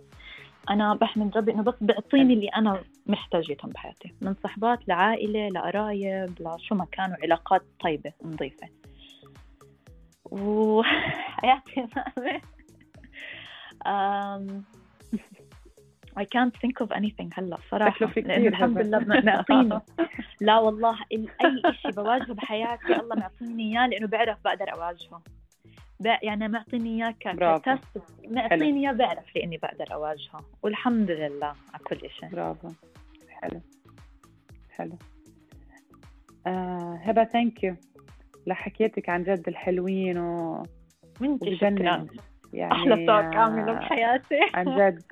أنا 0.70 0.94
بحمد 0.94 1.36
ربي 1.36 1.52
إنه 1.52 1.62
بس 1.62 1.74
بيعطيني 1.80 2.34
اللي 2.34 2.48
أنا 2.48 2.82
محتاجتهم 3.06 3.70
بحياتي. 3.70 4.14
من 4.20 4.34
صحبات 4.34 4.88
لعائلة 4.88 5.48
لقرايب 5.48 6.34
لشو 6.40 6.74
ما 6.74 6.86
كانوا 6.92 7.16
علاقات 7.22 7.62
طيبة 7.80 8.12
نظيفة. 8.22 8.68
وحياتي 10.24 11.86
I 16.16 16.24
can't 16.24 16.54
think 16.62 16.86
of 16.86 16.92
anything 16.92 17.28
هلا 17.38 17.56
صراحة 17.70 18.06
لأنه 18.16 18.48
الحمد 18.48 18.78
لله 18.78 18.98
معطيني 19.24 19.80
لا 20.40 20.58
والله 20.58 20.98
أي 21.12 21.28
شيء 21.82 21.90
بواجهه 21.90 22.34
بحياتي 22.34 23.00
الله 23.00 23.16
معطيني 23.16 23.62
إياه 23.62 23.86
لأنه 23.86 24.06
بعرف 24.06 24.38
بقدر 24.44 24.72
أواجهه. 24.72 25.22
يعني 26.22 26.48
معطيني 26.48 27.04
إياه 27.04 27.14
كتست 27.58 28.02
معطيني 28.28 28.80
إياه 28.80 28.92
بعرف 28.92 29.36
لأني 29.36 29.56
بقدر 29.56 29.84
أواجهه. 29.92 30.40
والحمد 30.62 31.10
لله 31.10 31.46
على 31.46 31.84
كل 31.84 32.10
شيء. 32.10 32.28
برافو. 32.28 32.68
حلو. 33.28 33.60
حلو. 34.70 34.98
آه 36.46 37.00
هبة 37.02 37.24
ثانك 37.24 37.64
يو 37.64 37.76
لحكيتك 38.46 39.08
عن 39.08 39.22
جد 39.22 39.48
الحلوين 39.48 40.18
و 40.18 40.62
وانت 41.20 41.48
شكرا. 41.48 42.06
يعني 42.52 42.72
أحلى 42.72 43.06
توك 43.06 43.36
عامله 43.36 43.72
بحياتي. 43.72 44.40
عن 44.54 44.76
جد. 44.76 45.02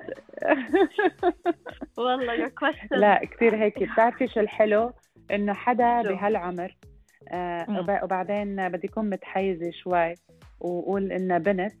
والله 1.97 2.33
يا 2.33 2.47
كويستن 2.47 2.97
لا 2.97 3.25
كثير 3.25 3.55
هيك. 3.55 3.83
بتعرفي 3.83 4.27
شو 4.27 4.39
الحلو؟ 4.39 4.91
إنه 5.31 5.53
حدا 5.53 6.01
بهالعمر 6.01 6.77
آه 7.29 7.99
وبعدين 8.03 8.69
بدي 8.69 8.87
اكون 8.87 9.09
متحيزه 9.09 9.71
شوي 9.71 10.13
وأقول 10.59 11.11
انها 11.11 11.37
بنت 11.37 11.75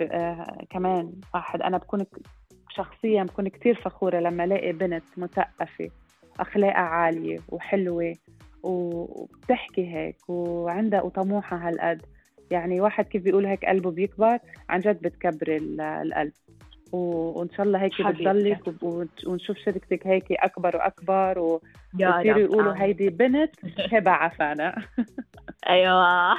آه 0.00 0.64
كمان 0.70 1.12
واحد. 1.34 1.62
أنا 1.62 1.78
بكون 1.78 2.04
شخصيا 2.68 3.22
بكون 3.22 3.48
كثير 3.48 3.74
فخورة 3.74 4.20
لما 4.20 4.44
ألاقي 4.44 4.72
بنت 4.72 5.04
مثقفة 5.16 5.88
أخلاقها 6.40 6.80
عالية 6.80 7.38
وحلوة 7.48 8.12
وبتحكي 8.62 9.94
هيك 9.96 10.16
وعندها 10.28 11.02
وطموحها 11.02 11.68
هالقد. 11.68 12.02
يعني 12.52 12.80
واحد 12.80 13.04
كيف 13.04 13.22
بيقول 13.22 13.46
هيك 13.46 13.64
قلبه 13.64 13.90
بيكبر 13.90 14.38
عن 14.68 14.80
جد 14.80 15.02
بتكبر 15.02 15.46
القلب. 15.80 16.32
وإن 16.92 17.48
شاء 17.56 17.66
الله 17.66 17.82
هيك 17.82 18.02
بتضلك 18.02 18.82
ونشوف 19.26 19.56
شركتك 19.56 20.06
هيك 20.06 20.32
أكبر 20.32 20.76
وأكبر 20.76 21.38
وبصيروا 21.38 22.40
يقولوا 22.40 22.74
هيدي 22.76 23.08
بنت 23.08 23.54
هبه 23.92 24.10
عفانه 24.10 24.74
أيوه. 25.68 26.32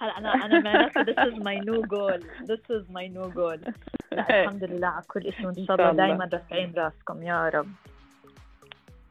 هلا 0.00 0.18
أنا 0.18 0.34
أنا 0.34 0.60
معناتها 0.60 1.04
this 1.04 1.32
is 1.32 1.36
my 1.38 1.58
new 1.68 1.82
goal. 1.86 2.20
This 2.44 2.64
is 2.70 2.84
my 2.90 3.06
new 3.16 3.32
goal. 3.34 3.72
الحمد 4.12 4.64
لله 4.64 4.86
على 4.86 5.04
كل 5.08 5.32
شيء. 5.32 5.46
وان 5.46 5.66
شاء 5.66 5.76
الله 5.76 5.92
دائما 5.92 6.28
رافعين 6.32 6.72
راسكم. 6.76 7.22
يا 7.22 7.48
رب. 7.48 7.68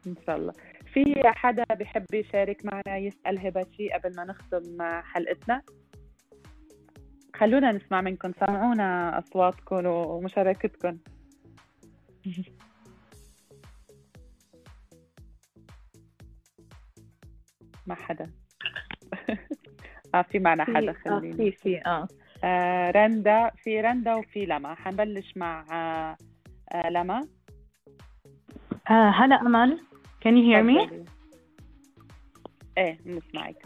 إن 0.06 0.14
شاء 0.26 0.36
الله. 0.36 0.52
في 0.92 1.22
حدا 1.24 1.64
بحب 1.70 2.06
يشارك 2.14 2.64
معنا 2.64 2.96
يسأل 2.96 3.46
هبة 3.46 3.66
شيء 3.76 3.94
قبل 3.94 4.16
ما 4.16 4.24
نختم 4.24 4.62
حلقتنا. 5.02 5.62
خلونا 7.36 7.72
نسمع 7.72 8.00
منكم 8.00 8.32
سمعونا 8.40 9.18
أصواتكم 9.18 9.86
ومشاركتكم. 9.86 10.98
ما 17.86 17.94
حدا. 17.94 18.30
آه 20.14 20.22
في 20.22 20.38
معنا 20.38 20.64
حدا 20.64 20.92
خلينا 20.92 21.36
في 21.36 21.52
في 21.52 21.86
آه. 21.86 22.08
آه 22.44 22.90
رندا 22.90 23.50
في 23.50 23.80
رندا 23.80 24.14
وفي 24.14 24.46
لما. 24.46 24.74
حنبلش 24.74 25.36
مع 25.36 25.64
آه 25.72 26.16
آه 26.72 26.90
لما. 26.90 27.28
آه 28.90 29.10
هلا 29.10 29.40
أمل. 29.40 29.80
Can 30.22 30.36
you 30.36 30.44
hear 30.44 30.62
me? 30.62 30.90
إيه 32.78 32.98
بنسمعك. 33.04 33.56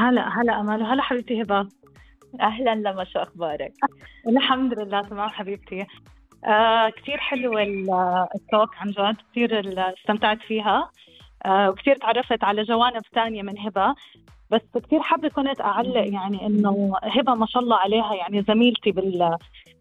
هلا 0.00 0.28
هلا 0.28 0.60
امل 0.60 0.82
وهلا 0.82 1.02
حبيبتي 1.02 1.42
هبة. 1.42 1.68
أهلا 2.40 2.74
لما 2.74 3.04
شو 3.04 3.18
أخبارك؟ 3.18 3.72
الحمد 4.28 4.78
لله 4.78 5.02
تمام 5.02 5.28
حبيبتي. 5.28 5.86
آه 6.44 6.88
كثير 6.88 7.18
حلوة 7.18 7.62
التوك 8.34 8.76
عن 8.76 8.90
جد 8.90 9.16
كثير 9.30 9.78
استمتعت 9.98 10.38
فيها. 10.42 10.90
آه 11.46 11.70
وكثير 11.70 11.96
تعرفت 11.96 12.44
على 12.44 12.62
جوانب 12.62 13.02
ثانية 13.14 13.42
من 13.42 13.58
هبة. 13.58 13.94
بس 14.50 14.60
كثير 14.74 15.00
حابة 15.00 15.28
كنت 15.28 15.60
أعلق 15.60 16.06
يعني 16.12 16.46
إنه 16.46 16.92
هبة 17.02 17.34
ما 17.34 17.46
شاء 17.46 17.62
الله 17.62 17.76
عليها 17.76 18.14
يعني 18.14 18.42
زميلتي 18.42 18.90
بال 18.90 19.36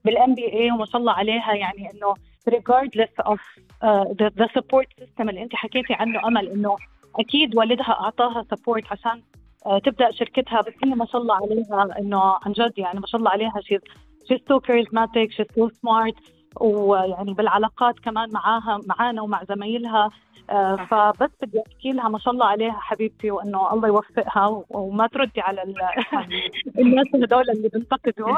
بالام 0.05 0.36
بي 0.36 0.53
اي 0.53 0.72
وما 0.72 0.86
شاء 0.86 0.97
الله 0.97 1.14
عليها 1.14 1.53
يعني 1.53 1.91
إنه 1.91 2.14
regardless 2.49 3.13
of 3.25 3.39
uh, 3.81 4.05
the, 4.19 4.31
the 4.35 4.47
support 4.57 4.87
system 4.99 5.29
اللي 5.29 5.43
انت 5.43 5.55
حكيتي 5.55 5.93
عنه 5.93 6.27
أمل 6.27 6.47
إنه 6.49 6.75
أكيد 7.19 7.55
والدها 7.55 7.91
أعطاها 7.99 8.45
support 8.53 8.91
عشان 8.91 9.21
uh, 9.65 9.77
تبدأ 9.85 10.11
شركتها 10.11 10.61
بس 10.61 10.73
هي 10.83 10.95
ما 10.95 11.05
شاء 11.05 11.21
الله 11.21 11.35
عليها 11.35 11.99
إنه 11.99 12.21
عن 12.45 12.51
جد 12.51 12.73
يعني 12.77 12.99
ما 12.99 13.07
شاء 13.07 13.19
الله 13.19 13.31
عليها. 13.31 13.53
She's 13.61 13.81
she's 14.27 14.41
so 14.49 14.59
charismatic 14.59 15.31
she's 15.31 15.51
so 15.57 15.69
smart 15.69 16.15
ويعني 16.61 17.33
بالعلاقات 17.33 17.99
كمان 17.99 18.31
معاها 18.31 18.79
معانا 18.87 19.21
ومع 19.21 19.43
زمايلها. 19.43 20.09
فبس 20.89 21.29
بدي 21.41 21.59
أحكي 21.67 21.91
لها 21.91 22.09
ما 22.09 22.19
شاء 22.19 22.33
الله 22.33 22.45
عليها 22.45 22.77
حبيبتي 22.79 23.31
وإنه 23.31 23.73
الله 23.73 23.87
يوفقها 23.87 24.63
وما 24.69 25.07
تردي 25.07 25.41
على 25.41 25.63
الناس 26.79 27.07
هذول 27.15 27.49
اللي 27.49 27.69
بينتقدوا 27.69 28.37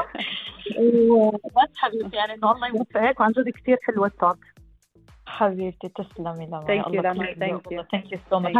وبس 1.10 1.76
حبيبتي 1.76 2.16
يعني 2.16 2.34
إنه 2.34 2.52
الله 2.52 2.68
يوفقك 2.68 3.20
وعن 3.20 3.32
جد 3.32 3.48
كثير 3.48 3.78
حلوة 3.82 4.06
ال 4.06 4.12
talk 4.12 4.38
حبيبتي 5.26 5.88
تسلمي 5.88 6.46
لما 6.46 6.64
thank 6.64 6.86
you 6.86 7.02
لما 7.02 7.34
thank 7.34 7.72
you 7.72 7.82
thank 7.82 8.12
you 8.12 8.18
so 8.30 8.40
much 8.40 8.56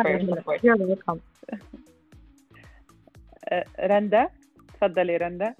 رندا 3.80 4.28
تفضلي 4.74 5.16
رندا. 5.16 5.54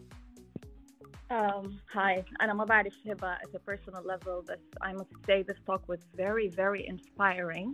Um, 1.30 1.80
hi, 1.94 2.24
أنا 2.42 2.54
ما 2.54 2.66
بعرف 2.66 2.94
هبة 3.08 3.36
at 3.36 3.56
a 3.56 3.60
personal 3.60 4.04
level 4.04 4.44
but 4.46 4.60
I 4.82 4.94
must 4.94 5.14
say 5.28 5.44
this 5.44 5.58
talk 5.66 5.88
was 5.88 6.00
very 6.16 6.48
very 6.50 6.88
inspiring 6.88 7.74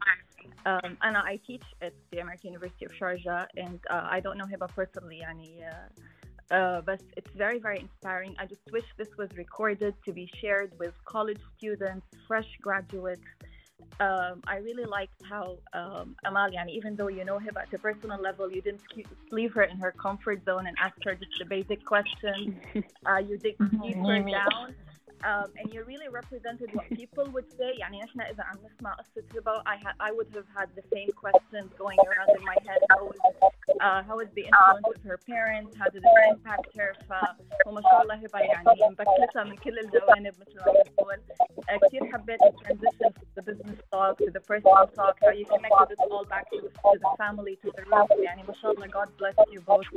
Um, 0.66 0.98
Anna, 1.02 1.22
I 1.26 1.40
teach 1.48 1.64
at 1.82 1.94
the 2.12 2.20
American 2.20 2.48
University 2.52 2.86
of 2.86 2.92
Sharjah, 2.92 3.46
and 3.56 3.80
uh, 3.90 4.08
I 4.10 4.20
don't 4.20 4.38
know 4.38 4.46
Hiba 4.46 4.68
personally, 4.76 5.22
يعني, 5.26 5.50
uh, 5.72 6.56
uh, 6.56 6.82
but 6.82 7.02
it's 7.16 7.32
very, 7.36 7.60
very 7.60 7.80
inspiring. 7.80 8.36
I 8.38 8.46
just 8.46 8.62
wish 8.72 8.84
this 8.98 9.10
was 9.18 9.30
recorded 9.38 9.94
to 10.06 10.12
be 10.12 10.30
shared 10.42 10.72
with 10.80 10.94
college 11.06 11.40
students, 11.58 12.06
fresh 12.28 12.50
graduates, 12.62 13.28
um, 14.01 14.43
I 14.47 14.57
really 14.57 14.85
liked 14.85 15.21
how 15.29 15.59
um, 15.73 16.17
Amal, 16.25 16.51
yani, 16.51 16.71
even 16.71 16.97
though 16.97 17.09
you 17.09 17.25
know 17.25 17.39
him 17.39 17.57
at 17.57 17.73
a 17.73 17.79
personal 17.79 18.21
level, 18.21 18.51
you 18.51 18.63
didn't 18.63 18.83
leave 19.31 19.53
her 19.55 19.63
in 19.63 19.79
her 19.79 19.93
comfort 19.93 20.45
zone 20.45 20.67
and 20.67 20.77
ask 20.81 20.97
her 21.05 21.15
just 21.15 21.33
the 21.39 21.45
basic 21.45 21.85
questions. 21.85 22.55
Uh, 23.05 23.19
you 23.19 23.37
dig 23.37 23.57
deeper 23.83 24.23
down 24.31 24.75
Um, 25.24 25.50
and 25.58 25.74
you 25.74 25.84
really 25.84 26.10
represented 26.10 26.70
what 26.74 26.86
people 27.02 27.26
would 27.34 27.50
say 27.60 27.72
يعني 27.80 28.02
نحن 28.04 28.22
إذا 28.22 28.44
عم 28.44 28.58
نسمع 28.66 28.94
قصة 28.94 29.24
هبة 29.36 29.64
I, 29.66 29.78
ha- 29.84 29.98
I 30.00 30.12
would 30.12 30.30
have 30.36 30.46
had 30.58 30.70
the 30.76 30.84
same 30.94 31.10
questions 31.24 31.70
going 31.78 31.98
around 32.08 32.30
in 32.38 32.44
my 32.46 32.58
head 32.68 32.80
how 32.92 33.04
was, 33.06 33.20
uh, 33.82 34.04
how 34.08 34.16
was 34.18 34.28
the 34.36 34.46
influence 34.50 34.88
of 34.96 35.02
her 35.10 35.18
parents 35.34 35.76
how 35.80 35.90
did 35.90 36.04
it 36.04 36.16
impact 36.30 36.68
her 36.78 36.92
فما 37.10 37.82
شاء 37.82 38.02
الله 38.02 38.16
هبة 38.16 38.40
يعني 38.40 38.66
مبكتها 38.92 39.44
من 39.44 39.56
كل 39.56 39.80
الجوانب 39.80 40.34
مثل 40.42 40.56
ما 40.58 40.74
بنقول 40.74 41.18
uh, 41.70 41.88
كثير 41.88 42.06
حبيت 42.14 42.40
transition 42.64 43.10
from 43.18 43.28
the 43.36 43.42
business 43.42 43.78
talk 43.92 44.18
to 44.18 44.30
the 44.38 44.42
personal 44.52 44.88
talk 45.00 45.16
how 45.26 45.32
you 45.40 45.46
connected 45.46 45.92
it 45.94 46.12
all 46.12 46.26
back 46.26 46.46
to, 46.52 46.58
to 46.62 46.98
the 47.04 47.12
family 47.18 47.56
to 47.64 47.72
the 47.78 47.84
roots 47.92 48.20
يعني 48.24 48.44
ما 48.44 48.54
شاء 48.54 48.72
الله 48.72 48.88
God 48.88 49.10
bless 49.22 49.38
you 49.54 49.60
both 49.62 49.88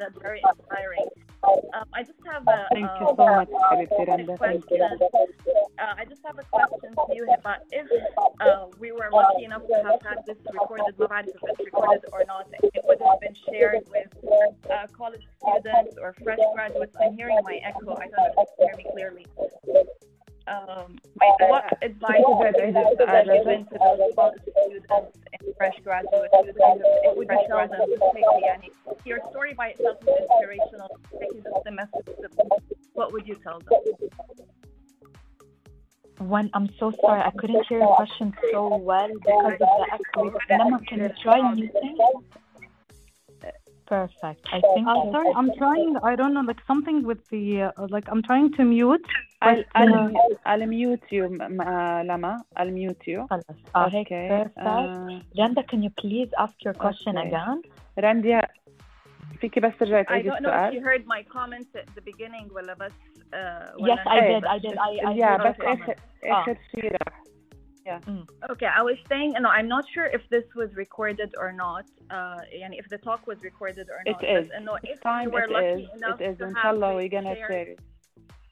that's 0.00 0.18
very 0.28 0.40
inspiring 0.50 1.06
Um, 1.43 1.85
I 1.93 2.03
just 2.03 2.19
have 2.25 2.47
a. 2.47 2.67
Thank 2.71 2.89
you 2.99 3.07
so 3.17 3.23
um, 3.23 3.35
much, 3.35 3.49
Alexander. 3.71 4.37
Thank 4.37 4.65
you. 4.71 4.87
I 5.79 6.05
just 6.05 6.21
have 6.25 6.37
a 6.39 6.43
question 6.43 6.93
to 6.95 7.15
you 7.15 7.27
about 7.37 7.59
if 7.71 7.87
uh, 8.39 8.67
we 8.79 8.91
were 8.91 9.09
lucky 9.11 9.45
enough 9.45 9.65
to 9.67 9.75
have 9.75 10.01
had 10.01 10.25
this 10.25 10.37
recorded, 10.51 10.95
recorded 10.97 12.05
or 12.11 12.23
not, 12.27 12.47
it 12.61 12.83
would 12.85 12.99
have 13.01 13.19
been 13.19 13.35
shared 13.49 13.83
with 13.89 14.07
uh, 14.71 14.87
college 14.95 15.23
students 15.39 15.97
or 16.01 16.15
fresh 16.23 16.39
graduates. 16.53 16.95
I'm 17.01 17.15
hearing 17.15 17.37
my 17.43 17.59
echo. 17.63 17.95
I 17.95 18.07
don't 18.07 18.11
know 18.11 18.33
you 18.37 18.45
can 18.57 18.67
hear 18.67 18.77
me 18.77 18.85
clearly. 18.91 19.25
Um, 20.45 20.99
what 21.39 21.77
advice 21.81 22.21
would 22.27 22.53
you 22.55 22.73
given 22.73 23.65
to 23.65 23.77
those 23.79 24.13
college 24.15 24.41
students 24.41 24.87
and 24.91 25.55
fresh 25.55 25.75
graduates? 25.83 26.33
You 26.45 26.53
tell 26.53 26.77
them? 26.77 26.89
Yani, 28.43 28.69
your 29.05 29.19
story 29.29 29.53
by 29.53 29.69
itself 29.69 29.97
is 30.01 30.07
inspirational. 30.19 30.89
Taking 31.19 31.43
the 31.63 31.71
message. 31.71 32.07
What 32.93 33.13
would 33.13 33.25
you 33.27 33.35
tell 33.35 33.59
them? 33.59 33.79
When 36.19 36.49
I'm 36.53 36.69
so 36.77 36.91
sorry, 37.01 37.21
I 37.21 37.31
couldn't 37.37 37.65
hear 37.67 37.79
your 37.79 37.95
question 37.95 38.33
so 38.51 38.75
well 38.75 39.07
because 39.07 39.53
of 39.53 39.59
the 39.59 39.87
echo. 39.93 40.33
Lama, 40.49 40.79
can 40.87 40.99
you 40.99 41.11
try 41.21 41.53
muting? 41.53 41.97
Perfect. 43.92 44.42
I 44.56 44.60
think. 44.72 44.84
I'm 44.92 45.04
sorry. 45.14 45.30
I'm 45.38 45.50
trying. 45.62 45.92
I 46.10 46.14
don't 46.20 46.34
know, 46.34 46.44
like 46.50 46.62
something 46.70 46.96
with 47.10 47.20
the 47.32 47.44
uh, 47.62 47.86
like. 47.94 48.06
I'm 48.12 48.22
trying 48.22 48.48
to 48.58 48.62
mute. 48.64 49.06
I'll, 49.40 49.62
I'll, 49.74 50.10
I'll 50.50 50.66
mute 50.66 51.06
you, 51.16 51.24
Lama. 52.10 52.32
I'll 52.56 52.70
mute 52.70 53.02
you. 53.06 53.26
خلاص. 53.30 53.44
اه 53.76 53.88
هيك 53.88 54.08
perfect. 54.08 54.58
Uh, 54.58 55.40
Randa, 55.40 55.62
can 55.70 55.80
you 55.82 55.90
please 56.02 56.30
ask 56.44 56.56
your 56.66 56.74
question 56.74 57.16
Okay. 57.18 57.28
again? 57.28 57.62
رنديا 57.98 58.42
فيكي 59.40 59.60
بس 59.60 59.72
ترجعي 59.78 60.04
I 60.04 60.06
تعيدي 60.06 60.30
don't 60.30 60.34
know 60.34 60.36
if 60.36 60.48
السؤال 60.48 60.74
you 60.74 60.84
heard 60.84 61.06
my 61.06 61.22
comments 61.22 61.76
at 61.76 61.86
the 61.98 62.02
beginning 62.12 62.52
ولا 62.54 62.74
بس 62.74 62.92
uh, 62.92 63.34
Yes, 63.34 63.80
ولا 63.80 64.04
I 64.04 64.12
إيه. 64.12 64.40
did. 64.40 64.44
I 64.44 64.58
did. 64.58 64.78
I, 64.78 65.06
I 65.06 65.10
يا 65.16 65.36
heard 65.36 65.46
بس 65.46 65.56
your 65.56 65.64
comment. 65.64 65.82
اخر 65.82 65.94
اخر 66.24 66.56
yeah. 67.85 67.99
Mm. 68.07 68.25
Okay, 68.49 68.65
I 68.65 68.81
was 68.81 68.97
saying, 69.09 69.33
no, 69.39 69.49
I'm 69.49 69.67
not 69.67 69.85
sure 69.93 70.05
if 70.05 70.21
this 70.29 70.45
was 70.55 70.73
recorded 70.75 71.33
or 71.37 71.51
not. 71.51 71.85
Uh, 72.09 72.39
and 72.63 72.73
if 72.73 72.87
the 72.89 72.97
talk 72.97 73.27
was 73.27 73.39
recorded 73.43 73.89
or 73.89 74.01
not. 74.05 74.23
Uh, 74.23 74.25
it 74.25 74.43
is. 74.43 74.49
But, 74.53 74.63
no, 74.63 74.77
if 74.83 75.01
time, 75.01 75.25
we 75.25 75.31
were 75.31 75.47
lucky 75.49 75.83
is. 75.83 75.89
enough 75.97 76.21
it 76.21 76.29
is. 76.29 76.41
Inshallah, 76.41 76.95
we're 76.95 77.09
gonna 77.09 77.35
share 77.35 77.51
it. 77.51 77.79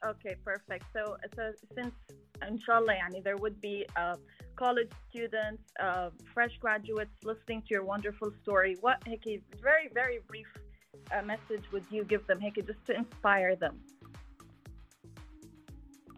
Okay, 0.04 0.34
perfect. 0.44 0.84
So, 0.92 1.16
so 1.36 1.52
since 1.74 1.94
inshallah, 2.46 2.94
yani, 2.94 3.22
there 3.22 3.36
would 3.36 3.60
be 3.60 3.86
uh, 3.96 4.16
college 4.56 4.90
students, 5.08 5.62
uh, 5.80 6.10
fresh 6.34 6.54
graduates 6.60 7.14
listening 7.24 7.62
to 7.62 7.68
your 7.70 7.84
wonderful 7.84 8.32
story. 8.42 8.76
What, 8.80 9.02
Hickey, 9.06 9.42
very, 9.62 9.88
very 9.94 10.18
brief 10.26 10.48
uh, 11.14 11.22
message 11.22 11.64
would 11.72 11.86
you 11.90 12.04
give 12.04 12.26
them, 12.26 12.40
Hickey, 12.40 12.62
just 12.62 12.84
to 12.86 12.96
inspire 12.96 13.56
them? 13.56 13.80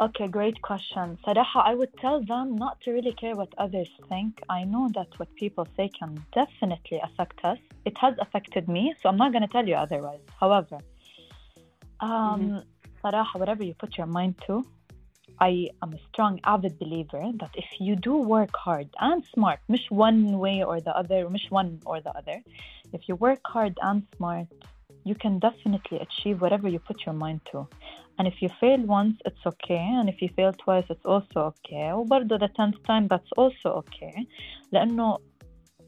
Okay, 0.01 0.27
great 0.27 0.61
question. 0.61 1.17
Sadaha, 1.25 1.63
I 1.65 1.75
would 1.77 1.97
tell 1.99 2.21
them 2.21 2.57
not 2.57 2.81
to 2.81 2.91
really 2.91 3.13
care 3.13 3.37
what 3.37 3.55
others 3.59 3.89
think. 4.09 4.43
I 4.49 4.65
know 4.65 4.91
that 4.95 5.07
what 5.19 5.33
people 5.37 5.69
say 5.77 5.89
can 5.89 6.25
definitely 6.33 7.01
affect 7.01 7.45
us. 7.45 7.59
It 7.85 7.97
has 7.99 8.15
affected 8.19 8.69
me, 8.69 8.93
so 9.01 9.09
I'm 9.09 9.17
not 9.17 9.31
going 9.31 9.43
to 9.43 9.49
tell 9.49 9.67
you 9.69 9.77
otherwise. 9.77 10.19
However, 10.41 10.79
um, 12.01 12.11
mm-hmm. 12.11 12.59
Sadaha, 13.05 13.39
whatever 13.39 13.63
you 13.63 13.75
put 13.75 13.97
your 13.97 14.09
mind 14.09 14.35
to, 14.49 14.65
I 15.41 15.69
am 15.81 15.93
a 15.93 15.99
strong, 16.09 16.41
avid 16.45 16.77
believer 16.81 17.31
that 17.39 17.51
if 17.55 17.67
you 17.79 17.95
do 17.95 18.17
work 18.17 18.55
hard 18.57 18.89
and 18.99 19.25
smart, 19.33 19.61
mish 19.69 19.89
one 19.91 20.39
way 20.39 20.65
or 20.65 20.81
the 20.81 20.97
other, 20.97 21.29
mish 21.31 21.51
one 21.51 21.81
or 21.87 22.01
the 22.01 22.11
other, 22.17 22.43
if 22.93 23.09
you 23.09 23.15
work 23.15 23.41
hard 23.45 23.79
and 23.83 24.03
smart, 24.17 24.49
you 25.04 25.16
can 25.16 25.40
definitely 25.40 26.00
achieve 26.00 26.42
whatever 26.42 26.68
you 26.68 26.80
put 26.80 27.06
your 27.06 27.16
mind 27.16 27.42
to. 27.52 27.68
And 28.18 28.28
if 28.28 28.42
you 28.42 28.50
fail 28.60 28.82
once, 28.82 29.18
it's 29.26 29.44
okay. 29.46 29.88
And 30.00 30.10
if 30.10 30.22
you 30.22 30.30
fail 30.36 30.54
twice, 30.54 30.86
it's 30.90 31.06
also 31.06 31.54
okay. 31.54 31.92
وبرضه 31.94 32.40
the 32.40 32.50
tenth 32.50 32.84
time, 32.84 33.08
that's 33.08 33.32
also 33.38 33.84
okay. 33.84 34.28
لأنه 34.72 35.18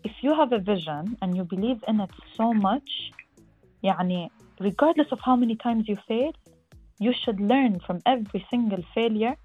if 0.03 0.11
you 0.23 0.33
have 0.33 0.51
a 0.51 0.59
vision 0.59 1.17
and 1.21 1.35
you 1.35 1.43
believe 1.43 1.83
in 1.87 1.99
it 1.99 2.09
so 2.35 2.53
much, 2.53 3.11
يعني 3.83 4.29
regardless 4.59 5.11
of 5.11 5.19
how 5.19 5.35
many 5.35 5.55
times 5.55 5.87
you 5.87 5.97
fail, 6.07 6.31
you 6.99 7.13
should 7.13 7.39
learn 7.39 7.79
from 7.79 7.99
every 8.05 8.45
single 8.49 8.83
failure 8.95 9.35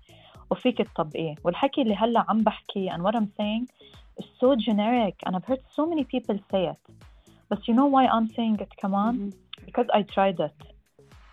وفيك 0.51 0.79
تطبقيه. 0.83 1.35
والحكي 1.45 1.83
اللي 1.83 1.95
هلا 1.95 2.25
عم 2.29 2.43
بحكي 2.43 2.91
and 2.91 3.03
what 3.03 3.15
I'm 3.17 3.29
saying 3.39 3.67
is 4.21 4.27
so 4.41 4.55
generic 4.55 5.15
and 5.27 5.37
I've 5.37 5.45
heard 5.45 5.63
so 5.75 5.87
many 5.87 6.05
people 6.05 6.39
say 6.51 6.67
it. 6.67 6.81
But 7.49 7.69
you 7.69 7.75
know 7.75 7.87
why 7.87 8.07
I'm 8.07 8.29
saying 8.29 8.59
it 8.61 8.73
كمان? 8.83 9.31
Because 9.65 9.87
I 9.93 10.03
tried 10.03 10.41
it. 10.41 10.53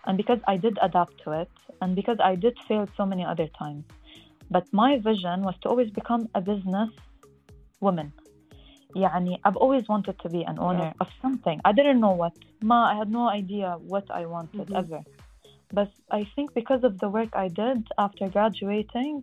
and 0.06 0.16
because 0.18 0.40
I 0.46 0.56
did 0.58 0.78
adapt 0.82 1.14
to 1.24 1.32
it, 1.32 1.50
and 1.80 1.96
because 1.96 2.18
I 2.30 2.34
did 2.34 2.54
fail 2.68 2.86
so 2.96 3.06
many 3.06 3.24
other 3.24 3.48
times. 3.58 3.84
But 4.50 4.64
my 4.72 4.98
vision 4.98 5.42
was 5.48 5.54
to 5.62 5.68
always 5.70 5.90
become 5.90 6.28
a 6.34 6.40
business 6.40 6.90
woman. 7.80 8.12
يعني 8.96 9.38
I've 9.44 9.56
always 9.56 9.84
wanted 9.88 10.16
to 10.20 10.28
be 10.28 10.42
an 10.44 10.58
owner 10.58 10.92
of 11.00 11.08
something. 11.22 11.58
I 11.64 11.72
didn't 11.72 12.00
know 12.00 12.14
what. 12.22 12.32
Ma, 12.62 12.78
I 12.92 12.94
had 13.00 13.10
no 13.10 13.28
idea 13.40 13.68
what 13.92 14.06
I 14.10 14.26
wanted 14.26 14.66
Mhm. 14.68 14.76
ever. 14.82 15.00
But 15.72 15.90
I 16.10 16.24
think 16.34 16.52
because 16.60 16.82
of 16.84 16.92
the 17.02 17.08
work 17.08 17.30
I 17.44 17.48
did 17.62 17.78
after 18.04 18.24
graduating, 18.36 19.14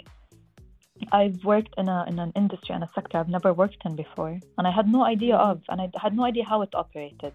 I've 1.19 1.39
worked 1.53 1.73
in 1.81 1.87
a 1.97 1.99
in 2.11 2.17
an 2.25 2.31
industry 2.41 2.73
and 2.75 2.83
a 2.83 2.91
sector 2.95 3.15
I've 3.19 3.33
never 3.37 3.51
worked 3.61 3.81
in 3.87 3.93
before, 3.95 4.33
and 4.57 4.63
I 4.69 4.71
had 4.79 4.87
no 4.97 5.01
idea 5.15 5.35
of, 5.49 5.57
and 5.69 5.77
I 5.85 5.87
had 6.05 6.13
no 6.19 6.23
idea 6.31 6.45
how 6.51 6.59
it 6.65 6.73
operated. 6.83 7.33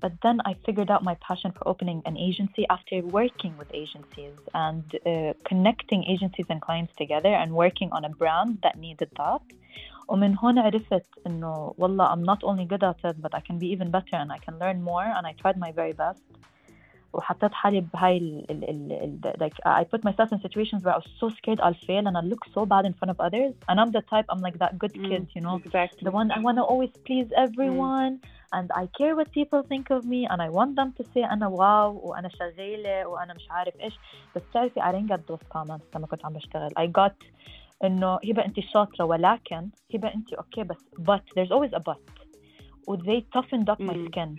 But 0.00 0.12
then 0.22 0.40
I 0.44 0.54
figured 0.66 0.90
out 0.90 1.02
my 1.02 1.16
passion 1.16 1.52
for 1.52 1.66
opening 1.66 2.02
an 2.04 2.16
agency 2.16 2.66
after 2.68 3.00
working 3.00 3.56
with 3.58 3.68
agencies 3.72 4.34
and 4.54 4.84
uh, 5.06 5.32
connecting 5.44 6.04
agencies 6.04 6.46
and 6.50 6.60
clients 6.60 6.92
together 6.96 7.32
and 7.42 7.52
working 7.52 7.90
on 7.92 8.04
a 8.04 8.10
brand 8.10 8.58
that 8.62 8.78
needed 8.78 9.10
that. 9.16 9.42
ومن 10.08 10.38
هون 10.38 10.58
عرفت 10.58 11.06
إنه 11.26 11.74
والله 11.78 12.12
I'm 12.12 12.22
not 12.22 12.44
only 12.44 12.64
good 12.64 12.84
at 12.84 13.04
it 13.04 13.20
but 13.20 13.34
I 13.34 13.40
can 13.40 13.58
be 13.58 13.66
even 13.68 13.90
better 13.90 14.16
and 14.16 14.30
I 14.32 14.38
can 14.38 14.58
learn 14.58 14.82
more 14.82 15.02
and 15.04 15.26
I 15.26 15.32
tried 15.32 15.56
my 15.58 15.72
very 15.72 15.92
best. 15.92 16.22
وحطيت 17.12 17.52
حالي 17.52 17.80
بهاي 17.80 18.16
ال 18.16 18.44
ال 18.50 18.92
ال 18.92 18.92
ال 18.92 19.32
like 19.44 19.56
I 19.66 19.84
put 19.84 20.04
myself 20.04 20.32
in 20.32 20.40
situations 20.46 20.84
where 20.84 20.94
I 20.94 20.98
was 20.98 21.10
so 21.20 21.28
scared 21.38 21.60
I'll 21.60 21.80
fail 21.88 22.06
and 22.08 22.16
I'll 22.16 22.30
look 22.34 22.44
so 22.56 22.66
bad 22.66 22.84
in 22.88 22.92
front 22.98 23.10
of 23.14 23.18
others 23.26 23.52
and 23.68 23.80
I'm 23.80 23.90
the 23.98 24.02
type 24.12 24.26
I'm 24.32 24.42
like 24.46 24.58
that 24.62 24.72
good 24.82 24.94
kid 25.06 25.22
you 25.34 25.40
know 25.46 25.56
exactly 25.64 26.02
the 26.08 26.14
one 26.20 26.30
I 26.36 26.40
want 26.46 26.56
to 26.60 26.64
always 26.72 26.92
please 27.06 27.28
everyone 27.44 28.12
and 28.52 28.68
I 28.82 28.86
care 28.98 29.14
what 29.18 29.28
people 29.38 29.62
think 29.72 29.86
of 29.90 30.00
me 30.12 30.20
and 30.30 30.38
I 30.42 30.48
want 30.48 30.72
them 30.76 30.90
to 30.98 31.04
say 31.14 31.24
أنا 31.32 31.46
واو 31.46 32.00
وأنا 32.08 32.28
شغالة 32.28 33.06
وأنا 33.06 33.34
مش 33.34 33.50
عارف 33.50 33.74
إيش 33.80 33.98
بس 34.36 34.42
تعرفي 34.54 34.80
I 34.80 34.92
didn't 34.92 35.08
get 35.16 35.20
those 35.32 35.46
comments 35.56 35.96
لما 35.96 36.06
كنت 36.06 36.24
عم 36.24 36.32
بشتغل 36.32 36.70
I 36.78 36.86
got 36.86 37.26
إنه 37.84 38.14
هبة 38.24 38.44
أنت 38.44 38.60
شاطرة 38.60 39.04
ولكن 39.04 39.68
هبة 39.94 40.14
أنت 40.14 40.32
أوكي 40.34 40.62
بس 40.62 40.76
but 41.00 41.22
there's 41.36 41.50
always 41.50 41.72
a 41.76 41.80
but 41.80 42.26
و 42.88 42.96
they 42.96 43.20
toughened 43.36 43.68
up 43.68 43.80
my 43.80 43.94
Mm. 43.94 44.06
skin 44.08 44.30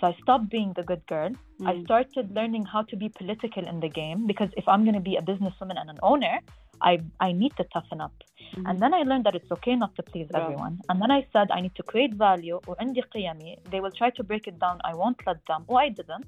so 0.00 0.06
I 0.06 0.12
stopped 0.22 0.48
being 0.56 0.72
the 0.78 0.84
good 0.90 1.02
girl 1.14 1.32
I 1.70 1.74
Mm. 1.74 1.84
started 1.86 2.26
learning 2.38 2.64
how 2.72 2.82
to 2.90 2.96
be 3.02 3.08
political 3.20 3.64
in 3.72 3.78
the 3.84 3.92
game 4.00 4.20
because 4.30 4.50
if 4.60 4.66
I'm 4.72 4.82
going 4.86 4.98
to 5.02 5.06
be 5.10 5.16
a 5.22 5.24
businesswoman 5.30 5.76
and 5.82 5.88
an 5.94 6.00
owner 6.10 6.36
I, 6.80 7.00
I 7.20 7.32
need 7.32 7.52
to 7.56 7.64
toughen 7.72 8.00
up 8.00 8.12
and 8.66 8.80
then 8.80 8.92
I 8.94 9.02
learned 9.02 9.24
that 9.24 9.34
it's 9.34 9.50
okay 9.56 9.74
not 9.76 9.94
to 9.96 10.02
please 10.02 10.28
Yeah. 10.30 10.40
everyone. 10.40 10.74
And 10.88 11.00
then 11.02 11.10
I 11.10 11.26
said 11.32 11.50
I 11.50 11.60
need 11.60 11.74
to 11.76 11.82
create 11.82 12.14
value 12.14 12.60
وعندي 12.66 13.02
قيمي. 13.02 13.58
They 13.70 13.80
will 13.80 13.90
try 13.90 14.10
to 14.10 14.22
break 14.24 14.46
it 14.46 14.58
down. 14.58 14.78
I 14.84 14.94
won't 14.94 15.20
let 15.26 15.44
them. 15.46 15.64
Oh, 15.68 15.76
I 15.76 15.88
didn't. 15.88 16.26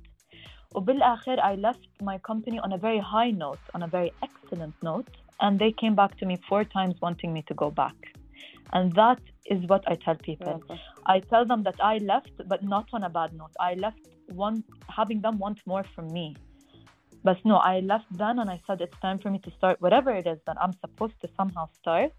وبالآخر 0.75 1.39
I 1.41 1.55
left 1.55 1.89
my 2.03 2.19
company 2.19 2.59
on 2.59 2.73
a 2.73 2.79
very 2.79 2.99
high 2.99 3.31
note, 3.31 3.65
on 3.75 3.83
a 3.83 3.89
very 3.89 4.13
excellent 4.23 4.75
note. 4.83 5.09
And 5.41 5.59
they 5.59 5.73
came 5.73 5.95
back 5.95 6.17
to 6.19 6.27
me 6.27 6.39
four 6.49 6.65
times 6.65 6.95
wanting 7.01 7.33
me 7.33 7.43
to 7.49 7.55
go 7.55 7.71
back. 7.71 7.97
And 8.73 8.93
that 8.95 9.21
is 9.47 9.61
what 9.67 9.83
I 9.87 9.97
tell 9.97 10.17
people. 10.17 10.47
برافو. 10.47 10.77
I 11.07 11.21
tell 11.21 11.45
them 11.45 11.63
that 11.65 11.79
I 11.93 11.99
left, 11.99 12.37
but 12.49 12.61
not 12.75 12.87
on 12.93 13.03
a 13.05 13.11
bad 13.19 13.31
note. 13.41 13.55
I 13.61 13.75
left 13.75 14.03
one 14.47 14.65
having 14.89 15.21
them 15.21 15.39
want 15.39 15.59
more 15.67 15.85
from 15.95 16.07
me. 16.13 16.27
But 17.25 17.39
no, 17.45 17.57
I 17.57 17.81
left 17.81 18.11
then 18.23 18.39
and 18.39 18.51
I 18.51 18.59
said 18.67 18.81
it's 18.81 18.99
time 19.01 19.19
for 19.19 19.31
me 19.31 19.39
to 19.47 19.51
start 19.59 19.81
whatever 19.85 20.11
it 20.21 20.27
is 20.27 20.39
that 20.47 20.57
I'm 20.63 20.75
supposed 20.85 21.19
to 21.23 21.29
somehow 21.39 21.67
start. 21.81 22.13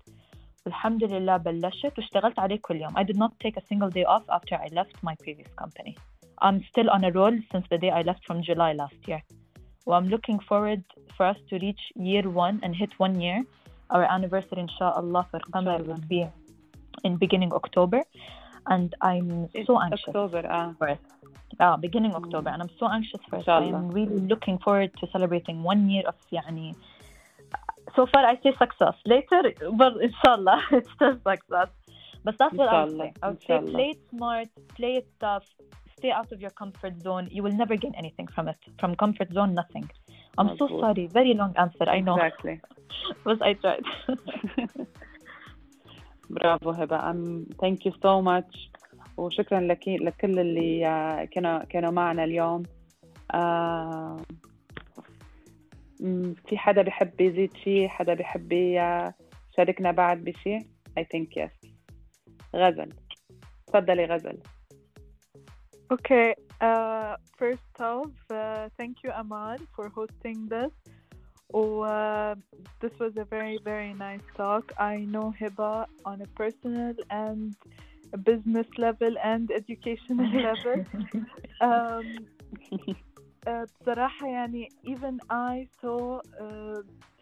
الحمد 0.67 1.03
لله 1.03 1.37
بلشت 1.37 1.93
واشتغلت 1.97 2.39
عليه 2.39 2.59
كل 2.61 2.81
يوم. 2.81 2.93
I 2.97 3.03
did 3.03 3.17
not 3.17 3.31
take 3.39 3.57
a 3.57 3.65
single 3.69 3.89
day 3.89 4.03
off 4.03 4.23
after 4.29 4.55
I 4.55 4.67
left 4.79 4.95
my 5.03 5.15
previous 5.23 5.51
company. 5.61 5.95
I'm 6.41 6.59
still 6.71 6.89
on 6.89 7.03
a 7.03 7.11
roll 7.11 7.35
since 7.51 7.65
the 7.69 7.77
day 7.77 7.91
I 7.91 8.01
left 8.01 8.25
from 8.25 8.41
July 8.41 8.71
last 8.73 8.99
year. 9.07 9.21
Well, 9.85 9.97
I'm 9.99 10.09
looking 10.15 10.39
forward 10.49 10.83
for 11.15 11.25
us 11.27 11.37
to 11.49 11.59
reach 11.65 11.83
year 11.95 12.25
one 12.47 12.59
and 12.63 12.75
hit 12.75 12.91
one 12.97 13.15
year. 13.25 13.43
Our 13.93 14.03
anniversary, 14.15 14.61
inshallah, 14.67 15.27
for 15.29 15.39
Qamar 15.53 15.79
will 15.85 16.03
be 16.15 16.27
in 17.03 17.17
beginning 17.17 17.51
October. 17.53 18.01
And 18.73 18.95
I'm 19.01 19.29
so 19.67 19.73
anxious 19.79 20.09
اكتوبر 20.09 20.45
اه 20.45 20.75
for 20.79 20.87
it. 20.87 20.99
Ah, 21.59 21.77
beginning 21.77 22.13
October. 22.21 22.49
And 22.53 22.61
I'm 22.63 22.73
so 22.79 22.85
anxious 22.97 23.21
for 23.29 23.35
it. 23.37 23.39
Inshallah. 23.39 23.77
I'm 23.77 23.89
really 23.99 24.19
looking 24.31 24.57
forward 24.65 24.91
to 24.99 25.07
celebrating 25.15 25.63
one 25.63 25.89
year 25.89 26.03
of 26.11 26.15
يعني 26.31 26.75
so 27.95 28.05
far 28.11 28.25
I 28.25 28.35
say 28.43 28.51
success. 28.63 28.95
Later, 29.05 29.41
but 29.81 29.93
inshallah, 30.07 30.59
it's 30.71 30.89
still 30.95 31.15
success. 31.31 31.69
But 32.25 32.33
that's 32.39 32.55
what 32.59 32.67
I 32.69 32.83
would 32.83 32.93
Inshallah, 32.93 33.05
say. 33.05 33.13
I 33.23 33.27
would 33.29 33.43
say 33.47 33.55
inshallah. 33.55 33.71
play 33.71 33.89
it 33.95 34.01
smart, 34.09 34.49
play 34.77 34.93
it 35.01 35.07
tough, 35.19 35.45
stay 35.97 36.11
out 36.19 36.29
of 36.33 36.41
your 36.41 36.49
comfort 36.61 36.95
zone. 37.07 37.25
You 37.35 37.41
will 37.45 37.57
never 37.63 37.75
gain 37.83 37.93
anything 37.95 38.27
from 38.35 38.45
it. 38.53 38.57
From 38.79 38.95
comfort 39.03 39.29
zone, 39.37 39.53
nothing. 39.53 39.87
I'm 40.37 40.49
so 40.57 40.65
مظبوط. 40.67 40.81
sorry. 40.81 41.05
Very 41.19 41.33
long 41.41 41.53
answer. 41.63 41.87
I 41.97 41.99
know. 42.07 42.15
exactly 42.17 42.55
But 43.23 43.37
I 43.49 43.53
tried. 43.63 43.85
برافو 46.29 46.69
هبه 46.71 47.09
ام 47.09 47.45
ثانك 47.61 47.85
يو 47.85 47.93
سو 48.03 48.21
ماتش 48.21 48.69
وشكرا 49.16 49.60
لك 49.60 49.88
لكل 49.88 50.38
اللي 50.38 50.86
آه، 50.86 51.24
كانوا 51.24 51.58
كانوا 51.64 51.90
معنا 51.90 52.24
اليوم 52.24 52.62
آه، 53.34 54.16
في 56.48 56.58
حدا 56.58 56.82
بيحب 56.82 57.20
يزيد 57.20 57.56
شيء 57.56 57.88
حدا 57.88 58.14
بيحب 58.14 58.52
ي- 58.52 59.12
يشاركنا 59.52 59.90
بعد 59.92 60.24
بشيء 60.24 60.60
I 61.00 61.02
think 61.02 61.28
yes 61.42 61.68
غزل 62.56 62.92
تفضلي 63.66 64.04
غزل 64.04 64.38
Okay. 65.92 66.34
Uh, 66.60 67.16
first 67.40 67.76
off, 67.80 68.12
uh, 68.30 68.68
thank 68.78 68.94
you, 69.02 69.10
Amal, 69.22 69.58
for 69.74 69.86
hosting 69.98 70.38
this. 70.54 70.70
Oh, 71.52 71.80
uh, 71.80 72.34
this 72.82 72.92
was 73.02 73.12
a 73.16 73.24
very, 73.24 73.58
very 73.70 73.92
nice 74.06 74.26
talk. 74.36 74.64
I 74.78 74.96
know 75.12 75.26
Hiba 75.40 75.86
on 76.10 76.16
a 76.22 76.28
personal 76.40 76.94
and 77.24 77.56
business 78.23 78.67
level 78.77 79.13
and 79.23 79.51
educational 79.51 80.29
level. 80.49 80.77
Um, 81.61 82.07
uh, 83.47 83.65
بصراحة 83.81 84.27
يعني 84.27 84.69
even 84.83 85.19
I 85.29 85.67
saw 85.81 86.19
uh, 86.41 86.81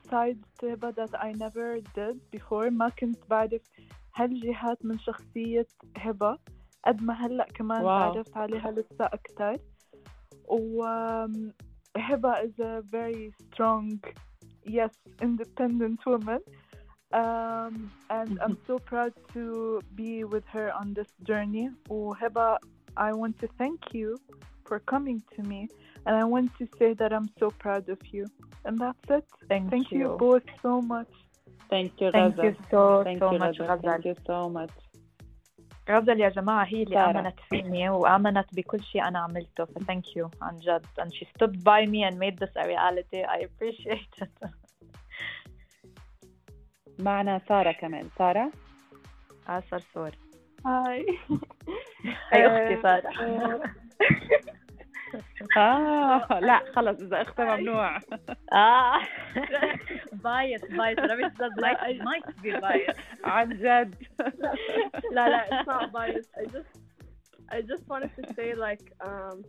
sides 0.09 0.45
to 0.59 0.65
Hiba 0.75 0.95
that 0.95 1.13
I 1.19 1.31
never 1.31 1.79
did 1.95 2.15
before 2.31 2.69
ما 2.69 2.89
كنت 2.89 3.17
بعرف 3.29 3.61
هالجهات 4.15 4.85
من 4.85 4.99
شخصية 4.99 5.67
هبة 5.97 6.37
قد 6.85 7.03
ما 7.03 7.13
هلا 7.13 7.47
كمان 7.55 7.83
واو. 7.83 8.13
تعرفت 8.13 8.37
عليها 8.37 8.71
لسه 8.71 9.05
أكتر 9.05 9.57
و 10.47 10.83
um, 10.83 11.51
هبة 11.97 12.33
is 12.41 12.59
a 12.59 12.81
very 12.91 13.33
strong 13.45 13.99
yes 14.65 14.91
independent 15.21 15.99
woman 16.05 16.39
um, 17.21 17.73
and 18.09 18.29
I'm 18.43 18.57
so 18.67 18.79
proud 18.79 19.13
to 19.33 19.43
be 19.95 20.23
with 20.33 20.45
her 20.55 20.67
on 20.79 20.93
this 20.93 21.11
journey 21.29 21.69
وهبة 21.89 22.57
I 22.97 23.11
want 23.13 23.35
to 23.39 23.47
thank 23.59 23.79
you 23.93 24.17
for 24.67 24.79
coming 24.79 25.21
to 25.35 25.41
me 25.51 25.61
and 26.05 26.15
I 26.15 26.23
want 26.23 26.49
to 26.59 26.67
say 26.79 26.93
that 27.01 27.11
I'm 27.17 27.29
so 27.39 27.47
proud 27.63 27.85
of 27.89 27.99
you 28.15 28.25
and 28.65 28.73
that's 28.83 29.07
it 29.17 29.25
Thank, 29.49 29.69
thank 29.71 29.91
you, 29.91 29.99
you. 29.99 30.15
both 30.19 30.43
so 30.61 30.81
much 30.81 31.11
thank 31.69 31.91
you 32.01 32.11
Thank 32.11 32.37
you 32.37 32.51
غزل 32.51 32.55
so, 32.71 33.03
thank 33.03 33.19
so 33.23 33.31
you 33.33 33.39
much, 33.39 33.57
غزل 33.59 33.81
thank 33.81 34.05
غزل. 34.05 34.05
you 34.05 34.15
so 34.29 34.49
much 34.57 34.73
غزل 35.89 36.19
يا 36.19 36.29
جماعة 36.29 36.65
هي 36.65 36.83
اللي 36.83 36.95
سارة. 36.95 37.19
آمنت 37.19 37.39
فيني 37.49 37.89
وآمنت 37.89 38.55
بكل 38.55 38.83
شيء 38.83 39.07
أنا 39.07 39.19
عملته 39.19 39.65
ف 39.65 39.77
thank 39.77 40.05
you 40.17 40.29
عن 40.41 40.59
جد 40.59 40.85
and 40.99 41.09
she 41.13 41.25
stood 41.35 41.63
by 41.63 41.85
me 41.85 42.03
and 42.03 42.17
made 42.19 42.37
this 42.39 42.51
a 42.55 42.67
reality 42.67 43.23
I 43.23 43.37
appreciate 43.49 44.13
it 44.21 44.29
معنا 46.99 47.41
سارة 47.49 47.71
كمان 47.71 48.09
سارة 48.17 48.51
آه 49.49 49.63
صرصور 49.71 50.11
هاي 50.65 51.05
أي 52.33 52.47
أختي 52.47 52.81
سارة 52.81 53.09
آه 55.57 56.39
لا 56.39 56.63
خلص 56.75 57.01
إذا 57.01 57.21
أختها 57.21 57.55
ممنوع 57.55 57.97
آه 58.53 58.99
bias 60.23 60.63
bias 60.79 60.99
Ramesh 61.09 61.35
says 61.37 61.53
might, 61.57 61.79
might 62.09 62.41
be 62.43 62.51
bias 62.51 62.97
عن 63.23 63.49
جد 63.57 63.95
La, 65.11 65.27
la, 65.27 65.41
it's 65.49 65.67
not 65.67 65.91
biased. 65.91 66.29
I 66.41 66.45
just, 66.45 66.71
I 67.55 67.61
just 67.61 67.87
wanted 67.87 68.11
to 68.19 68.33
say, 68.33 68.55
like, 68.55 68.85
um, 69.01 69.43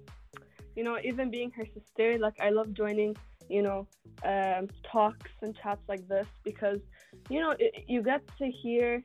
you 0.76 0.84
know, 0.84 0.96
even 1.10 1.30
being 1.30 1.50
her 1.52 1.66
sister, 1.76 2.18
like, 2.18 2.36
I 2.40 2.50
love 2.50 2.68
joining, 2.74 3.16
you 3.48 3.62
know, 3.62 3.86
um, 4.24 4.68
talks 4.92 5.32
and 5.42 5.56
chats 5.60 5.84
like 5.88 6.06
this 6.08 6.26
because, 6.44 6.80
you 7.29 7.39
know, 7.39 7.51
it, 7.59 7.85
you 7.87 8.01
get 8.01 8.21
to 8.37 8.49
hear, 8.49 9.03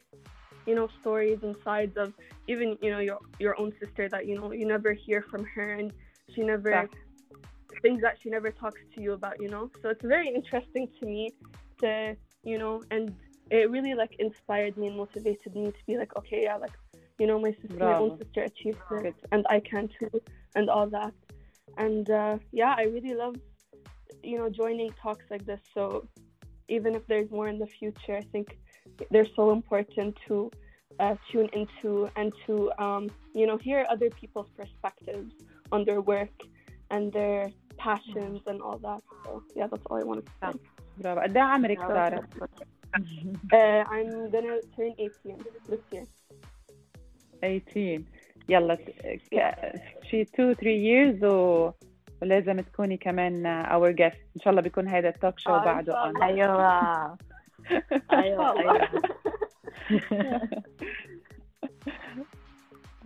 you 0.66 0.74
know, 0.74 0.88
stories 1.00 1.38
and 1.42 1.54
sides 1.64 1.96
of 1.96 2.12
even, 2.48 2.76
you 2.82 2.90
know, 2.90 2.98
your 2.98 3.18
your 3.38 3.58
own 3.60 3.72
sister 3.80 4.08
that 4.08 4.26
you 4.26 4.38
know 4.38 4.52
you 4.52 4.66
never 4.66 4.92
hear 4.92 5.22
from 5.30 5.44
her 5.44 5.74
and 5.74 5.92
she 6.34 6.42
never 6.42 6.70
صح. 6.70 6.88
things 7.82 8.00
that 8.00 8.16
she 8.22 8.30
never 8.30 8.50
talks 8.50 8.80
to 8.94 9.00
you 9.00 9.12
about, 9.12 9.40
you 9.40 9.48
know. 9.48 9.70
So 9.82 9.90
it's 9.90 10.04
very 10.04 10.28
interesting 10.28 10.88
to 10.98 11.06
me 11.06 11.32
to, 11.80 12.16
you 12.42 12.58
know, 12.58 12.82
and 12.90 13.14
it 13.50 13.70
really 13.70 13.94
like 13.94 14.16
inspired 14.18 14.76
me 14.76 14.88
and 14.88 14.96
motivated 14.96 15.54
me 15.54 15.66
to 15.70 15.82
be 15.86 15.98
like, 15.98 16.16
okay, 16.16 16.40
yeah, 16.44 16.56
like, 16.56 16.72
you 17.18 17.26
know, 17.26 17.38
my 17.38 17.52
sister, 17.60 17.84
my 17.84 17.98
own 17.98 18.18
sister 18.18 18.42
achieved 18.42 18.78
this, 19.02 19.14
and 19.32 19.46
I 19.48 19.60
can 19.60 19.88
too, 19.98 20.10
and 20.54 20.70
all 20.70 20.88
that. 20.88 21.12
And 21.76 22.08
uh, 22.10 22.38
yeah, 22.52 22.74
I 22.76 22.84
really 22.84 23.14
love, 23.14 23.36
you 24.22 24.38
know, 24.38 24.48
joining 24.48 24.90
talks 25.02 25.24
like 25.30 25.44
this. 25.44 25.60
So 25.74 26.08
even 26.67 26.95
if 26.95 27.05
there's 27.07 27.29
more 27.31 27.47
in 27.47 27.59
the 27.59 27.67
future, 27.67 28.15
I 28.15 28.25
think 28.33 28.57
they're 29.11 29.33
so 29.35 29.51
important 29.51 30.17
to 30.27 30.51
uh, 30.99 31.15
tune 31.31 31.49
into 31.53 32.09
and 32.15 32.31
to, 32.45 32.71
um, 32.77 33.09
you 33.33 33.45
know, 33.47 33.57
hear 33.57 33.85
other 33.89 34.09
people's 34.09 34.49
perspectives 34.57 35.31
on 35.71 35.85
their 35.85 36.01
work 36.01 36.35
and 36.91 37.11
their 37.13 37.51
passions 37.77 38.41
and 38.47 38.61
all 38.61 38.77
that. 38.79 39.01
So 39.23 39.43
yeah, 39.55 39.67
that's 39.67 39.83
all 39.89 39.97
I 39.97 40.03
wanted 40.03 40.25
to 40.25 40.31
say. 40.41 40.59
برافو 40.97 41.19
قد 41.21 41.37
إيه 41.37 41.43
عمرك 41.43 41.77
سارة؟ 41.79 42.27
Uh, 43.53 43.83
I'm 43.95 44.31
gonna 44.31 44.59
turn 44.75 44.93
18 44.97 45.37
this 45.69 45.79
year. 45.93 46.05
18 47.43 48.05
يلا 48.49 48.77
شي 50.03 50.25
2 50.25 50.53
3 50.55 50.77
years 50.77 51.23
و 51.23 51.71
ولازم 52.24 52.60
تكوني 52.60 52.96
كمان 52.96 53.64
our 53.66 53.92
guest 53.96 54.16
ان 54.36 54.40
شاء 54.44 54.50
الله 54.50 54.62
بيكون 54.62 54.88
هذا 54.88 55.08
التوك 55.08 55.38
شو 55.38 55.50
آه، 55.50 55.64
بعده. 55.64 56.04
أيوة 56.22 57.16
أيوة 58.12 58.60
أيوة 58.60 58.88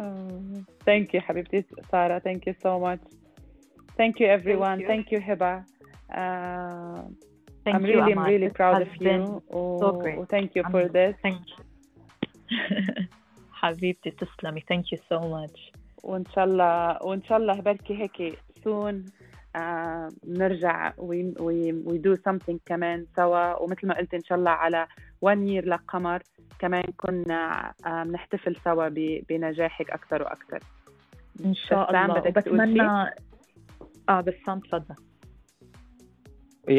Um, 0.00 0.64
thank 0.86 1.12
you 1.14 1.18
حبيبتي 1.20 1.64
سارة 1.92 2.18
thank 2.18 2.40
you 2.46 2.54
so 2.62 2.78
much 2.78 3.00
thank 4.00 4.14
you 4.20 4.26
everyone 4.26 4.78
you. 4.80 4.86
thank 4.86 5.10
you 5.12 5.20
هبة 5.22 5.62
uh, 6.12 7.02
Thank 7.64 7.74
I'm 7.76 7.84
you, 7.86 7.92
really 7.96 8.12
Amal. 8.12 8.26
really 8.32 8.50
proud 8.58 8.80
of 8.82 8.88
you 9.00 9.42
so 9.50 9.52
و- 9.56 9.98
great. 10.02 10.18
thank 10.34 10.48
you 10.56 10.62
I'm- 10.62 10.72
for 10.72 10.84
this 10.96 11.14
Thank 11.26 11.42
you 11.50 11.62
حبيبتي 13.52 14.10
تسلمي 14.10 14.60
thank 14.72 14.84
you 14.92 14.98
so 15.12 15.18
much 15.20 15.72
وان 16.04 16.24
شاء 16.34 16.44
الله 16.44 16.98
وان 17.02 17.22
شاء 17.22 17.38
الله 17.38 17.60
بركي 17.60 18.02
هيك 18.02 18.38
soon 18.68 19.10
آه 19.56 20.08
نرجع 20.26 20.92
we, 20.92 21.34
we, 21.38 21.72
we 21.90 21.98
do 21.98 22.16
something 22.28 22.56
كمان 22.66 23.06
سوا 23.16 23.62
ومثل 23.62 23.86
ما 23.86 23.94
قلت 23.98 24.14
ان 24.14 24.24
شاء 24.24 24.38
الله 24.38 24.50
على 24.50 24.86
one 25.24 25.38
year 25.48 25.66
لقمر 25.68 26.22
كمان 26.58 26.84
كنا 26.96 27.72
آه 27.86 28.04
بنحتفل 28.04 28.56
سوا 28.64 28.88
بنجاحك 29.28 29.90
أكثر 29.90 30.22
وأكثر 30.22 30.60
إن 31.44 31.54
شاء 31.54 31.90
الله 31.90 32.18
وبتمنى 32.18 33.10
آه 34.08 34.20
بسام 34.20 34.60
تفضل 34.60 34.94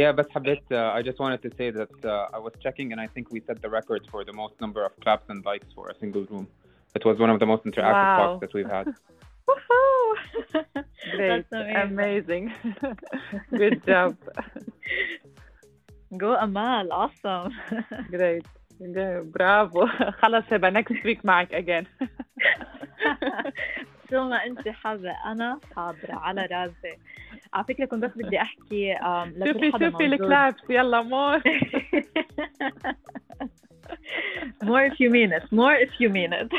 Yeah, 0.02 0.12
but 0.12 0.28
Habit, 0.36 0.64
uh, 0.72 0.98
I 0.98 1.02
just 1.02 1.20
wanted 1.24 1.42
to 1.42 1.50
say 1.58 1.72
that 1.80 1.96
uh, 2.06 2.38
I 2.38 2.38
was 2.38 2.54
checking 2.66 2.88
and 2.92 3.02
I 3.02 3.08
think 3.14 3.32
we 3.32 3.40
set 3.48 3.58
the 3.66 3.72
record 3.80 4.02
for 4.12 4.24
the 4.24 4.36
most 4.42 4.56
number 4.62 4.82
of 4.86 4.92
claps 5.04 5.26
and 5.32 5.44
likes 5.44 5.70
for 5.76 5.90
a 5.94 5.96
single 6.02 6.26
room. 6.32 6.46
It 6.98 7.04
was 7.10 7.16
one 7.24 7.32
of 7.32 7.40
the 7.40 7.48
most 7.54 7.64
interactive 7.70 8.10
Wow. 8.10 8.20
talks 8.20 8.42
that 8.44 8.54
we've 8.54 8.74
had. 8.78 8.86
great 11.17 11.45
That's 11.51 11.53
amazing. 11.53 11.85
amazing 11.93 12.45
good 13.61 13.77
job 13.87 14.17
Go 16.23 16.31
Amal 16.47 16.87
awesome 16.93 17.53
great 18.11 18.47
برافو 19.35 19.87
خلص 20.23 20.45
هبه 20.53 20.71
next 20.71 21.05
week 21.05 21.25
معك 21.25 21.55
again 21.55 21.87
شو 24.10 24.24
ما 24.30 24.46
انت 24.46 24.68
حابة 24.70 25.12
أنا 25.12 25.60
حاضره 25.76 26.14
على 26.16 26.42
راسي. 26.42 26.98
على 27.54 27.64
فكرة 27.64 27.86
كنت 27.86 28.04
بس 28.04 28.12
بدي 28.16 28.42
أحكي 28.42 28.96
شوفي 29.46 29.72
شوفي 29.72 30.06
الكلابس 30.06 30.64
يلا 30.70 31.02
مور 31.02 31.42
more 34.70 34.84
if 34.92 35.00
you 35.00 35.10
mean 35.10 35.32
it 35.38 35.46
more 35.52 35.76
if 35.86 35.92
you 36.02 36.10
mean 36.10 36.34
it. 36.34 36.50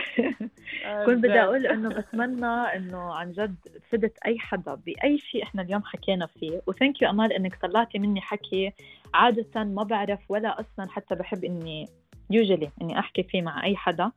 كنت 1.06 1.18
بدي 1.18 1.40
أقول 1.40 1.66
إنه 1.66 1.88
بتمنى 1.88 2.46
إنه 2.46 3.14
عن 3.14 3.32
جد 3.32 3.56
فدت 3.90 4.18
أي 4.26 4.38
حدا 4.38 4.74
بأي 4.74 5.18
شيء 5.18 5.42
إحنا 5.42 5.62
اليوم 5.62 5.82
حكينا 5.84 6.26
فيه. 6.26 6.60
وثانك 6.66 7.02
يو 7.02 7.10
أمال 7.10 7.32
إنك 7.32 7.54
طلعتي 7.62 7.98
مني 7.98 8.20
حكي. 8.20 8.72
عادة 9.14 9.64
ما 9.64 9.82
بعرف 9.82 10.20
ولا 10.28 10.60
أصلا 10.60 10.90
حتى 10.90 11.14
بحب 11.14 11.44
إني 11.44 11.88
يوجولي 12.30 12.70
إني 12.82 12.98
أحكي 12.98 13.22
فيه 13.22 13.42
مع 13.42 13.64
أي 13.64 13.76
حدا. 13.76 14.10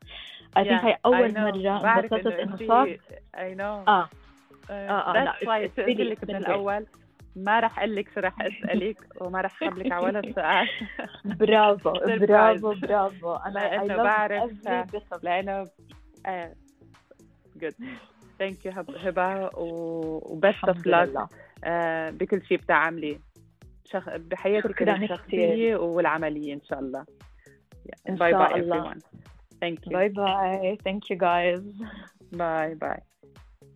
I 0.58 0.62
think 0.62 0.84
هي 0.84 0.98
أول 1.06 1.34
مرة 1.34 1.98
انبسطت 1.98 2.26
إنه 2.26 2.56
صار. 2.56 2.96
I 3.36 3.56
know. 3.56 3.88
آه. 3.88 4.08
آه 4.70 5.18
آه 5.18 5.24
لا 5.24 5.32
قلت 5.58 5.78
لك 5.78 6.28
من 6.28 6.36
الأول. 6.36 6.86
ما 7.36 7.60
راح 7.60 7.78
أقول 7.78 7.96
لك 7.96 8.08
شو 8.14 8.20
راح 8.20 8.42
أسألك 8.42 8.96
وما 9.20 9.40
راح 9.40 9.62
أخبرك 9.62 9.92
على 9.92 10.06
ولا 10.06 10.22
سؤال 10.34 10.68
برافو 11.24 11.92
برافو 12.26 12.74
برافو. 12.74 13.34
أنا 13.34 13.58
لأنه 13.58 13.96
بعرف. 13.96 14.50
لأنه 15.22 15.66
good 17.56 17.74
thank 18.38 18.66
you 18.66 18.72
هبة 18.72 19.50
و 19.56 19.78
best 19.78 20.64
of 20.64 20.86
luck 20.86 21.28
بكل 22.10 22.46
شيء 22.46 22.58
بتعملي. 22.58 23.18
شخ... 23.84 24.16
بحياتك 24.16 24.82
الشخصية 24.82 25.76
والعملية 25.76 26.54
إن 26.54 26.60
شاء 26.68 26.78
الله. 26.80 27.04
Yeah. 27.84 27.94
And 28.06 28.18
bye 28.18 28.32
bye, 28.32 28.52
everyone. 28.56 29.02
Thank 29.60 29.86
you. 29.86 29.92
Bye 29.92 30.08
bye. 30.08 30.78
Thank 30.84 31.10
you, 31.10 31.16
guys. 31.16 31.60
Bye 32.32 32.74
bye. 32.74 33.02